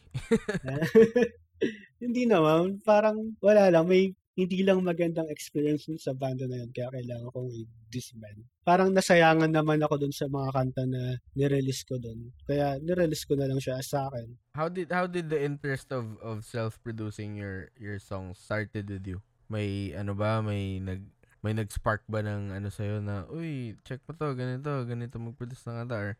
Hindi 2.02 2.28
naman. 2.28 2.80
Parang 2.84 3.36
wala 3.40 3.72
lang. 3.72 3.88
May 3.88 4.12
hindi 4.36 4.60
lang 4.60 4.84
magandang 4.84 5.32
experience 5.32 5.88
sa 5.96 6.12
banda 6.12 6.44
na 6.44 6.60
yun. 6.60 6.70
Kaya 6.76 6.92
kailangan 6.92 7.32
kong 7.32 7.50
i-disband. 7.56 8.44
Parang 8.68 8.92
nasayangan 8.92 9.48
naman 9.48 9.80
ako 9.80 9.96
dun 9.96 10.12
sa 10.12 10.28
mga 10.28 10.52
kanta 10.52 10.84
na 10.84 11.16
nirelease 11.32 11.88
ko 11.88 11.96
dun. 11.96 12.36
Kaya 12.44 12.76
nirelease 12.84 13.24
ko 13.24 13.32
na 13.32 13.48
lang 13.48 13.56
siya 13.56 13.80
sa 13.80 14.12
akin. 14.12 14.28
How 14.52 14.68
did 14.68 14.92
how 14.92 15.08
did 15.08 15.32
the 15.32 15.40
interest 15.40 15.88
of 15.88 16.20
of 16.20 16.44
self-producing 16.44 17.40
your 17.40 17.72
your 17.80 17.96
songs 17.96 18.36
started 18.36 18.92
with 18.92 19.08
you? 19.08 19.24
May 19.48 19.96
ano 19.96 20.12
ba, 20.12 20.44
may 20.44 20.84
nag 20.84 21.00
may 21.40 21.54
nag-spark 21.54 22.02
ba 22.10 22.26
ng 22.26 22.50
ano 22.50 22.68
sa'yo 22.68 22.98
na, 22.98 23.22
uy, 23.30 23.78
check 23.86 24.02
mo 24.04 24.18
to, 24.18 24.34
ganito, 24.34 24.82
ganito 24.82 25.14
mag-produce 25.22 25.62
ng 25.70 25.86
kanta? 25.86 25.94
Or 25.94 26.10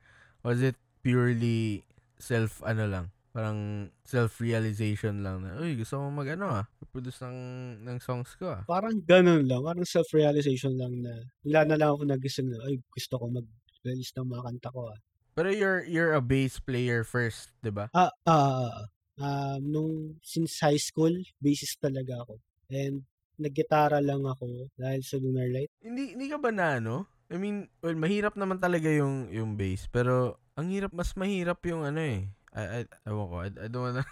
was 0.46 0.62
it 0.62 0.78
purely 1.02 1.82
self, 2.14 2.62
ano 2.62 2.86
lang, 2.86 3.06
parang 3.36 3.92
self-realization 4.08 5.20
lang 5.20 5.44
na, 5.44 5.60
uy, 5.60 5.76
gusto 5.76 6.00
mo 6.00 6.08
mag 6.24 6.32
ano 6.32 6.64
ah, 6.64 6.64
produce 6.88 7.20
ng, 7.20 7.36
ng 7.84 7.98
songs 8.00 8.32
ko 8.40 8.48
ah. 8.48 8.62
Parang 8.64 8.96
ganun 9.04 9.44
lang, 9.44 9.60
parang 9.60 9.84
self-realization 9.84 10.72
lang 10.80 11.04
na, 11.04 11.20
wala 11.44 11.60
na 11.68 11.76
lang 11.76 11.88
ako 11.92 12.02
nagising 12.08 12.48
na, 12.48 12.64
ay, 12.64 12.80
gusto 12.88 13.20
ko 13.20 13.28
mag-release 13.28 14.16
ng 14.16 14.24
mga 14.32 14.42
kanta 14.48 14.68
ko 14.72 14.88
ah. 14.88 14.98
Pero 15.36 15.52
you're, 15.52 15.84
you're 15.84 16.16
a 16.16 16.24
bass 16.24 16.56
player 16.56 17.04
first, 17.04 17.52
di 17.60 17.68
ba? 17.68 17.92
Ah, 17.92 18.08
ah, 18.24 18.88
uh, 19.20 19.56
nung 19.60 20.16
since 20.24 20.56
high 20.64 20.80
school, 20.80 21.12
bassist 21.36 21.76
talaga 21.76 22.24
ako. 22.24 22.40
And 22.72 23.04
naggitara 23.36 24.00
lang 24.00 24.24
ako 24.24 24.72
dahil 24.80 25.04
sa 25.04 25.20
Lunar 25.20 25.48
Light. 25.52 25.68
Hindi 25.84 26.16
hindi 26.16 26.26
ka 26.32 26.40
ba 26.40 26.48
na 26.52 26.80
ano? 26.80 27.04
I 27.28 27.36
mean, 27.36 27.68
well, 27.82 27.96
mahirap 27.98 28.38
naman 28.38 28.62
talaga 28.62 28.88
yung 28.88 29.28
yung 29.28 29.60
bass, 29.60 29.90
pero 29.90 30.40
ang 30.56 30.72
hirap 30.72 30.94
mas 30.96 31.12
mahirap 31.18 31.60
yung 31.68 31.84
ano 31.84 32.00
eh. 32.00 32.32
I, 32.56 32.64
I, 32.64 32.80
ewan 33.04 33.26
ko, 33.28 33.36
I, 33.44 33.50
I 33.52 33.66
don't 33.68 33.84
wanna, 33.84 34.04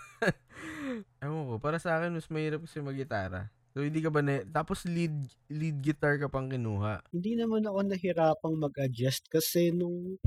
ewan 1.24 1.44
ko, 1.48 1.54
para 1.56 1.80
sa 1.80 1.96
akin, 1.96 2.12
mas 2.12 2.28
mahirap 2.28 2.60
kasi 2.68 2.84
mag-gitara. 2.84 3.48
So, 3.72 3.80
hindi 3.80 4.04
ka 4.04 4.12
ba 4.12 4.20
na, 4.20 4.44
tapos 4.44 4.84
lead, 4.84 5.16
lead 5.48 5.80
guitar 5.80 6.20
ka 6.20 6.28
pang 6.28 6.52
kinuha? 6.52 7.00
Hindi 7.08 7.40
naman 7.40 7.64
ako 7.64 7.88
nahirapang 7.88 8.54
mag-adjust 8.60 9.26
kasi 9.32 9.72
nung 9.72 10.20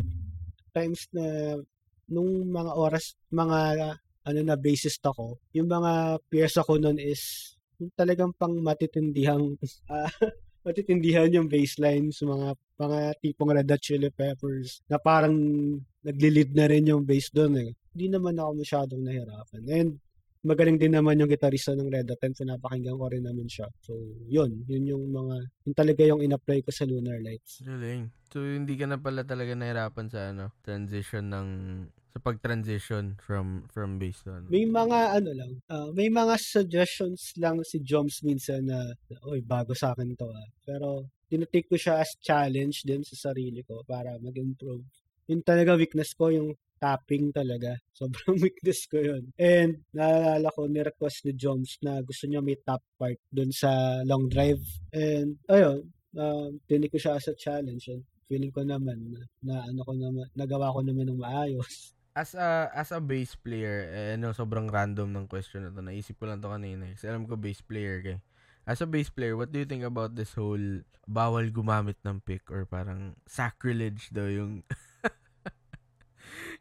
times 0.74 1.06
na, 1.14 1.56
nung 2.10 2.50
mga 2.50 2.74
oras, 2.74 3.14
mga, 3.30 3.60
ano 4.26 4.40
na, 4.42 4.58
bassist 4.58 5.06
ako, 5.06 5.38
yung 5.54 5.70
mga 5.70 6.18
peers 6.26 6.58
ako 6.58 6.82
nun 6.82 6.98
is, 6.98 7.54
yung 7.78 7.94
talagang 7.94 8.34
pang 8.34 8.58
matitindihang, 8.58 9.62
uh, 9.94 10.10
matitindihan 10.68 11.32
yung 11.32 11.48
baseline 11.48 12.12
sa 12.12 12.28
mga 12.28 12.48
mga 12.78 13.00
tipong 13.24 13.52
Red 13.56 13.72
Hot 13.72 13.82
Chili 13.82 14.12
Peppers 14.12 14.84
na 14.92 15.00
parang 15.00 15.34
nagli-lead 16.04 16.52
na 16.52 16.68
rin 16.68 16.92
yung 16.92 17.08
bass 17.08 17.32
doon 17.32 17.56
eh. 17.64 17.72
Hindi 17.98 18.14
naman 18.14 18.38
ako 18.38 18.52
masyadong 18.62 19.02
nahirapan. 19.02 19.64
And 19.74 19.90
magaling 20.46 20.78
din 20.78 20.94
naman 20.94 21.18
yung 21.18 21.34
gitarista 21.34 21.74
ng 21.74 21.90
Red 21.90 22.14
Hot 22.14 22.22
and 22.22 22.38
pinapakinggan 22.38 22.94
ko 22.94 23.10
rin 23.10 23.26
naman 23.26 23.50
siya. 23.50 23.66
So, 23.82 23.98
yun. 24.30 24.64
Yun 24.70 24.86
yung 24.86 25.04
mga, 25.10 25.36
yun 25.66 25.76
talaga 25.76 26.02
yung 26.06 26.22
in-apply 26.22 26.62
ko 26.62 26.70
sa 26.70 26.86
Lunar 26.86 27.18
Lights. 27.20 27.66
Galing. 27.66 28.14
So, 28.30 28.46
hindi 28.46 28.78
ka 28.78 28.86
na 28.86 29.02
pala 29.02 29.26
talaga 29.26 29.58
nahirapan 29.58 30.08
sa 30.14 30.30
ano, 30.30 30.54
transition 30.62 31.34
ng 31.34 31.48
sa 32.14 32.20
pag-transition 32.22 33.20
from 33.22 33.70
from 33.70 34.02
bass 34.02 34.26
to 34.26 34.34
ano? 34.34 34.46
May 34.50 34.66
mga 34.66 35.00
ano 35.22 35.32
lang, 35.38 35.52
uh, 35.70 35.90
may 35.94 36.10
mga 36.10 36.34
suggestions 36.42 37.34
lang 37.38 37.62
si 37.62 37.78
Joms 37.82 38.22
minsan 38.26 38.66
na, 38.66 38.94
oy, 39.26 39.42
bago 39.42 39.74
sa 39.78 39.94
akin 39.94 40.16
to 40.16 40.30
ah. 40.32 40.48
Pero 40.64 41.12
tinitake 41.28 41.68
ko 41.68 41.76
siya 41.76 42.02
as 42.02 42.14
challenge 42.24 42.88
din 42.88 43.04
sa 43.04 43.30
sarili 43.30 43.62
ko 43.68 43.84
para 43.84 44.16
mag-improve. 44.18 44.86
Yun 45.28 45.44
talaga 45.44 45.76
weakness 45.76 46.16
ko, 46.16 46.32
yung 46.32 46.56
tapping 46.78 47.34
talaga. 47.34 47.76
Sobrang 48.00 48.38
weakness 48.40 48.86
ko 48.88 49.02
yun. 49.02 49.34
And 49.38 49.84
naalala 49.92 50.54
ko, 50.54 50.70
ni-request 50.70 51.28
ni 51.28 51.34
Joms 51.34 51.82
na 51.84 52.02
gusto 52.02 52.26
niya 52.26 52.42
may 52.42 52.58
top 52.62 52.82
part 52.96 53.20
dun 53.30 53.52
sa 53.52 54.02
long 54.06 54.30
drive. 54.30 54.62
And 54.94 55.42
ayun, 55.50 55.90
uh, 56.16 56.50
ko 56.64 56.98
siya 56.98 57.18
as 57.18 57.28
a 57.28 57.36
challenge. 57.36 57.90
And 57.92 58.06
feeling 58.30 58.54
ko 58.54 58.62
naman 58.64 59.12
na, 59.12 59.22
na 59.44 59.56
ano 59.68 59.82
ko 59.84 59.94
naman, 59.98 60.28
nagawa 60.38 60.74
ko 60.74 60.80
naman 60.86 61.10
ng 61.10 61.22
maayos 61.22 61.94
as 62.18 62.34
a 62.34 62.74
as 62.74 62.90
a 62.90 62.98
bass 62.98 63.38
player, 63.38 63.86
eh, 63.94 64.18
no, 64.18 64.34
sobrang 64.34 64.66
random 64.66 65.14
ng 65.14 65.30
question 65.30 65.62
na 65.62 65.70
to. 65.70 65.86
Naisip 65.86 66.18
ko 66.18 66.26
lang 66.26 66.42
to 66.42 66.50
kanina. 66.50 66.90
Kasi 66.90 67.06
alam 67.06 67.30
ko 67.30 67.38
bass 67.38 67.62
player 67.62 68.02
kay. 68.02 68.18
As 68.66 68.82
a 68.82 68.90
bass 68.90 69.14
player, 69.14 69.38
what 69.38 69.54
do 69.54 69.62
you 69.62 69.70
think 69.70 69.86
about 69.86 70.18
this 70.18 70.34
whole 70.34 70.82
bawal 71.08 71.46
gumamit 71.54 71.96
ng 72.04 72.20
pick 72.26 72.50
or 72.52 72.68
parang 72.68 73.16
sacrilege 73.30 74.10
daw 74.12 74.26
yung 74.28 74.66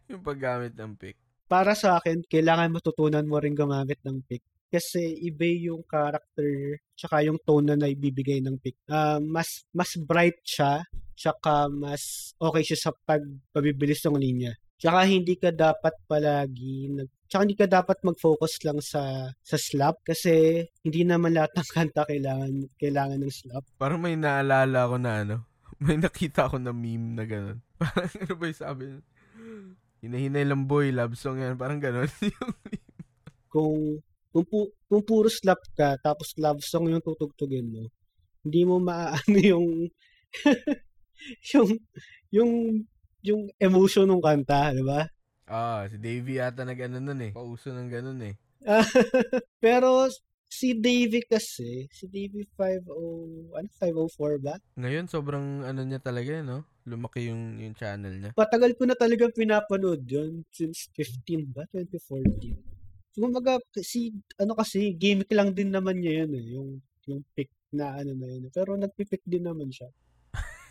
yung 0.13 0.23
paggamit 0.23 0.75
ng 0.79 0.95
pick? 0.95 1.17
Para 1.47 1.79
sa 1.79 1.99
akin, 1.99 2.27
kailangan 2.27 2.75
matutunan 2.75 3.27
mo 3.27 3.39
rin 3.39 3.55
gumamit 3.55 4.03
ng 4.03 4.23
pick 4.27 4.43
kasi 4.67 5.15
iba 5.23 5.47
yung 5.47 5.87
character 5.87 6.75
tsaka 6.99 7.23
yung 7.23 7.39
tone 7.47 7.71
na 7.71 7.87
naibibigay 7.87 8.43
ng 8.43 8.59
pick. 8.59 8.75
Uh, 8.91 9.23
mas 9.23 9.63
mas 9.71 9.95
bright 9.95 10.43
siya 10.43 10.83
tsaka 11.17 11.71
mas 11.71 12.35
okay 12.37 12.67
siya 12.67 12.79
sa 12.79 12.91
pagpabibilis 12.93 14.03
ng 14.05 14.19
linya. 14.19 14.53
Tsaka 14.77 15.09
hindi 15.09 15.39
ka 15.41 15.55
dapat 15.55 15.95
palagi 16.05 16.93
nag 16.93 17.09
Tsaka 17.27 17.43
hindi 17.43 17.59
ka 17.59 17.67
dapat 17.67 17.99
mag-focus 18.07 18.63
lang 18.63 18.79
sa 18.79 19.35
sa 19.43 19.57
slap 19.59 19.99
kasi 20.07 20.63
hindi 20.87 21.03
naman 21.03 21.35
lahat 21.35 21.59
ng 21.59 21.69
kanta 21.75 22.07
kailangan 22.07 22.71
kailangan 22.79 23.19
ng 23.19 23.35
slap. 23.35 23.67
Parang 23.83 23.99
may 23.99 24.15
naalala 24.15 24.87
ko 24.87 24.95
na 24.95 25.13
ano, 25.27 25.37
may 25.83 25.99
nakita 25.99 26.47
ako 26.47 26.63
na 26.63 26.71
meme 26.71 27.19
na 27.19 27.27
gano'n. 27.27 27.59
Parang 27.83 28.11
ano 28.23 28.33
ba 28.39 28.45
yung 28.47 28.61
sabi? 28.63 28.83
Hinahinay 30.07 30.47
lang 30.47 30.71
boy, 30.71 30.95
love 30.95 31.19
song 31.19 31.43
yan. 31.43 31.59
Parang 31.59 31.83
meme. 31.83 32.07
Kung, 33.51 33.99
kung, 34.31 34.45
pu, 34.47 34.71
kung 34.87 35.03
puro 35.03 35.27
slap 35.33 35.59
ka, 35.75 35.97
tapos 35.99 36.37
love 36.37 36.61
song 36.61 36.93
yung 36.93 37.01
tutugtugin 37.01 37.67
mo, 37.73 37.89
hindi 38.45 38.63
mo 38.69 38.77
maaano 38.79 39.39
yung 39.51 39.91
yung 41.51 41.71
yung 42.31 42.53
yung 43.25 43.43
emotion 43.57 44.07
ng 44.07 44.21
kanta, 44.21 44.77
di 44.77 44.85
ba? 44.85 45.09
Ah, 45.49 45.89
si 45.91 45.97
Davey 45.97 46.39
ata 46.39 46.63
nag 46.63 46.79
ano 46.79 46.99
nun 47.01 47.21
eh. 47.23 47.33
Pauso 47.33 47.73
ng 47.73 47.89
ganun 47.91 48.21
eh. 48.23 48.35
Pero 49.65 50.07
Si 50.47 50.79
Davey 50.79 51.27
kasi, 51.27 51.91
si 51.91 52.07
Davey 52.07 52.47
50, 52.55 52.87
ano, 52.87 53.69
504 53.83 54.39
ba? 54.39 54.55
Ngayon, 54.79 55.11
sobrang 55.11 55.67
ano 55.67 55.83
niya 55.83 55.99
talaga, 55.99 56.39
no? 56.41 56.63
Lumaki 56.87 57.27
yung, 57.27 57.59
yung 57.59 57.75
channel 57.75 58.15
niya. 58.15 58.31
Patagal 58.33 58.79
ko 58.79 58.87
na 58.87 58.95
talagang 58.95 59.35
pinapanood 59.35 60.07
yun 60.07 60.47
since 60.55 60.87
15 60.95 61.51
ba? 61.51 61.67
2014. 61.75 62.55
So, 63.11 63.27
kumbaga, 63.27 63.59
si, 63.83 64.15
ano 64.39 64.55
kasi, 64.55 64.95
gimmick 64.95 65.35
lang 65.35 65.51
din 65.51 65.75
naman 65.75 65.99
niya 65.99 66.25
yun 66.25 66.33
eh. 66.39 66.45
Yung, 66.55 66.69
yung 67.11 67.21
pick 67.35 67.51
na 67.75 67.99
ano 67.99 68.15
na 68.15 68.27
yun. 68.31 68.47
Pero 68.55 68.79
nagpipick 68.79 69.27
din 69.27 69.45
naman 69.45 69.75
siya. 69.75 69.91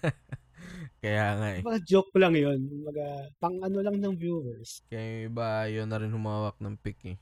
Kaya 1.04 1.26
nga 1.38 1.48
eh. 1.60 1.62
Mga 1.62 1.82
joke 1.84 2.16
lang 2.16 2.34
yun. 2.34 2.64
Kumbaga, 2.64 3.28
pang 3.38 3.58
ano 3.60 3.78
lang 3.84 4.00
ng 4.00 4.16
viewers. 4.16 4.82
Kaya 4.88 5.04
yung 5.04 5.24
iba, 5.36 5.48
yun 5.68 5.88
na 5.92 6.00
rin 6.00 6.16
humawak 6.16 6.56
ng 6.64 6.80
pick 6.80 7.00
eh. 7.06 7.18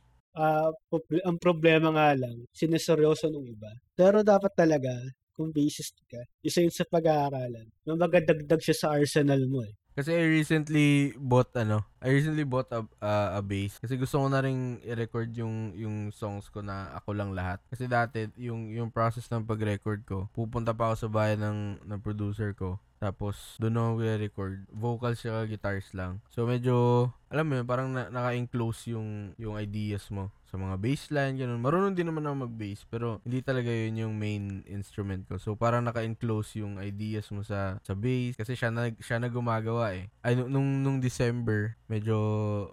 Proble- 0.90 1.24
ang 1.24 1.38
problema 1.38 1.94
nga 1.94 2.18
lang, 2.18 2.44
sineseryoso 2.50 3.30
nung 3.30 3.46
iba. 3.46 3.70
Pero 3.94 4.26
dapat 4.26 4.54
talaga, 4.58 4.90
kung 5.34 5.50
bassist 5.50 5.98
ka, 6.10 6.22
isa 6.46 6.62
yun 6.62 6.74
sa 6.74 6.86
pag-aaralan. 6.86 7.66
Magadagdag 7.86 8.62
siya 8.62 8.78
sa 8.78 8.88
arsenal 8.94 9.42
mo 9.50 9.66
eh. 9.66 9.74
Kasi 9.94 10.10
I 10.10 10.26
recently 10.26 11.14
bought 11.22 11.54
ano, 11.54 11.86
I 12.02 12.10
recently 12.10 12.42
bought 12.50 12.74
a, 12.74 12.82
uh, 12.98 13.38
a 13.38 13.42
bass 13.46 13.78
kasi 13.78 13.94
gusto 13.94 14.18
ko 14.18 14.26
na 14.26 14.42
ring 14.42 14.82
i-record 14.82 15.30
yung 15.38 15.70
yung 15.78 16.10
songs 16.10 16.50
ko 16.50 16.66
na 16.66 16.90
ako 16.98 17.14
lang 17.14 17.38
lahat. 17.38 17.62
Kasi 17.70 17.86
dati 17.86 18.26
yung 18.42 18.74
yung 18.74 18.90
process 18.90 19.30
ng 19.30 19.46
pag-record 19.46 20.02
ko, 20.10 20.34
pupunta 20.34 20.74
pa 20.74 20.90
ako 20.90 20.96
sa 20.98 21.10
bahay 21.14 21.38
ng 21.38 21.86
ng 21.86 22.00
producer 22.02 22.58
ko. 22.58 22.82
Tapos, 23.04 23.60
doon 23.60 23.76
ako 23.76 23.91
record 24.16 24.64
Vocals 24.72 25.20
siya, 25.20 25.43
guitars 25.43 25.91
lang. 25.91 26.24
So, 26.32 26.47
medyo, 26.47 27.12
alam 27.28 27.51
mo 27.51 27.60
yun, 27.60 27.68
parang 27.68 27.91
na, 27.91 28.08
naka-enclose 28.08 28.95
yung, 28.95 29.36
yung 29.36 29.60
ideas 29.60 30.08
mo 30.08 30.32
sa 30.47 30.56
mga 30.56 30.80
bassline, 30.80 31.36
ganun. 31.36 31.60
Marunong 31.60 31.99
din 31.99 32.08
naman 32.08 32.24
ako 32.24 32.47
mag-bass, 32.47 32.88
pero 32.88 33.20
hindi 33.28 33.43
talaga 33.43 33.68
yun 33.68 34.08
yung 34.08 34.14
main 34.16 34.64
instrument 34.72 35.28
ko. 35.28 35.36
So, 35.36 35.60
parang 35.60 35.84
naka-enclose 35.84 36.64
yung 36.64 36.80
ideas 36.80 37.28
mo 37.36 37.43
sa, 37.43 37.76
sa 37.84 37.91
bass. 37.91 38.39
Kasi 38.39 38.56
siya 38.56 38.72
na, 38.72 38.95
siya 38.95 39.20
na 39.20 39.28
gumagawa 39.28 39.99
eh. 39.99 40.08
Ay, 40.24 40.39
nung, 40.39 40.80
nung 40.80 41.04
December, 41.04 41.76
medyo 41.91 42.16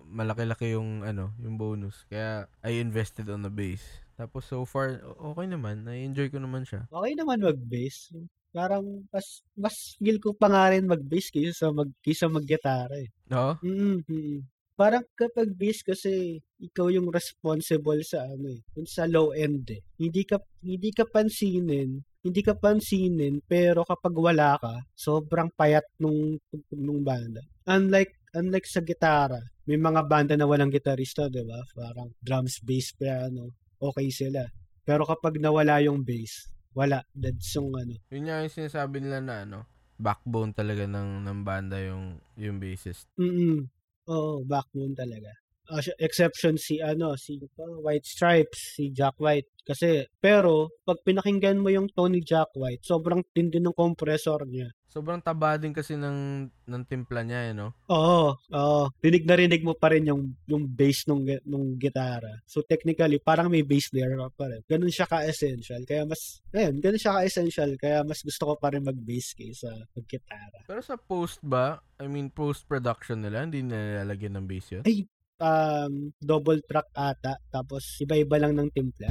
malaki-laki 0.06 0.78
yung, 0.78 1.02
ano, 1.02 1.34
yung 1.42 1.58
bonus. 1.58 2.06
Kaya, 2.06 2.46
I 2.62 2.78
invested 2.78 3.26
on 3.26 3.42
the 3.42 3.50
bass. 3.50 3.82
Tapos 4.14 4.46
so 4.46 4.62
far, 4.68 5.00
okay 5.02 5.48
naman. 5.50 5.82
Na-enjoy 5.82 6.30
ko 6.30 6.38
naman 6.38 6.62
siya. 6.68 6.86
Okay 6.92 7.18
naman 7.18 7.42
mag-bass. 7.42 8.14
Parang 8.50 9.06
mas 9.14 9.46
mas 9.54 9.94
feel 9.98 10.18
ko 10.18 10.34
pa 10.34 10.50
nga 10.50 10.74
rin 10.74 10.86
mag-bass 10.86 11.30
kaysa 11.30 11.54
sa 11.54 11.66
mag 11.70 11.90
kaysa 12.02 12.26
mag-gitara 12.26 12.98
eh. 12.98 13.10
Oo? 13.30 13.52
Mm-hmm. 13.62 14.36
Parang 14.74 15.04
kapag 15.12 15.52
bass 15.54 15.84
kasi 15.84 16.40
ikaw 16.58 16.88
yung 16.88 17.12
responsible 17.12 18.00
sa 18.02 18.26
ano 18.26 18.50
eh, 18.50 18.60
sa 18.88 19.06
low 19.06 19.30
end 19.30 19.70
eh. 19.70 19.84
Hindi 20.00 20.26
ka 20.26 20.42
hindi 20.66 20.90
ka 20.90 21.06
pansinin, 21.06 22.00
hindi 22.26 22.40
ka 22.42 22.58
pansinin 22.58 23.44
pero 23.46 23.86
kapag 23.86 24.14
wala 24.16 24.58
ka, 24.58 24.82
sobrang 24.98 25.52
payat 25.54 25.84
nung 26.02 26.40
nung 26.74 27.06
banda. 27.06 27.44
Unlike 27.70 28.34
unlike 28.34 28.66
sa 28.66 28.82
gitara, 28.82 29.38
may 29.68 29.78
mga 29.78 30.02
banda 30.10 30.34
na 30.34 30.48
walang 30.50 30.74
gitarista, 30.74 31.30
'di 31.30 31.46
ba? 31.46 31.60
Parang 31.70 32.10
drums, 32.18 32.58
bass, 32.64 32.90
piano, 32.98 33.54
okay 33.78 34.10
sila. 34.10 34.42
Pero 34.82 35.06
kapag 35.06 35.38
nawala 35.38 35.78
yung 35.84 36.02
bass, 36.02 36.50
wala. 36.74 37.02
That's 37.14 37.50
yung 37.56 37.74
ano. 37.74 37.94
Yun 38.10 38.24
nga 38.26 38.42
yung 38.42 38.54
sinasabi 38.54 39.02
nila 39.02 39.18
na 39.20 39.34
ano, 39.46 39.58
backbone 40.00 40.56
talaga 40.56 40.88
ng, 40.88 41.24
ng 41.26 41.38
banda 41.44 41.76
yung, 41.82 42.18
yung 42.38 42.56
bassist. 42.56 43.06
Mm 43.20 43.68
Oo, 44.10 44.42
backbone 44.42 44.96
talaga. 44.96 45.30
Uh, 45.70 45.78
exception 46.02 46.58
si 46.58 46.82
ano, 46.82 47.14
si 47.14 47.38
uh, 47.38 47.78
White 47.78 48.02
Stripes, 48.02 48.74
si 48.74 48.90
Jack 48.90 49.14
White. 49.22 49.54
Kasi, 49.62 50.02
pero, 50.18 50.74
pag 50.82 50.98
pinakinggan 51.06 51.62
mo 51.62 51.70
yung 51.70 51.86
tone 51.94 52.18
ni 52.18 52.22
Jack 52.26 52.50
White, 52.58 52.82
sobrang 52.82 53.22
tindi 53.30 53.62
ng 53.62 53.70
compressor 53.70 54.42
niya. 54.50 54.66
Sobrang 54.90 55.22
taba 55.22 55.54
din 55.54 55.70
kasi 55.70 55.94
ng, 55.94 56.50
ng 56.66 56.82
timpla 56.90 57.22
niya, 57.22 57.40
eh, 57.46 57.54
no? 57.54 57.78
Oo, 57.86 58.34
oo. 58.34 58.82
Rinig 58.98 59.22
na 59.22 59.38
rinig 59.38 59.62
mo 59.62 59.78
pa 59.78 59.94
rin 59.94 60.10
yung, 60.10 60.34
yung 60.50 60.66
bass 60.66 61.06
nung, 61.06 61.22
nung 61.46 61.78
gitara. 61.78 62.42
So, 62.50 62.66
technically, 62.66 63.22
parang 63.22 63.46
may 63.46 63.62
bass 63.62 63.94
layer 63.94 64.18
pa 64.34 64.50
rin. 64.50 64.66
Ganun 64.66 64.90
siya 64.90 65.06
ka-essential. 65.06 65.86
Kaya 65.86 66.02
mas, 66.02 66.42
ayun, 66.50 66.82
ganun 66.82 66.98
siya 66.98 67.22
ka-essential. 67.22 67.70
Kaya 67.78 68.02
mas 68.02 68.26
gusto 68.26 68.42
ko 68.50 68.54
pa 68.58 68.74
rin 68.74 68.82
mag-bass 68.82 69.38
kaysa 69.38 69.70
mag-gitara. 69.94 70.66
Pero 70.66 70.82
sa 70.82 70.98
post 70.98 71.38
ba, 71.46 71.78
I 72.02 72.10
mean, 72.10 72.26
post-production 72.26 73.22
nila, 73.22 73.46
hindi 73.46 73.62
nilalagyan 73.62 74.34
ng 74.42 74.46
bass 74.50 74.66
yun? 74.74 74.82
Ay, 74.82 75.06
um, 75.40 76.12
double 76.20 76.60
track 76.62 76.86
ata. 76.94 77.40
Tapos, 77.50 77.82
iba-iba 77.98 78.36
lang 78.38 78.54
ng 78.54 78.70
timpla. 78.70 79.10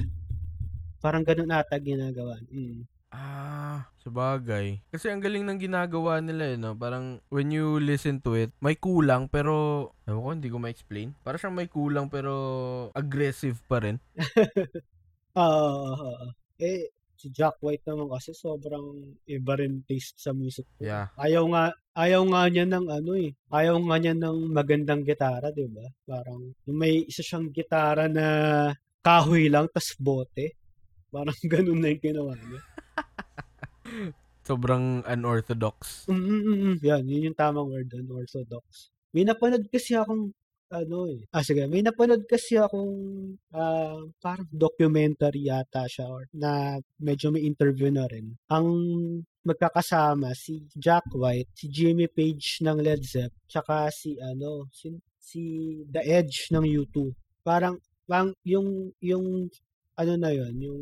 Parang 1.02 1.26
ganun 1.26 1.52
ata 1.52 1.76
ginagawa. 1.82 2.38
Mm. 2.48 2.86
Ah, 3.10 3.90
sabagay. 4.06 4.86
Kasi 4.94 5.10
ang 5.10 5.18
galing 5.18 5.42
ng 5.42 5.58
ginagawa 5.58 6.22
nila 6.22 6.54
eh, 6.54 6.58
no? 6.62 6.78
Parang 6.78 7.18
when 7.34 7.50
you 7.50 7.82
listen 7.82 8.22
to 8.22 8.38
it, 8.38 8.54
may 8.62 8.78
kulang 8.78 9.26
pero, 9.26 9.90
ewan 10.06 10.22
ko, 10.22 10.30
hindi 10.38 10.50
ko 10.54 10.58
ma-explain. 10.62 11.18
Parang 11.26 11.42
siyang 11.42 11.58
may 11.58 11.66
kulang 11.66 12.06
pero 12.06 12.34
aggressive 12.94 13.58
pa 13.66 13.82
rin. 13.82 13.98
Oo. 15.42 15.98
uh, 15.98 16.30
eh, 16.62 16.94
si 17.20 17.28
Jack 17.36 17.60
White 17.60 17.84
naman 17.84 18.08
kasi 18.08 18.32
sobrang 18.32 19.20
iba 19.28 19.54
rin 19.60 19.84
taste 19.84 20.16
sa 20.24 20.32
music. 20.32 20.64
Yeah. 20.80 21.12
Ayaw 21.20 21.44
nga, 21.52 21.64
ayaw 22.00 22.24
nga 22.32 22.48
niya 22.48 22.66
ng 22.72 22.88
ano 22.88 23.12
eh. 23.20 23.36
Ayaw 23.52 23.76
nga 23.84 23.96
niya 24.00 24.16
ng 24.16 24.56
magandang 24.56 25.04
gitara, 25.04 25.52
di 25.52 25.68
ba? 25.68 25.84
Parang 26.08 26.56
may 26.72 27.04
isa 27.04 27.20
siyang 27.20 27.52
gitara 27.52 28.08
na 28.08 28.26
kahoy 29.04 29.52
lang, 29.52 29.68
tas 29.68 30.00
bote. 30.00 30.56
Parang 31.12 31.36
ganun 31.52 31.84
na 31.84 31.92
yung 31.92 32.04
ginawa 32.08 32.32
niya. 32.40 32.62
Sobrang 34.48 35.04
unorthodox. 35.04 36.08
Mm-mm-mm. 36.08 36.80
Yan, 36.80 37.04
yun 37.04 37.30
yung 37.30 37.38
tamang 37.38 37.68
word, 37.68 37.92
unorthodox. 37.92 38.96
May 39.12 39.28
napanood 39.28 39.68
kasi 39.68 40.00
akong 40.00 40.32
ano 40.70 41.10
eh. 41.10 41.26
Ah, 41.34 41.42
sige. 41.42 41.66
May 41.66 41.82
napanood 41.82 42.30
kasi 42.30 42.62
akong 42.62 42.94
uh, 43.54 44.00
parang 44.22 44.50
documentary 44.54 45.50
yata 45.50 45.90
siya 45.90 46.06
or 46.06 46.30
na 46.34 46.78
medyo 47.02 47.34
may 47.34 47.44
interview 47.46 47.90
na 47.90 48.06
rin. 48.06 48.38
Ang 48.54 48.68
magkakasama 49.42 50.38
si 50.38 50.70
Jack 50.78 51.10
White, 51.14 51.58
si 51.58 51.66
Jimmy 51.74 52.06
Page 52.06 52.62
ng 52.62 52.78
Led 52.86 53.02
Zepp, 53.02 53.34
tsaka 53.50 53.90
si 53.90 54.22
ano, 54.22 54.70
si, 54.70 54.94
si 55.18 55.42
The 55.90 56.06
Edge 56.06 56.54
ng 56.54 56.66
U2. 56.86 56.96
Parang, 57.42 57.82
parang 58.06 58.30
yung 58.46 58.94
yung 59.02 59.50
ano 60.00 60.14
na 60.16 60.32
yon 60.32 60.54
yung 60.62 60.82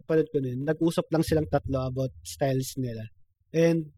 napanood 0.00 0.28
ko 0.32 0.38
nun, 0.42 0.60
nag-usap 0.66 1.06
lang 1.12 1.22
silang 1.22 1.46
tatlo 1.46 1.86
about 1.86 2.10
styles 2.24 2.74
nila. 2.80 3.04
And 3.52 3.92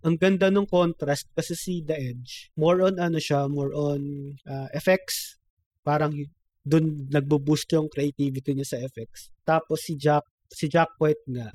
ang 0.00 0.16
ganda 0.16 0.48
ng 0.48 0.64
contrast 0.64 1.28
kasi 1.36 1.52
si 1.52 1.72
The 1.84 1.96
Edge, 1.96 2.48
more 2.56 2.80
on 2.84 2.96
ano 2.96 3.20
siya, 3.20 3.46
more 3.52 3.72
on 3.76 4.32
uh, 4.48 4.68
effects. 4.72 5.36
Parang 5.84 6.12
doon 6.64 7.08
nagbo-boost 7.08 7.72
yung 7.76 7.88
creativity 7.88 8.52
niya 8.52 8.76
sa 8.76 8.78
effects. 8.80 9.32
Tapos 9.44 9.84
si 9.84 9.96
Jack, 9.96 10.24
si 10.48 10.68
Jack 10.68 10.96
White 10.96 11.24
nga, 11.28 11.48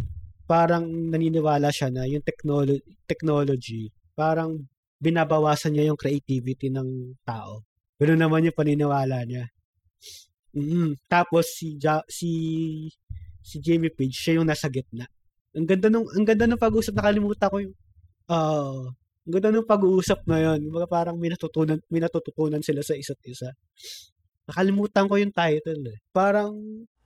parang 0.45 0.85
naniniwala 0.85 1.73
siya 1.73 1.89
na 1.89 2.05
yung 2.05 2.21
technology, 2.21 2.81
technology 3.09 3.89
parang 4.15 4.63
binabawasan 5.01 5.75
niya 5.75 5.91
yung 5.91 5.99
creativity 5.99 6.71
ng 6.71 7.19
tao. 7.27 7.61
Ganoon 7.99 8.21
naman 8.21 8.47
yung 8.47 8.57
paniniwala 8.57 9.27
niya. 9.27 9.45
Mm-hmm. 10.55 11.09
Tapos 11.11 11.51
si 11.51 11.75
ja, 11.75 11.99
si 12.07 12.31
si 13.43 13.59
Jamie 13.59 13.91
Page, 13.91 14.15
siya 14.15 14.39
yung 14.39 14.47
nasa 14.47 14.71
gitna. 14.71 15.05
Ang 15.51 15.67
ganda 15.67 15.91
nung 15.91 16.07
ang 16.07 16.23
ganda 16.23 16.47
ng 16.47 16.59
pag-uusap 16.59 16.95
nakalimutan 16.95 17.51
ko 17.51 17.57
yung 17.59 17.75
uh, 18.29 18.89
ang 19.25 19.31
ganda 19.33 19.49
ng 19.49 19.65
pag-uusap 19.65 20.21
na 20.29 20.37
yun. 20.37 20.69
Mga 20.69 20.85
parang 20.85 21.17
may 21.17 21.33
natutunan, 21.33 21.81
may 21.89 21.97
natututunan 21.97 22.61
sila 22.61 22.85
sa 22.85 22.93
isa't 22.93 23.17
isa. 23.25 23.49
Nakalimutan 24.45 25.09
ko 25.09 25.17
yung 25.17 25.33
title 25.33 25.81
eh. 25.89 25.97
Parang 26.13 26.53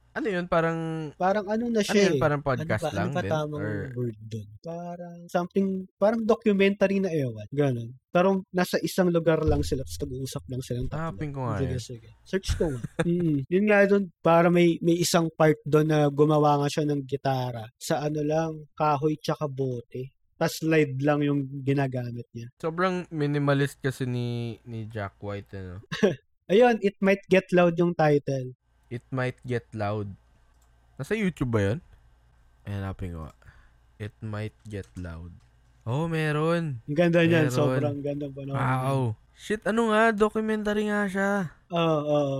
ano 0.09 0.27
yun? 0.27 0.45
Parang... 0.51 1.09
Parang 1.15 1.47
ano 1.47 1.71
na 1.71 1.79
ano 1.79 1.87
siya 1.87 2.11
yun? 2.11 2.17
eh. 2.17 2.19
Parang 2.19 2.41
podcast 2.43 2.81
ano 2.81 2.91
ba, 2.91 2.97
lang 2.97 3.07
ano 3.07 3.15
ba 3.15 3.21
din? 3.23 3.31
tamang 3.31 3.61
Or... 3.63 3.75
word 3.95 4.19
dun? 4.19 4.47
Parang 4.59 5.17
something, 5.31 5.67
parang 5.95 6.21
documentary 6.27 6.99
na 6.99 7.07
ewan. 7.13 7.47
Ganon. 7.55 7.95
Pero 8.11 8.43
nasa 8.51 8.75
isang 8.83 9.13
lugar 9.13 9.39
lang 9.47 9.63
sila, 9.63 9.87
tapos 9.87 10.01
nag-uusap 10.03 10.43
lang 10.51 10.61
silang 10.65 10.87
tatlo. 10.91 10.99
Hanapin 11.07 11.31
ko 11.31 11.39
nga 11.47 11.57
sige, 11.63 11.71
yun. 11.71 11.79
sige. 11.79 12.09
Search 12.27 12.49
ko 12.59 12.67
nga. 12.73 12.81
mm 13.07 13.47
Yun 13.47 13.65
nga 13.71 13.79
doon, 13.87 14.03
para 14.19 14.47
may, 14.51 14.75
may 14.83 14.99
isang 14.99 15.31
part 15.31 15.55
doon 15.63 15.87
na 15.87 16.11
gumawa 16.11 16.59
nga 16.65 16.67
siya 16.67 16.83
ng 16.89 17.01
gitara. 17.07 17.63
Sa 17.79 18.03
ano 18.03 18.19
lang, 18.19 18.51
kahoy 18.75 19.15
tsaka 19.23 19.47
bote. 19.47 20.18
Tapos 20.39 20.55
slide 20.63 20.95
lang 21.03 21.19
yung 21.19 21.51
ginagamit 21.67 22.23
niya. 22.31 22.47
Sobrang 22.63 23.03
minimalist 23.11 23.75
kasi 23.83 24.07
ni 24.07 24.55
ni 24.63 24.87
Jack 24.87 25.19
White, 25.19 25.51
ano? 25.51 25.83
Ayun, 26.49 26.79
It 26.79 26.95
Might 27.03 27.27
Get 27.27 27.51
Loud 27.51 27.75
yung 27.75 27.91
title. 27.91 28.55
It 28.87 29.03
Might 29.11 29.35
Get 29.43 29.67
Loud. 29.75 30.15
Nasa 30.95 31.13
YouTube 31.13 31.53
ba? 31.53 31.75
Ay, 32.63 32.71
hanapin 32.71 33.19
ko. 33.19 33.27
It 33.99 34.15
Might 34.23 34.55
Get 34.63 34.87
Loud. 34.95 35.35
Oh, 35.83 36.07
meron. 36.07 36.79
Ang 36.87 36.97
ganda 36.97 37.21
niyan. 37.21 37.51
Sobrang 37.51 37.99
ganda 37.99 38.31
pa 38.31 38.41
naman. 38.47 38.55
Wow. 38.55 39.19
Shit, 39.35 39.67
ano 39.67 39.91
nga? 39.91 40.15
Documentary 40.15 40.87
nga 40.87 41.03
siya. 41.05 41.31
Oo, 41.69 41.99
oo. 42.07 42.37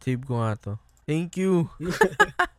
Save 0.00 0.24
ko 0.24 0.40
nga 0.40 0.56
to. 0.56 0.72
Thank 1.04 1.36
you. 1.36 1.68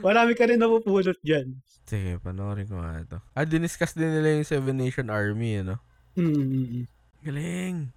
Marami 0.00 0.32
ka 0.34 0.46
rin 0.46 0.58
napupulot 0.58 1.18
dyan. 1.20 1.56
Sige, 1.88 2.20
panoorin 2.20 2.68
ko 2.68 2.76
nga 2.78 3.00
ito. 3.00 3.16
Ah, 3.32 3.48
diniscuss 3.48 3.96
din 3.96 4.12
nila 4.12 4.36
yung 4.36 4.44
Seven 4.44 4.76
Nation 4.76 5.08
Army, 5.08 5.64
ano? 5.64 5.80
Mm-mm. 6.14 6.84
Galing. 7.24 7.88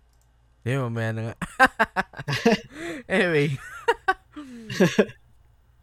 Sige, 0.63 0.75
mamaya 0.77 1.09
na 1.11 1.21
nga. 1.27 1.35
anyway. 3.11 3.51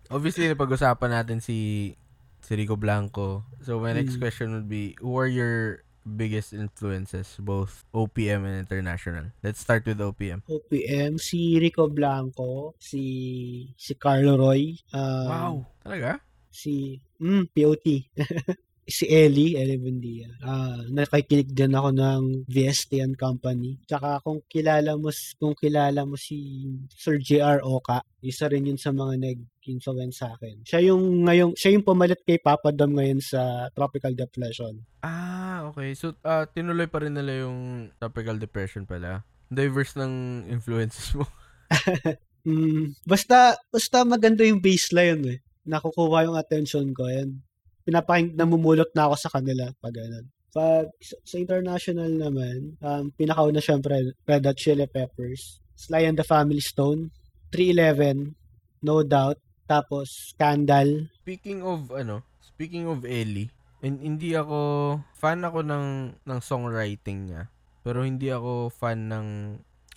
Obviously, 0.08 0.48
napag-usapan 0.48 1.12
natin 1.12 1.44
si, 1.44 1.92
si 2.40 2.52
Rico 2.56 2.80
Blanco. 2.80 3.44
So, 3.60 3.76
my 3.76 3.92
next 3.92 4.16
Mm. 4.16 4.20
question 4.24 4.48
would 4.56 4.68
be, 4.68 4.96
who 5.04 5.12
are 5.20 5.28
your 5.28 5.84
biggest 6.08 6.52
influences, 6.52 7.36
both 7.38 7.84
OPM 7.92 8.44
and 8.48 8.56
international? 8.64 9.32
Let's 9.42 9.60
start 9.60 9.84
with 9.84 10.00
OPM. 10.00 10.42
OPM, 10.48 11.20
si 11.20 11.58
Rico 11.60 11.88
Blanco, 11.88 12.74
si 12.80 13.74
si 13.76 13.94
Carlo 13.94 14.36
Roy, 14.36 14.74
um, 14.96 15.28
Wow. 15.28 15.52
Talaga? 15.84 16.20
si 16.50 17.00
mm, 17.20 17.52
POT. 17.52 17.86
si 18.88 19.04
Ellie, 19.04 19.60
Ellie 19.60 19.76
Buendia. 19.76 20.32
Ah, 20.40 20.80
nakikinig 20.88 21.52
din 21.52 21.76
ako 21.76 21.92
ng 21.92 22.22
VST 22.48 23.04
and 23.04 23.14
Company. 23.20 23.76
Tsaka 23.84 24.24
kung 24.24 24.40
kilala 24.48 24.96
mo 24.96 25.12
kung 25.36 25.52
kilala 25.52 26.08
mo 26.08 26.16
si 26.16 26.64
Sir 26.88 27.20
JR 27.20 27.60
Oka, 27.60 28.00
isa 28.24 28.48
rin 28.48 28.66
yun 28.66 28.80
sa 28.80 28.90
mga 28.90 29.20
nag-influence 29.20 30.24
sa 30.24 30.32
akin. 30.32 30.64
Siya 30.64 30.88
yung 30.88 31.28
ngayong 31.28 31.52
siya 31.52 31.76
yung 31.76 31.84
pumalit 31.84 32.24
kay 32.24 32.40
Papa 32.40 32.72
Dom 32.72 32.96
ngayon 32.96 33.20
sa 33.20 33.68
Tropical 33.76 34.16
Depression. 34.16 34.80
Ah, 35.04 35.68
okay. 35.68 35.92
So, 35.92 36.16
ah, 36.24 36.48
tinuloy 36.48 36.88
pa 36.88 37.04
rin 37.04 37.12
nila 37.12 37.44
yung 37.44 37.92
tropical 38.00 38.40
depression 38.40 38.88
pala. 38.88 39.22
Diverse 39.52 39.94
ng 40.00 40.44
influences 40.48 41.12
mo. 41.12 41.28
Mm, 42.48 42.96
basta 43.04 43.60
basta 43.68 44.08
maganda 44.08 44.40
yung 44.46 44.62
baseline 44.62 45.36
eh. 45.36 45.38
Nakukuha 45.68 46.24
yung 46.24 46.38
attention 46.38 46.96
ko 46.96 47.04
and 47.04 47.44
pinapaking 47.88 48.36
namumulot 48.36 48.92
na 48.92 49.08
ako 49.08 49.14
sa 49.16 49.32
kanila 49.32 49.72
pag 49.80 49.96
ganun. 49.96 50.28
Pag 50.52 50.92
sa, 51.00 51.36
international 51.40 52.12
naman, 52.12 52.76
um, 52.84 53.08
pinakauna 53.16 53.64
syempre 53.64 54.12
Red 54.28 54.44
Hot 54.44 54.60
Chili 54.60 54.84
Peppers, 54.84 55.64
Sly 55.72 56.04
and 56.04 56.20
the 56.20 56.26
Family 56.28 56.60
Stone, 56.60 57.08
311, 57.56 58.36
No 58.84 59.00
Doubt, 59.00 59.40
tapos 59.64 60.36
Scandal. 60.36 61.08
Speaking 61.24 61.64
of 61.64 61.88
ano, 61.96 62.28
speaking 62.44 62.84
of 62.84 63.08
Ellie, 63.08 63.48
hin- 63.80 64.04
hindi 64.04 64.36
ako 64.36 65.00
fan 65.16 65.40
ako 65.48 65.64
ng 65.64 65.86
ng 66.28 66.40
songwriting 66.44 67.32
niya. 67.32 67.48
Pero 67.80 68.04
hindi 68.04 68.28
ako 68.28 68.68
fan 68.68 69.08
ng 69.08 69.28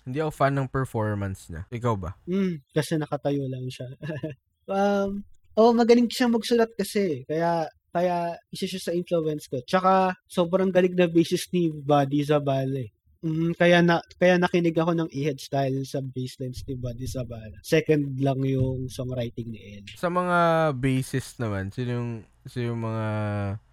hindi 0.07 0.17
ako 0.23 0.31
fan 0.31 0.55
ng 0.55 0.67
performance 0.71 1.51
niya. 1.51 1.67
Ikaw 1.67 1.93
ba? 1.99 2.15
Mm, 2.25 2.63
kasi 2.71 2.95
nakatayo 2.95 3.45
lang 3.51 3.67
siya. 3.67 3.89
um, 4.71 5.21
oh, 5.57 5.71
magaling 5.75 6.09
siyang 6.09 6.33
magsulat 6.33 6.71
kasi. 6.73 7.27
Kaya 7.29 7.69
kaya 7.91 8.39
isa 8.49 8.65
siya 8.67 8.81
sa 8.81 8.95
influence 8.95 9.51
ko. 9.51 9.59
Tsaka 9.63 10.15
sobrang 10.25 10.71
galing 10.71 10.95
na 10.95 11.11
bassist 11.11 11.51
ni 11.51 11.69
Buddy 11.69 12.23
Zabala. 12.23 12.81
eh. 12.81 12.89
Mm, 13.21 13.53
kaya 13.53 13.85
na 13.85 14.01
kaya 14.17 14.41
nakinig 14.41 14.73
ako 14.73 14.97
ng 14.97 15.13
E-head 15.13 15.37
style 15.37 15.77
sa 15.85 16.01
basslines 16.01 16.65
ni 16.65 16.73
Buddy 16.73 17.05
Zabala. 17.05 17.53
Second 17.61 18.17
lang 18.17 18.41
yung 18.41 18.89
songwriting 18.89 19.53
ni 19.53 19.77
Ed. 19.77 19.93
Sa 19.93 20.09
mga 20.09 20.71
bassist 20.73 21.37
naman, 21.37 21.69
sino 21.69 21.89
yung 22.01 22.11
sino 22.49 22.73
yung 22.73 22.81
mga 22.81 23.07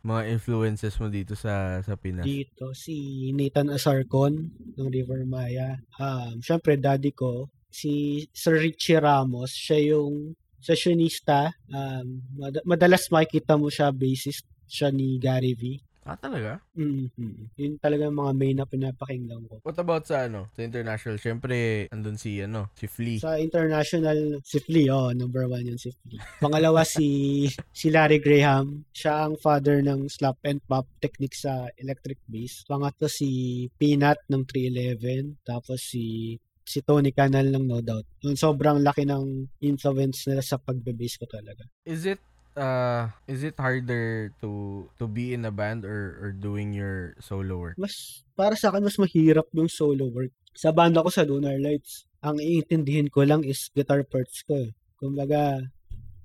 mga 0.04 0.22
influences 0.36 1.00
mo 1.00 1.08
dito 1.08 1.32
sa 1.32 1.80
sa 1.80 1.96
Pinas? 1.96 2.28
Dito 2.28 2.76
si 2.76 3.28
Nathan 3.32 3.72
Asarcon 3.72 4.52
ng 4.76 4.88
River 4.92 5.24
Maya. 5.24 5.80
Um, 5.96 6.44
syempre 6.44 6.76
daddy 6.76 7.16
ko 7.16 7.48
si 7.72 8.24
Sir 8.36 8.60
Richie 8.60 9.00
Ramos, 9.00 9.56
siya 9.56 9.96
yung 9.96 10.36
sessionista. 10.61 11.54
Um, 11.70 12.22
mad- 12.36 12.64
madalas 12.66 13.09
makikita 13.09 13.59
mo 13.59 13.70
siya 13.70 13.90
bassist 13.94 14.46
siya 14.68 14.92
ni 14.92 15.16
Gary 15.16 15.56
V. 15.56 15.80
Ah, 16.09 16.16
talaga? 16.16 16.56
mm 16.72 17.12
Yun 17.61 17.76
talaga 17.76 18.09
mga 18.09 18.32
main 18.32 18.56
na 18.56 18.64
pinapakinggan 18.64 19.44
ko. 19.44 19.61
What 19.61 19.76
about 19.76 20.09
sa 20.09 20.24
ano? 20.24 20.48
Sa 20.56 20.64
international, 20.64 21.20
syempre 21.20 21.84
andun 21.92 22.16
si 22.16 22.40
ano, 22.40 22.72
si 22.72 22.88
Flea. 22.88 23.20
Sa 23.20 23.36
international, 23.36 24.40
si 24.40 24.56
Flea, 24.56 24.88
oh, 24.88 25.12
number 25.12 25.44
one 25.44 25.68
yun 25.68 25.76
si 25.76 25.92
Flea. 25.92 26.16
Pangalawa 26.40 26.88
si 26.88 27.44
si 27.76 27.92
Larry 27.92 28.24
Graham. 28.24 28.88
Siya 28.88 29.28
ang 29.28 29.36
father 29.36 29.84
ng 29.84 30.09
slap 30.09 30.40
and 30.48 30.64
pop 30.64 30.88
technique 30.96 31.36
sa 31.36 31.68
electric 31.76 32.16
bass. 32.24 32.64
Pangatlo 32.64 33.04
si 33.04 33.68
Peanut 33.76 34.16
ng 34.32 34.48
311. 34.48 35.44
Tapos 35.44 35.84
si 35.84 36.32
si 36.68 36.84
Tony 36.84 37.10
Canal 37.16 37.48
ng 37.48 37.64
No 37.64 37.80
Doubt. 37.80 38.04
Yung 38.20 38.36
sobrang 38.36 38.84
laki 38.84 39.08
ng 39.08 39.48
influence 39.64 40.28
nila 40.28 40.44
sa 40.44 40.60
pagbe-bass 40.60 41.16
ko 41.16 41.24
talaga. 41.24 41.64
Is 41.88 42.04
it 42.04 42.20
uh 42.58 43.08
is 43.30 43.46
it 43.46 43.54
harder 43.56 44.34
to 44.42 44.84
to 45.00 45.06
be 45.08 45.32
in 45.32 45.48
a 45.48 45.54
band 45.54 45.88
or 45.88 46.20
or 46.20 46.30
doing 46.36 46.76
your 46.76 47.16
solo 47.24 47.56
work? 47.56 47.76
Mas, 47.80 48.20
para 48.36 48.52
sa 48.52 48.68
akin, 48.68 48.84
mas 48.84 49.00
mahirap 49.00 49.48
yung 49.56 49.72
solo 49.72 50.12
work. 50.12 50.34
Sa 50.52 50.68
banda 50.68 51.00
ko 51.00 51.08
sa 51.08 51.24
Lunar 51.24 51.56
Lights, 51.56 52.04
ang 52.20 52.36
iintindihin 52.36 53.08
ko 53.08 53.24
lang 53.24 53.46
is 53.46 53.72
guitar 53.72 54.04
parts 54.04 54.44
ko. 54.44 54.58
eh. 54.58 54.74
Kumbaga, 54.98 55.62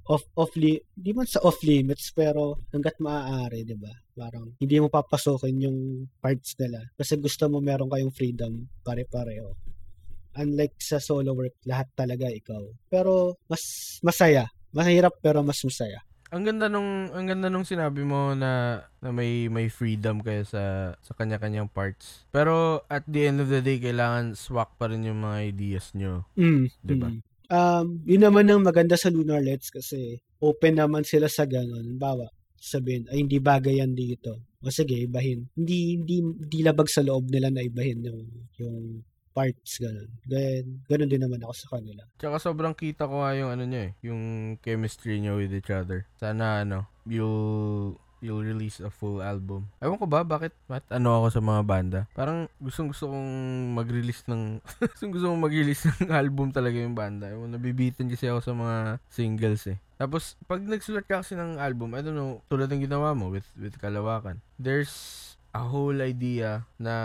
off 0.09 0.25
off 0.35 0.51
li 0.59 0.75
di 0.91 1.15
man 1.15 1.23
sa 1.23 1.39
off 1.47 1.63
limits 1.63 2.11
pero 2.11 2.59
hangga't 2.75 2.99
maaari 2.99 3.63
'di 3.63 3.77
ba 3.79 3.93
parang 4.19 4.51
hindi 4.59 4.75
mo 4.83 4.91
papasokin 4.91 5.63
yung 5.63 5.79
parts 6.19 6.59
nila 6.59 6.83
kasi 6.99 7.15
gusto 7.15 7.47
mo 7.47 7.63
meron 7.63 7.87
kayong 7.87 8.11
freedom 8.11 8.67
pare-pareho 8.83 9.55
unlike 10.38 10.75
sa 10.81 10.97
solo 10.97 11.34
work 11.34 11.55
lahat 11.65 11.88
talaga 11.93 12.29
ikaw 12.29 12.61
pero 12.89 13.38
mas 13.45 13.61
masaya 14.01 14.49
mahirap 14.73 15.13
pero 15.21 15.45
mas 15.45 15.61
masaya 15.61 16.01
Ang 16.34 16.49
ganda 16.49 16.65
nung 16.65 17.13
ang 17.13 17.29
ganda 17.29 17.45
nung 17.45 17.61
sinabi 17.61 18.01
mo 18.01 18.34
na 18.34 18.81
na 19.05 19.13
may 19.13 19.45
may 19.53 19.69
freedom 19.69 20.17
kayo 20.17 20.41
sa 20.41 20.97
sa 21.05 21.13
kanya-kanyang 21.13 21.69
parts. 21.69 22.25
Pero 22.34 22.81
at 22.89 23.05
the 23.05 23.29
end 23.29 23.38
of 23.38 23.53
the 23.53 23.61
day 23.61 23.77
kailangan 23.77 24.34
swak 24.34 24.73
pa 24.81 24.89
rin 24.89 25.05
yung 25.05 25.21
mga 25.21 25.53
ideas 25.53 25.93
nyo. 25.93 26.25
Mm, 26.34 26.73
Diba? 26.81 27.13
mm. 27.13 27.21
Um, 27.53 28.01
yun 28.09 28.25
naman 28.25 28.49
ang 28.49 28.65
maganda 28.65 28.97
sa 28.97 29.13
Lunar 29.13 29.45
Lights 29.45 29.69
kasi 29.69 30.17
open 30.41 30.81
naman 30.81 31.05
sila 31.05 31.29
sa 31.29 31.45
ganun. 31.45 32.01
Bawa, 32.01 32.25
sabihin, 32.57 33.05
ay 33.13 33.21
hindi 33.21 33.38
bagay 33.38 33.77
yan 33.77 33.93
dito. 33.93 34.41
O 34.63 34.73
sige, 34.73 34.95
ibahin. 35.05 35.45
Hindi, 35.53 36.01
hindi, 36.01 36.17
hindi 36.23 36.59
labag 36.65 36.89
sa 36.89 37.05
loob 37.05 37.29
nila 37.29 37.53
na 37.53 37.61
ibahin 37.61 37.99
yung, 38.09 38.23
yung 38.57 38.77
parts, 39.34 39.81
ganun. 39.81 40.09
Then, 40.29 40.86
ganun 40.86 41.09
din 41.09 41.25
naman 41.25 41.41
ako 41.41 41.53
sa 41.57 41.67
kanila. 41.77 42.05
Tsaka 42.21 42.38
sobrang 42.38 42.77
kita 42.77 43.09
ko 43.09 43.25
nga 43.25 43.34
yung 43.34 43.49
ano 43.49 43.65
nyo 43.65 43.79
eh, 43.89 43.91
yung 44.05 44.21
chemistry 44.61 45.19
nyo 45.19 45.41
with 45.41 45.51
each 45.51 45.73
other. 45.73 46.05
Sana 46.21 46.61
ano, 46.61 46.86
you'll 47.03 47.97
you'll 48.23 48.39
release 48.39 48.79
a 48.79 48.88
full 48.88 49.19
album. 49.19 49.67
Ewan 49.84 49.99
ko 49.99 50.07
ba 50.07 50.23
bakit 50.23 50.55
mat 50.71 50.88
ano 50.88 51.19
ako 51.19 51.27
sa 51.36 51.41
mga 51.43 51.61
banda. 51.67 51.99
Parang 52.15 52.47
gustong 52.63 52.88
gusto 52.88 53.11
kong 53.11 53.31
mag-release 53.75 54.23
ng 54.31 54.63
gustong 54.95 55.11
gusto 55.11 55.27
kong 55.27 55.43
mag-release 55.43 55.84
ng 55.99 56.09
album 56.15 56.55
talaga 56.55 56.79
yung 56.79 56.95
banda. 56.95 57.27
Ewan, 57.27 57.51
nabibitin 57.51 58.07
kasi 58.07 58.31
ako 58.31 58.39
sa 58.39 58.55
mga 58.55 58.75
singles 59.11 59.67
eh. 59.67 59.77
Tapos 59.99 60.39
pag 60.47 60.63
nagsulat 60.63 61.03
ka 61.03 61.19
kasi 61.19 61.36
ng 61.36 61.59
album, 61.59 61.91
I 61.93 62.01
don't 62.01 62.15
know, 62.15 62.39
tulad 62.47 62.71
ng 62.71 62.88
ginawa 62.88 63.11
mo 63.11 63.27
with 63.27 63.45
with 63.59 63.75
Kalawakan. 63.75 64.39
There's 64.55 65.32
a 65.53 65.61
whole 65.61 66.01
idea 66.01 66.65
na 66.81 66.95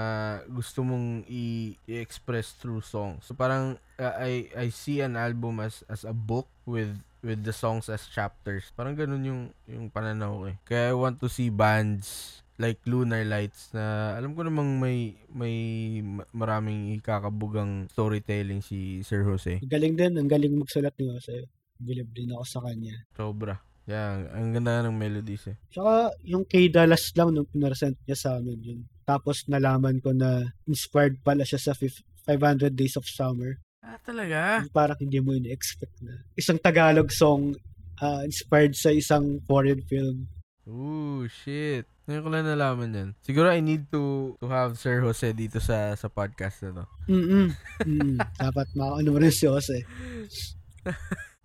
gusto 0.48 0.80
mong 0.80 1.28
i-express 1.28 2.56
through 2.56 2.80
songs. 2.80 3.28
So 3.28 3.36
parang 3.36 3.76
uh, 4.00 4.14
I 4.16 4.48
I 4.56 4.66
see 4.72 5.04
an 5.04 5.20
album 5.20 5.60
as 5.60 5.84
as 5.86 6.08
a 6.08 6.16
book 6.16 6.48
with 6.64 6.96
with 7.20 7.44
the 7.44 7.52
songs 7.52 7.92
as 7.92 8.08
chapters. 8.08 8.72
Parang 8.72 8.96
ganun 8.96 9.22
yung 9.22 9.42
yung 9.68 9.92
pananaw 9.92 10.32
ko 10.32 10.44
eh. 10.48 10.56
Kaya 10.64 10.90
I 10.90 10.96
want 10.96 11.20
to 11.20 11.28
see 11.28 11.52
bands 11.52 12.40
like 12.58 12.80
Lunar 12.88 13.22
Lights 13.22 13.70
na 13.76 14.16
alam 14.18 14.34
ko 14.34 14.42
namang 14.42 14.80
may 14.82 15.14
may 15.30 15.56
ma- 16.02 16.26
maraming 16.34 16.96
ikakabugang 16.98 17.86
storytelling 17.92 18.64
si 18.64 19.04
Sir 19.06 19.22
Jose. 19.28 19.62
Galing 19.62 19.94
din, 19.94 20.18
ang 20.18 20.26
galing 20.26 20.58
magsulat 20.58 20.96
ni 20.98 21.06
Jose. 21.06 21.46
Believe 21.78 22.10
din 22.10 22.34
ako 22.34 22.44
sa 22.48 22.60
kanya. 22.66 22.96
Sobra. 23.14 23.67
Yeah, 23.88 24.28
ang 24.36 24.52
ganda 24.52 24.84
ng 24.84 24.92
melodies 24.92 25.48
eh. 25.48 25.56
Tsaka, 25.72 26.12
yung 26.28 26.44
kay 26.44 26.68
Dallas 26.68 27.08
lang 27.16 27.32
nung 27.32 27.48
pinresent 27.48 27.96
niya 28.04 28.20
sa 28.20 28.36
amin 28.36 28.60
yun. 28.60 28.80
Tapos, 29.08 29.48
nalaman 29.48 29.96
ko 30.04 30.12
na 30.12 30.44
inspired 30.68 31.16
pala 31.24 31.40
siya 31.48 31.56
sa 31.56 31.72
fif- 31.72 32.04
500 32.28 32.76
Days 32.76 33.00
of 33.00 33.08
Summer. 33.08 33.56
Ah, 33.80 33.96
talaga? 34.04 34.60
parang 34.76 35.00
hindi 35.00 35.16
mo 35.24 35.32
ini-expect 35.32 36.04
na 36.04 36.20
isang 36.36 36.60
Tagalog 36.60 37.08
song 37.08 37.56
ah, 38.04 38.20
inspired 38.28 38.76
sa 38.76 38.92
isang 38.92 39.40
foreign 39.48 39.80
film. 39.88 40.28
Ooh, 40.68 41.24
shit. 41.24 41.88
Ngayon 42.04 42.24
ko 42.24 42.28
lang 42.28 42.44
nalaman 42.44 42.92
yan. 42.92 43.08
Siguro 43.24 43.48
I 43.48 43.64
need 43.64 43.88
to 43.88 44.36
to 44.40 44.48
have 44.52 44.76
Sir 44.76 45.00
Jose 45.00 45.32
dito 45.32 45.60
sa 45.60 45.96
sa 45.96 46.12
podcast 46.12 46.60
na 46.68 46.84
to. 46.84 46.84
Mm-mm. 47.08 47.48
Mm, 47.88 48.20
dapat 48.20 48.68
makaano 48.76 49.08
mo 49.08 49.18
rin 49.20 49.32
si 49.32 49.48
Jose. 49.48 49.84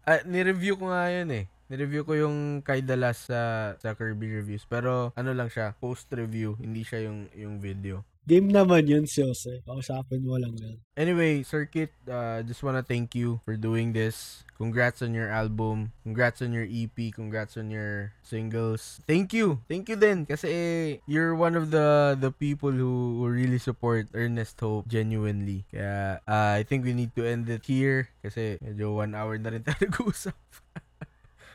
Ah, 0.04 0.20
ni-review 0.28 0.76
ko 0.76 0.92
nga 0.92 1.08
yun 1.08 1.32
eh. 1.32 1.48
Ni-review 1.74 2.06
ko 2.06 2.14
yung 2.14 2.62
kay 2.62 2.86
Dalas 2.86 3.26
sa, 3.26 3.74
sa 3.82 3.98
Kirby 3.98 4.30
Reviews. 4.30 4.62
Pero 4.70 5.10
ano 5.18 5.34
lang 5.34 5.50
siya, 5.50 5.74
post-review. 5.82 6.54
Hindi 6.62 6.86
siya 6.86 7.10
yung, 7.10 7.26
yung 7.34 7.58
video. 7.58 8.06
Game 8.30 8.54
naman 8.54 8.86
yun, 8.86 9.10
Jose. 9.10 9.66
Kausapin 9.66 10.22
mo 10.22 10.38
lang 10.38 10.54
yun. 10.54 10.78
Anyway, 10.94 11.42
Circuit, 11.42 11.90
uh, 12.06 12.46
just 12.46 12.62
wanna 12.62 12.86
thank 12.86 13.18
you 13.18 13.42
for 13.42 13.58
doing 13.58 13.90
this. 13.90 14.46
Congrats 14.54 15.02
on 15.02 15.18
your 15.18 15.34
album. 15.34 15.90
Congrats 16.06 16.46
on 16.46 16.54
your 16.54 16.70
EP. 16.70 16.94
Congrats 17.10 17.58
on 17.58 17.74
your 17.74 18.14
singles. 18.22 19.02
Thank 19.10 19.34
you. 19.34 19.66
Thank 19.66 19.90
you 19.90 19.98
din 19.98 20.30
kasi 20.30 21.02
you're 21.10 21.34
one 21.34 21.58
of 21.58 21.74
the 21.74 22.14
the 22.22 22.30
people 22.30 22.70
who, 22.70 23.18
who 23.18 23.26
really 23.34 23.58
support 23.58 24.14
Ernest 24.14 24.62
Hope 24.62 24.86
genuinely. 24.86 25.66
Kaya 25.74 26.22
uh, 26.30 26.54
I 26.54 26.64
think 26.70 26.86
we 26.86 26.94
need 26.94 27.18
to 27.18 27.26
end 27.26 27.50
it 27.50 27.66
here 27.66 28.14
kasi 28.22 28.62
medyo 28.62 28.94
one 28.94 29.18
hour 29.18 29.42
na 29.42 29.58
rin 29.58 29.66
tayo 29.66 29.90
nag-uusap. 29.90 30.38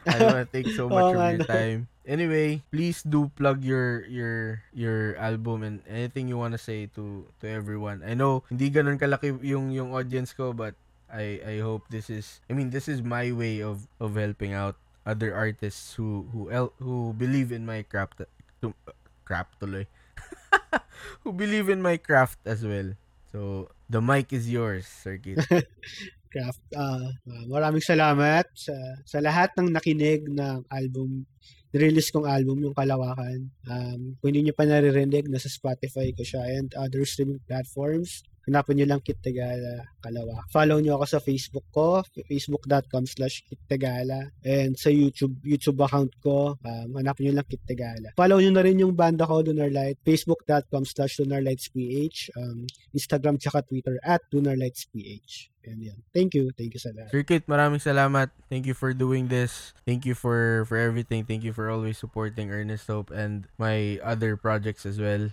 I 0.08 0.16
don't 0.18 0.32
wanna 0.32 0.48
take 0.48 0.72
so 0.72 0.88
much 0.92 1.12
Oo 1.12 1.20
of 1.20 1.24
your 1.28 1.44
time. 1.44 1.88
Anyway, 2.08 2.64
please 2.72 3.04
do 3.04 3.28
plug 3.36 3.60
your 3.60 4.08
your 4.08 4.64
your 4.72 5.12
album 5.20 5.60
and 5.62 5.84
anything 5.84 6.26
you 6.28 6.40
wanna 6.40 6.58
say 6.60 6.88
to 6.96 7.28
to 7.40 7.46
everyone. 7.46 8.00
I 8.00 8.16
know 8.16 8.42
hindi 8.48 8.72
ganun 8.72 8.96
kalaki 8.96 9.36
yung 9.44 9.70
yung 9.70 9.92
audience 9.92 10.32
ko 10.32 10.56
but 10.56 10.72
I 11.12 11.40
I 11.44 11.54
hope 11.60 11.88
this 11.92 12.08
is 12.08 12.40
I 12.48 12.56
mean 12.56 12.72
this 12.72 12.88
is 12.88 13.04
my 13.04 13.30
way 13.32 13.60
of 13.60 13.84
of 14.00 14.16
helping 14.16 14.56
out 14.56 14.80
other 15.04 15.32
artists 15.36 15.94
who 15.96 16.28
who 16.32 16.48
el, 16.52 16.72
who 16.80 17.12
believe 17.16 17.52
in 17.52 17.64
my 17.68 17.84
craft 17.84 18.24
to, 18.64 18.72
craft 19.24 19.60
tuloy. 19.60 19.84
who 21.24 21.32
believe 21.32 21.68
in 21.68 21.80
my 21.80 21.96
craft 21.96 22.40
as 22.44 22.64
well. 22.64 22.92
So 23.32 23.68
the 23.88 24.00
mic 24.00 24.32
is 24.32 24.48
yours, 24.48 24.88
Circuit. 24.88 25.44
Craft. 26.28 26.62
ah, 26.76 27.08
maraming 27.48 27.82
salamat 27.82 28.46
sa 28.52 28.76
sa 29.02 29.18
lahat 29.18 29.52
ng 29.56 29.68
nakinig 29.72 30.28
ng 30.28 30.68
album 30.68 31.24
release 31.74 32.08
kong 32.08 32.24
album, 32.24 32.64
yung 32.64 32.72
Kalawakan. 32.72 33.52
Um, 33.68 34.16
kung 34.20 34.32
hindi 34.32 34.48
nyo 34.48 34.54
pa 34.56 34.64
naririnig, 34.64 35.28
nasa 35.28 35.52
Spotify 35.52 36.16
ko 36.16 36.24
siya 36.24 36.42
and 36.56 36.72
other 36.72 37.04
streaming 37.04 37.42
platforms. 37.44 38.24
Hanapin 38.48 38.80
nyo 38.80 38.86
lang 38.88 39.04
Kit 39.04 39.20
Tagala 39.20 39.84
Kalawak. 40.00 40.48
Follow 40.48 40.80
nyo 40.80 40.96
ako 40.96 41.04
sa 41.04 41.20
Facebook 41.20 41.68
ko, 41.68 42.00
facebook.com 42.24 43.04
slash 43.04 43.44
Kit 43.44 43.60
Tagala. 43.68 44.32
And 44.40 44.72
sa 44.72 44.88
YouTube, 44.88 45.36
YouTube 45.44 45.76
account 45.84 46.16
ko, 46.24 46.56
um, 46.56 46.88
hanapin 46.96 47.28
nyo 47.28 47.44
lang 47.44 47.48
Kit 47.48 47.60
Tagala. 47.68 48.16
Follow 48.16 48.40
nyo 48.40 48.50
na 48.56 48.64
rin 48.64 48.80
yung 48.80 48.96
banda 48.96 49.28
ko, 49.28 49.44
Lunar 49.44 49.68
Light, 49.68 50.00
facebook.com 50.00 50.88
slash 50.88 51.20
Lunar 51.20 51.44
Lights 51.44 51.68
PH, 51.68 52.32
um, 52.40 52.64
Instagram 52.96 53.36
tsaka 53.36 53.60
Twitter 53.68 54.00
at 54.00 54.24
Lunar 54.32 54.56
Lights 54.56 54.88
PH. 54.88 55.52
And 55.68 55.84
yan. 55.84 56.00
Thank 56.16 56.32
you. 56.32 56.48
Thank 56.56 56.72
you 56.72 56.80
sa 56.80 56.96
lahat. 56.96 57.12
Circuit, 57.12 57.44
maraming 57.44 57.82
salamat. 57.84 58.32
Thank 58.48 58.64
you 58.64 58.72
for 58.72 58.96
doing 58.96 59.28
this. 59.28 59.76
Thank 59.84 60.08
you 60.08 60.16
for 60.16 60.64
for 60.64 60.80
everything. 60.80 61.28
Thank 61.28 61.44
you 61.44 61.52
for 61.52 61.68
always 61.68 62.00
supporting 62.00 62.48
Ernest 62.48 62.88
Hope 62.88 63.12
and 63.12 63.44
my 63.60 64.00
other 64.00 64.40
projects 64.40 64.88
as 64.88 64.96
well. 64.96 65.28